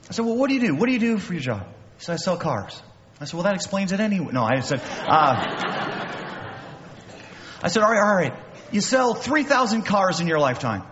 I 0.09 0.13
said, 0.13 0.25
well, 0.25 0.35
what 0.35 0.49
do 0.49 0.55
you 0.55 0.61
do? 0.61 0.75
What 0.75 0.87
do 0.87 0.93
you 0.93 0.99
do 0.99 1.17
for 1.17 1.33
your 1.33 1.41
job? 1.41 1.65
He 1.97 2.03
said, 2.03 2.13
I 2.13 2.17
sell 2.17 2.37
cars. 2.37 2.81
I 3.19 3.25
said, 3.25 3.35
well, 3.35 3.43
that 3.43 3.55
explains 3.55 3.91
it 3.91 3.99
anyway. 3.99 4.31
No, 4.33 4.43
I 4.43 4.59
said, 4.59 4.81
uh, 4.81 5.35
I 7.61 7.67
said, 7.67 7.81
all 7.81 7.91
right, 7.91 8.01
all 8.01 8.15
right. 8.15 8.33
You 8.71 8.81
sell 8.81 9.13
3,000 9.13 9.83
cars 9.83 10.19
in 10.19 10.27
your 10.27 10.39
lifetime. 10.39 10.83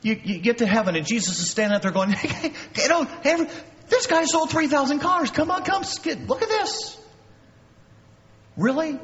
You, 0.00 0.18
you 0.22 0.40
get 0.40 0.58
to 0.58 0.66
heaven 0.66 0.96
and 0.96 1.06
Jesus 1.06 1.38
is 1.38 1.50
standing 1.50 1.76
up 1.76 1.82
there 1.82 1.92
going, 1.92 2.10
hey, 2.10 2.52
this 3.88 4.06
guy 4.06 4.24
sold 4.24 4.50
3,000 4.50 5.00
cars. 5.00 5.30
Come 5.30 5.50
on, 5.50 5.64
come, 5.64 5.84
skid. 5.84 6.28
look 6.28 6.42
at 6.42 6.48
this. 6.48 6.98
Really? 8.56 8.98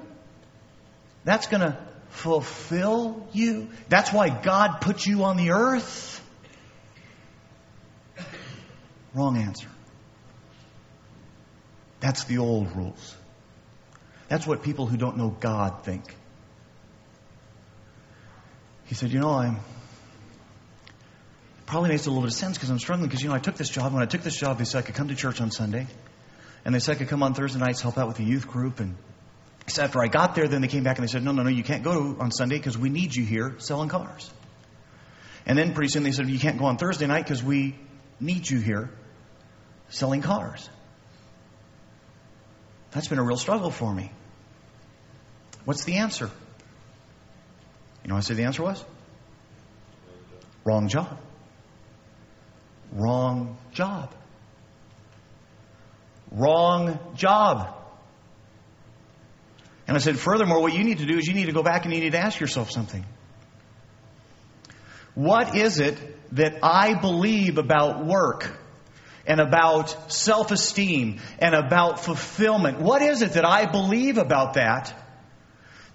That's 1.24 1.46
going 1.46 1.60
to 1.60 1.87
fulfill 2.08 3.26
you? 3.32 3.68
That's 3.88 4.12
why 4.12 4.28
God 4.28 4.80
put 4.80 5.06
you 5.06 5.24
on 5.24 5.36
the 5.36 5.50
earth? 5.50 6.24
Wrong 9.14 9.36
answer. 9.36 9.68
That's 12.00 12.24
the 12.24 12.38
old 12.38 12.74
rules. 12.76 13.16
That's 14.28 14.46
what 14.46 14.62
people 14.62 14.86
who 14.86 14.96
don't 14.96 15.16
know 15.16 15.30
God 15.30 15.84
think. 15.84 16.14
He 18.86 18.94
said, 18.94 19.10
You 19.10 19.20
know, 19.20 19.30
I'm. 19.30 19.58
Probably 21.66 21.90
makes 21.90 22.06
a 22.06 22.08
little 22.08 22.22
bit 22.22 22.28
of 22.28 22.34
sense 22.34 22.56
because 22.56 22.70
I'm 22.70 22.78
struggling 22.78 23.08
because, 23.08 23.22
you 23.22 23.28
know, 23.28 23.34
I 23.34 23.40
took 23.40 23.56
this 23.56 23.68
job. 23.68 23.92
When 23.92 24.02
I 24.02 24.06
took 24.06 24.22
this 24.22 24.36
job, 24.36 24.56
they 24.56 24.64
said 24.64 24.78
I 24.78 24.82
could 24.82 24.94
come 24.94 25.08
to 25.08 25.14
church 25.14 25.42
on 25.42 25.50
Sunday. 25.50 25.86
And 26.64 26.74
they 26.74 26.78
said 26.78 26.96
I 26.96 26.98
could 26.98 27.08
come 27.08 27.22
on 27.22 27.34
Thursday 27.34 27.58
nights, 27.58 27.82
help 27.82 27.98
out 27.98 28.08
with 28.08 28.16
the 28.16 28.24
youth 28.24 28.48
group. 28.48 28.80
And 28.80 28.96
after 29.76 30.00
I 30.02 30.08
got 30.08 30.34
there, 30.34 30.48
then 30.48 30.62
they 30.62 30.68
came 30.68 30.84
back 30.84 30.98
and 30.98 31.06
they 31.06 31.10
said, 31.10 31.24
No, 31.24 31.32
no, 31.32 31.42
no, 31.42 31.50
you 31.50 31.64
can't 31.64 31.82
go 31.82 32.16
on 32.20 32.30
Sunday 32.30 32.56
because 32.56 32.78
we 32.78 32.88
need 32.88 33.14
you 33.14 33.24
here 33.24 33.56
selling 33.58 33.88
cars. 33.88 34.30
And 35.44 35.58
then 35.58 35.74
pretty 35.74 35.88
soon 35.88 36.04
they 36.04 36.12
said, 36.12 36.28
You 36.28 36.38
can't 36.38 36.58
go 36.58 36.66
on 36.66 36.76
Thursday 36.76 37.06
night 37.06 37.24
because 37.24 37.42
we 37.42 37.74
need 38.20 38.48
you 38.48 38.60
here 38.60 38.90
selling 39.88 40.22
cars. 40.22 40.68
That's 42.92 43.08
been 43.08 43.18
a 43.18 43.24
real 43.24 43.36
struggle 43.36 43.70
for 43.70 43.92
me. 43.92 44.12
What's 45.64 45.84
the 45.84 45.96
answer? 45.96 46.30
You 48.02 48.08
know 48.08 48.14
what 48.14 48.24
I 48.24 48.26
said 48.26 48.36
the 48.36 48.44
answer 48.44 48.62
was? 48.62 48.82
Wrong 50.64 50.88
job. 50.88 51.18
Wrong 52.92 53.58
job. 53.72 54.14
Wrong 56.30 56.98
job. 57.14 57.77
And 59.88 59.96
I 59.96 60.00
said, 60.00 60.18
furthermore, 60.18 60.60
what 60.60 60.74
you 60.74 60.84
need 60.84 60.98
to 60.98 61.06
do 61.06 61.16
is 61.16 61.26
you 61.26 61.32
need 61.32 61.46
to 61.46 61.52
go 61.52 61.62
back 61.62 61.86
and 61.86 61.94
you 61.94 62.00
need 62.00 62.12
to 62.12 62.18
ask 62.18 62.38
yourself 62.38 62.70
something. 62.70 63.06
What 65.14 65.56
is 65.56 65.80
it 65.80 65.96
that 66.36 66.58
I 66.62 66.92
believe 66.92 67.56
about 67.56 68.04
work 68.04 68.54
and 69.26 69.40
about 69.40 70.12
self 70.12 70.50
esteem 70.50 71.20
and 71.38 71.54
about 71.54 72.00
fulfillment? 72.00 72.80
What 72.80 73.00
is 73.00 73.22
it 73.22 73.32
that 73.32 73.46
I 73.46 73.64
believe 73.64 74.18
about 74.18 74.54
that? 74.54 74.94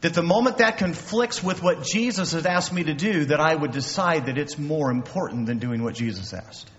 That 0.02 0.16
the 0.16 0.24
moment 0.24 0.58
that 0.58 0.80
conflicts 0.80 1.44
with 1.44 1.62
what 1.62 1.84
Jesus 1.84 2.34
has 2.34 2.48
asked 2.48 2.74
me 2.74 2.86
to 2.86 2.96
do, 2.96 3.26
that 3.26 3.40
I 3.40 3.54
would 3.54 3.72
decide 3.72 4.26
that 4.26 4.40
it's 4.40 4.58
more 4.58 4.90
important 4.90 5.46
than 5.46 5.60
doing 5.60 5.84
what 5.84 5.94
Jesus 5.94 6.34
asked. 6.34 6.70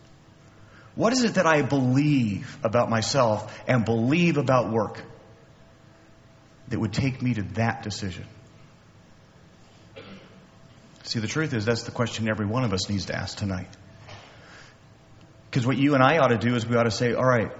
What 0.96 1.12
is 1.12 1.22
it 1.22 1.34
that 1.34 1.46
I 1.46 1.62
believe 1.62 2.58
about 2.64 2.90
myself 2.90 3.56
and 3.68 3.84
believe 3.84 4.36
about 4.36 4.72
work 4.72 5.00
that 6.68 6.78
would 6.78 6.92
take 6.92 7.20
me 7.22 7.34
to 7.34 7.42
that 7.54 7.82
decision? 7.82 8.26
See, 11.04 11.20
the 11.20 11.28
truth 11.28 11.52
is, 11.52 11.64
that's 11.64 11.82
the 11.82 11.90
question 11.90 12.28
every 12.28 12.46
one 12.46 12.64
of 12.64 12.72
us 12.72 12.88
needs 12.88 13.06
to 13.06 13.14
ask 13.14 13.36
tonight. 13.36 13.68
Because 15.50 15.66
what 15.66 15.76
you 15.76 15.94
and 15.94 16.02
I 16.02 16.18
ought 16.18 16.28
to 16.28 16.38
do 16.38 16.56
is 16.56 16.66
we 16.66 16.76
ought 16.76 16.84
to 16.84 16.90
say, 16.90 17.12
all 17.12 17.24
right, 17.24 17.52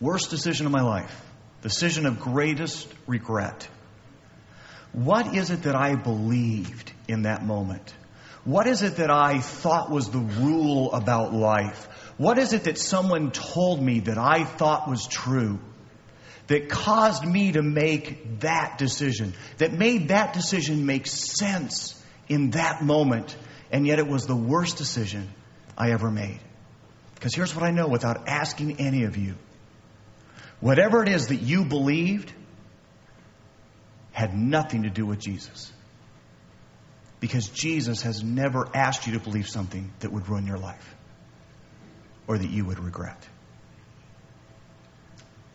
worst 0.00 0.30
decision 0.30 0.66
of 0.66 0.72
my 0.72 0.82
life, 0.82 1.14
decision 1.62 2.06
of 2.06 2.18
greatest 2.18 2.88
regret. 3.06 3.68
What 4.92 5.36
is 5.36 5.50
it 5.50 5.64
that 5.64 5.76
I 5.76 5.94
believed 5.94 6.92
in 7.06 7.22
that 7.22 7.44
moment? 7.44 7.94
What 8.44 8.66
is 8.66 8.82
it 8.82 8.96
that 8.96 9.10
I 9.10 9.40
thought 9.40 9.90
was 9.90 10.08
the 10.08 10.18
rule 10.18 10.92
about 10.92 11.34
life? 11.34 11.86
What 12.16 12.38
is 12.38 12.54
it 12.54 12.64
that 12.64 12.78
someone 12.78 13.30
told 13.30 13.80
me 13.82 14.00
that 14.00 14.16
I 14.16 14.44
thought 14.44 14.88
was 14.88 15.06
true 15.06 15.60
that 16.48 16.68
caused 16.68 17.24
me 17.24 17.52
to 17.52 17.62
make 17.62 18.40
that 18.40 18.78
decision, 18.78 19.34
that 19.58 19.72
made 19.72 20.08
that 20.08 20.32
decision 20.32 20.84
make 20.84 21.06
sense 21.06 22.02
in 22.28 22.50
that 22.50 22.82
moment, 22.82 23.36
and 23.70 23.86
yet 23.86 23.98
it 23.98 24.06
was 24.06 24.26
the 24.26 24.36
worst 24.36 24.76
decision 24.76 25.28
I 25.76 25.92
ever 25.92 26.10
made. 26.10 26.40
Because 27.14 27.34
here's 27.34 27.54
what 27.54 27.64
I 27.64 27.70
know 27.70 27.88
without 27.88 28.28
asking 28.28 28.80
any 28.80 29.04
of 29.04 29.16
you 29.16 29.34
whatever 30.60 31.02
it 31.02 31.08
is 31.08 31.28
that 31.28 31.36
you 31.36 31.64
believed 31.64 32.32
had 34.12 34.36
nothing 34.36 34.82
to 34.82 34.90
do 34.90 35.06
with 35.06 35.20
Jesus. 35.20 35.72
Because 37.20 37.48
Jesus 37.48 38.02
has 38.02 38.24
never 38.24 38.68
asked 38.74 39.06
you 39.06 39.12
to 39.12 39.20
believe 39.20 39.48
something 39.48 39.92
that 40.00 40.12
would 40.12 40.28
ruin 40.28 40.46
your 40.46 40.58
life 40.58 40.94
or 42.26 42.38
that 42.38 42.50
you 42.50 42.64
would 42.64 42.80
regret. 42.80 43.28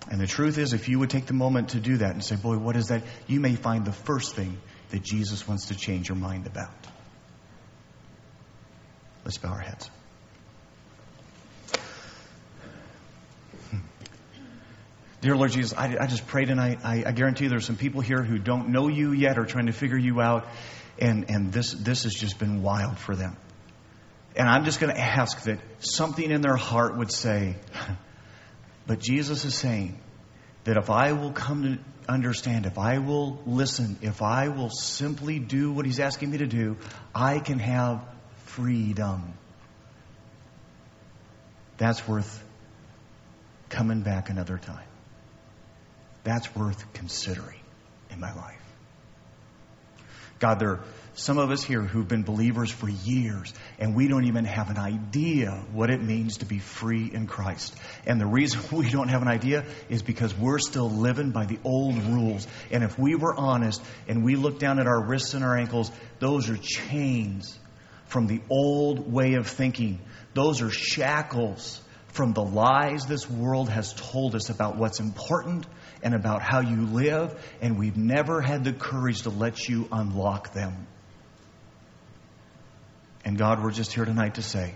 And 0.09 0.19
the 0.19 0.27
truth 0.27 0.57
is, 0.57 0.73
if 0.73 0.89
you 0.89 0.99
would 0.99 1.09
take 1.09 1.25
the 1.27 1.33
moment 1.33 1.69
to 1.69 1.79
do 1.79 1.97
that 1.97 2.11
and 2.11 2.23
say, 2.23 2.35
Boy, 2.35 2.57
what 2.57 2.75
is 2.75 2.87
that? 2.87 3.03
You 3.27 3.39
may 3.39 3.55
find 3.55 3.85
the 3.85 3.93
first 3.93 4.35
thing 4.35 4.59
that 4.89 5.03
Jesus 5.03 5.47
wants 5.47 5.67
to 5.67 5.75
change 5.75 6.09
your 6.09 6.17
mind 6.17 6.45
about. 6.45 6.71
Let's 9.23 9.37
bow 9.37 9.49
our 9.49 9.59
heads. 9.59 9.89
Hmm. 13.69 13.77
Dear 15.21 15.37
Lord 15.37 15.51
Jesus, 15.51 15.73
I, 15.73 15.95
I 15.99 16.07
just 16.07 16.27
pray 16.27 16.43
tonight. 16.43 16.79
I, 16.83 17.03
I 17.05 17.11
guarantee 17.13 17.47
there's 17.47 17.65
some 17.65 17.77
people 17.77 18.01
here 18.01 18.21
who 18.21 18.37
don't 18.37 18.69
know 18.69 18.89
you 18.89 19.13
yet 19.13 19.39
or 19.39 19.45
trying 19.45 19.67
to 19.67 19.71
figure 19.71 19.97
you 19.97 20.19
out, 20.19 20.45
and, 20.99 21.29
and 21.29 21.53
this, 21.53 21.71
this 21.71 22.03
has 22.03 22.13
just 22.13 22.37
been 22.37 22.61
wild 22.61 22.99
for 22.99 23.15
them. 23.15 23.37
And 24.35 24.49
I'm 24.49 24.65
just 24.65 24.81
going 24.81 24.93
to 24.93 24.99
ask 24.99 25.43
that 25.43 25.59
something 25.79 26.29
in 26.29 26.41
their 26.41 26.55
heart 26.57 26.97
would 26.97 27.11
say, 27.11 27.55
But 28.85 28.99
Jesus 28.99 29.45
is 29.45 29.55
saying 29.55 29.99
that 30.65 30.77
if 30.77 30.89
I 30.89 31.13
will 31.13 31.31
come 31.31 31.63
to 31.63 32.11
understand, 32.11 32.65
if 32.65 32.77
I 32.77 32.99
will 32.99 33.39
listen, 33.45 33.97
if 34.01 34.21
I 34.21 34.49
will 34.49 34.69
simply 34.69 35.39
do 35.39 35.71
what 35.71 35.85
He's 35.85 35.99
asking 35.99 36.31
me 36.31 36.39
to 36.39 36.47
do, 36.47 36.77
I 37.13 37.39
can 37.39 37.59
have 37.59 38.03
freedom. 38.45 39.33
That's 41.77 42.07
worth 42.07 42.43
coming 43.69 44.01
back 44.01 44.29
another 44.29 44.57
time. 44.57 44.87
That's 46.23 46.55
worth 46.55 46.93
considering 46.93 47.59
in 48.11 48.19
my 48.19 48.33
life. 48.33 48.61
God, 50.39 50.59
there 50.59 50.79
some 51.15 51.37
of 51.37 51.51
us 51.51 51.63
here 51.63 51.81
who've 51.81 52.07
been 52.07 52.23
believers 52.23 52.71
for 52.71 52.89
years, 52.89 53.53
and 53.77 53.95
we 53.95 54.07
don't 54.07 54.25
even 54.25 54.45
have 54.45 54.69
an 54.71 54.77
idea 54.77 55.63
what 55.71 55.91
it 55.91 56.01
means 56.01 56.37
to 56.37 56.45
be 56.45 56.57
free 56.57 57.09
in 57.13 57.27
Christ. 57.27 57.75
And 58.07 58.19
the 58.19 58.25
reason 58.25 58.61
we 58.77 58.89
don't 58.89 59.09
have 59.09 59.21
an 59.21 59.27
idea 59.27 59.65
is 59.89 60.01
because 60.01 60.35
we're 60.35 60.59
still 60.59 60.89
living 60.89 61.31
by 61.31 61.45
the 61.45 61.59
old 61.63 62.01
rules. 62.03 62.47
And 62.71 62.83
if 62.83 62.97
we 62.97 63.15
were 63.15 63.35
honest 63.35 63.81
and 64.07 64.23
we 64.23 64.35
looked 64.35 64.59
down 64.59 64.79
at 64.79 64.87
our 64.87 65.01
wrists 65.01 65.35
and 65.35 65.43
our 65.43 65.55
ankles, 65.55 65.91
those 66.19 66.49
are 66.49 66.57
chains 66.57 67.59
from 68.07 68.27
the 68.27 68.41
old 68.49 69.11
way 69.11 69.35
of 69.35 69.47
thinking. 69.47 69.99
Those 70.33 70.61
are 70.61 70.71
shackles 70.71 71.79
from 72.07 72.33
the 72.33 72.43
lies 72.43 73.05
this 73.05 73.29
world 73.29 73.69
has 73.69 73.93
told 73.93 74.35
us 74.35 74.49
about 74.49 74.77
what's 74.77 74.99
important 74.99 75.65
and 76.03 76.13
about 76.13 76.41
how 76.41 76.59
you 76.59 76.85
live, 76.85 77.33
and 77.61 77.79
we've 77.79 77.97
never 77.97 78.41
had 78.41 78.63
the 78.63 78.73
courage 78.73 79.23
to 79.23 79.29
let 79.29 79.67
you 79.67 79.87
unlock 79.91 80.53
them. 80.53 80.87
And 83.25 83.37
God, 83.37 83.63
we're 83.63 83.71
just 83.71 83.93
here 83.93 84.05
tonight 84.05 84.35
to 84.35 84.41
say, 84.41 84.75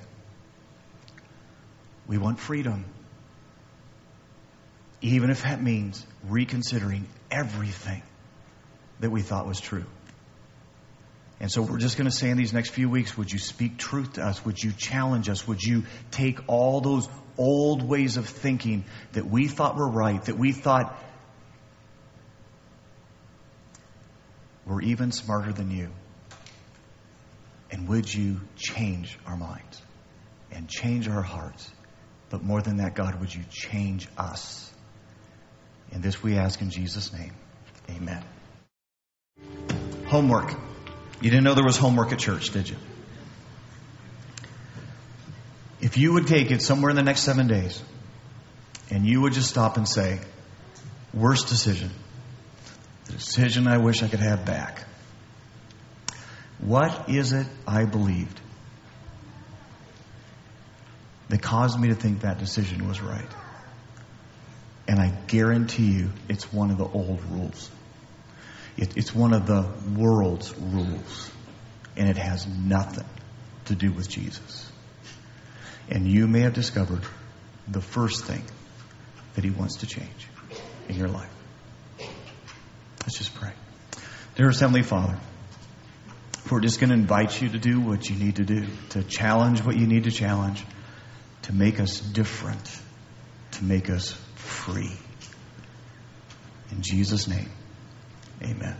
we 2.07 2.17
want 2.17 2.39
freedom. 2.39 2.85
Even 5.01 5.29
if 5.29 5.43
that 5.43 5.61
means 5.61 6.05
reconsidering 6.27 7.07
everything 7.29 8.01
that 8.99 9.09
we 9.09 9.21
thought 9.21 9.45
was 9.45 9.59
true. 9.59 9.85
And 11.39 11.51
so 11.51 11.61
we're 11.61 11.77
just 11.77 11.97
going 11.97 12.09
to 12.09 12.15
say 12.15 12.29
in 12.29 12.37
these 12.37 12.53
next 12.53 12.71
few 12.71 12.89
weeks, 12.89 13.15
would 13.15 13.31
you 13.31 13.37
speak 13.37 13.77
truth 13.77 14.13
to 14.13 14.25
us? 14.25 14.43
Would 14.43 14.63
you 14.63 14.71
challenge 14.71 15.29
us? 15.29 15.47
Would 15.47 15.61
you 15.61 15.83
take 16.09 16.39
all 16.47 16.81
those 16.81 17.07
old 17.37 17.87
ways 17.87 18.17
of 18.17 18.27
thinking 18.27 18.85
that 19.11 19.27
we 19.27 19.47
thought 19.47 19.75
were 19.75 19.87
right, 19.87 20.23
that 20.25 20.37
we 20.37 20.51
thought 20.51 20.97
were 24.65 24.81
even 24.81 25.11
smarter 25.11 25.53
than 25.53 25.69
you? 25.69 25.89
And 27.71 27.87
would 27.89 28.13
you 28.13 28.39
change 28.55 29.17
our 29.25 29.35
minds 29.35 29.81
and 30.51 30.67
change 30.69 31.07
our 31.07 31.21
hearts? 31.21 31.69
But 32.29 32.43
more 32.43 32.61
than 32.61 32.77
that, 32.77 32.95
God, 32.95 33.19
would 33.19 33.33
you 33.33 33.43
change 33.49 34.07
us? 34.17 34.71
And 35.91 36.03
this 36.03 36.21
we 36.21 36.37
ask 36.37 36.61
in 36.61 36.69
Jesus' 36.69 37.13
name. 37.13 37.33
Amen. 37.89 38.23
Homework. 40.07 40.53
You 41.21 41.29
didn't 41.29 41.43
know 41.43 41.53
there 41.53 41.65
was 41.65 41.77
homework 41.77 42.11
at 42.11 42.19
church, 42.19 42.51
did 42.51 42.69
you? 42.69 42.75
If 45.79 45.97
you 45.97 46.13
would 46.13 46.27
take 46.27 46.51
it 46.51 46.61
somewhere 46.61 46.89
in 46.89 46.95
the 46.95 47.03
next 47.03 47.21
seven 47.21 47.47
days 47.47 47.81
and 48.89 49.05
you 49.05 49.21
would 49.21 49.33
just 49.33 49.49
stop 49.49 49.77
and 49.77 49.87
say, 49.87 50.19
worst 51.13 51.47
decision, 51.47 51.91
the 53.05 53.13
decision 53.13 53.67
I 53.67 53.77
wish 53.77 54.03
I 54.03 54.07
could 54.07 54.19
have 54.19 54.45
back. 54.45 54.86
What 56.59 57.09
is 57.09 57.33
it 57.33 57.47
I 57.67 57.85
believed 57.85 58.41
that 61.29 61.41
caused 61.41 61.79
me 61.79 61.89
to 61.89 61.95
think 61.95 62.21
that 62.21 62.39
decision 62.39 62.87
was 62.87 63.01
right? 63.01 63.29
And 64.87 64.99
I 64.99 65.09
guarantee 65.27 65.91
you 65.91 66.11
it's 66.29 66.51
one 66.51 66.71
of 66.71 66.77
the 66.77 66.87
old 66.87 67.21
rules. 67.29 67.69
It, 68.77 68.95
it's 68.95 69.13
one 69.13 69.33
of 69.33 69.45
the 69.45 69.69
world's 69.95 70.57
rules. 70.57 71.31
And 71.95 72.09
it 72.09 72.17
has 72.17 72.47
nothing 72.47 73.07
to 73.65 73.75
do 73.75 73.91
with 73.91 74.07
Jesus. 74.07 74.71
And 75.89 76.07
you 76.07 76.27
may 76.27 76.41
have 76.41 76.53
discovered 76.53 77.03
the 77.67 77.81
first 77.81 78.25
thing 78.25 78.43
that 79.35 79.43
he 79.43 79.49
wants 79.49 79.77
to 79.77 79.87
change 79.87 80.27
in 80.87 80.95
your 80.95 81.09
life. 81.09 81.29
Let's 83.01 83.17
just 83.17 83.33
pray. 83.35 83.51
Dearest 84.35 84.59
Heavenly 84.59 84.83
Father, 84.83 85.17
we're 86.51 86.61
just 86.61 86.79
going 86.79 86.89
to 86.89 86.95
invite 86.95 87.41
you 87.41 87.49
to 87.49 87.59
do 87.59 87.79
what 87.79 88.09
you 88.09 88.15
need 88.15 88.37
to 88.37 88.43
do, 88.43 88.65
to 88.89 89.03
challenge 89.03 89.63
what 89.63 89.77
you 89.77 89.87
need 89.87 90.03
to 90.05 90.11
challenge, 90.11 90.63
to 91.43 91.53
make 91.53 91.79
us 91.79 91.99
different, 91.99 92.79
to 93.51 93.63
make 93.63 93.89
us 93.89 94.11
free. 94.35 94.91
In 96.71 96.81
Jesus' 96.81 97.27
name, 97.27 97.49
amen. 98.43 98.75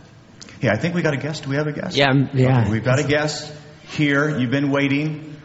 Hey, 0.60 0.68
I 0.68 0.76
think 0.76 0.94
we 0.94 1.02
got 1.02 1.14
a 1.14 1.18
guest. 1.18 1.44
Do 1.44 1.50
we 1.50 1.56
have 1.56 1.66
a 1.66 1.72
guest? 1.72 1.96
Yeah, 1.96 2.12
yeah. 2.34 2.62
Okay, 2.62 2.70
we've 2.70 2.84
got 2.84 2.98
a 2.98 3.04
guest 3.04 3.52
here. 3.90 4.38
You've 4.38 4.50
been 4.50 4.70
waiting. 4.70 5.36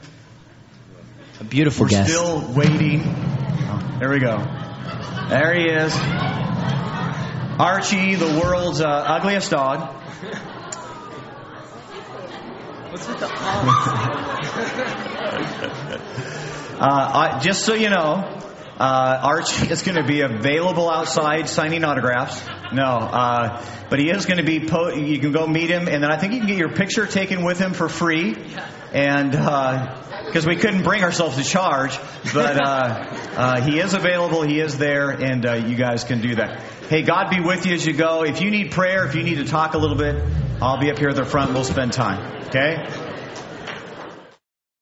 A 1.39 1.43
beautiful 1.43 1.85
We're 1.85 1.89
guest. 1.89 2.09
still 2.09 2.53
waiting. 2.53 3.01
Oh, 3.05 3.97
there 3.99 4.09
we 4.09 4.19
go. 4.19 4.37
There 5.29 5.53
he 5.55 5.65
is. 5.65 5.93
Archie, 7.59 8.15
the 8.15 8.39
world's 8.43 8.81
uh, 8.81 8.87
ugliest 8.87 9.51
dog. 9.51 10.01
What's 12.93 13.07
with 13.07 13.19
the 13.19 13.25
Uh, 16.75 16.79
I, 16.79 17.39
just 17.39 17.65
so 17.65 17.73
you 17.73 17.89
know, 17.89 18.23
uh, 18.77 19.19
Archie 19.23 19.71
is 19.71 19.81
going 19.81 19.95
to 19.95 20.03
be 20.03 20.21
available 20.21 20.91
outside 20.91 21.49
signing 21.49 21.83
autographs. 21.85 22.39
No, 22.71 22.83
uh, 22.83 23.65
but 23.89 23.97
he 23.97 24.11
is 24.11 24.27
going 24.27 24.37
to 24.37 24.43
be. 24.43 24.59
Po- 24.59 24.93
you 24.93 25.17
can 25.17 25.31
go 25.31 25.47
meet 25.47 25.71
him, 25.71 25.87
and 25.87 26.03
then 26.03 26.11
I 26.11 26.17
think 26.17 26.33
you 26.33 26.39
can 26.39 26.47
get 26.47 26.59
your 26.59 26.73
picture 26.73 27.07
taken 27.07 27.43
with 27.43 27.57
him 27.57 27.73
for 27.73 27.89
free. 27.89 28.35
And 28.91 29.31
because 29.31 30.45
we 30.45 30.55
couldn't 30.55 30.83
bring 30.83 31.03
ourselves 31.03 31.37
to 31.37 31.43
charge, 31.43 31.97
but 32.31 32.61
uh, 32.61 32.67
uh, 33.35 33.61
he 33.61 33.79
is 33.79 33.95
available. 33.95 34.43
He 34.43 34.59
is 34.59 34.77
there, 34.77 35.09
and 35.09 35.47
uh, 35.47 35.53
you 35.53 35.75
guys 35.75 36.03
can 36.03 36.21
do 36.21 36.35
that. 36.35 36.61
Hey, 36.89 37.01
God 37.01 37.31
be 37.31 37.39
with 37.39 37.65
you 37.65 37.73
as 37.73 37.87
you 37.87 37.93
go. 37.93 38.23
If 38.23 38.39
you 38.41 38.51
need 38.51 38.69
prayer, 38.69 39.07
if 39.07 39.15
you 39.15 39.23
need 39.23 39.37
to 39.37 39.45
talk 39.45 39.73
a 39.73 39.79
little 39.79 39.97
bit, 39.97 40.23
I'll 40.63 40.77
be 40.77 40.89
up 40.89 40.97
here 40.97 41.09
at 41.09 41.17
the 41.17 41.25
front. 41.25 41.53
We'll 41.53 41.65
spend 41.65 41.91
time. 41.91 42.47
Okay. 42.47 43.02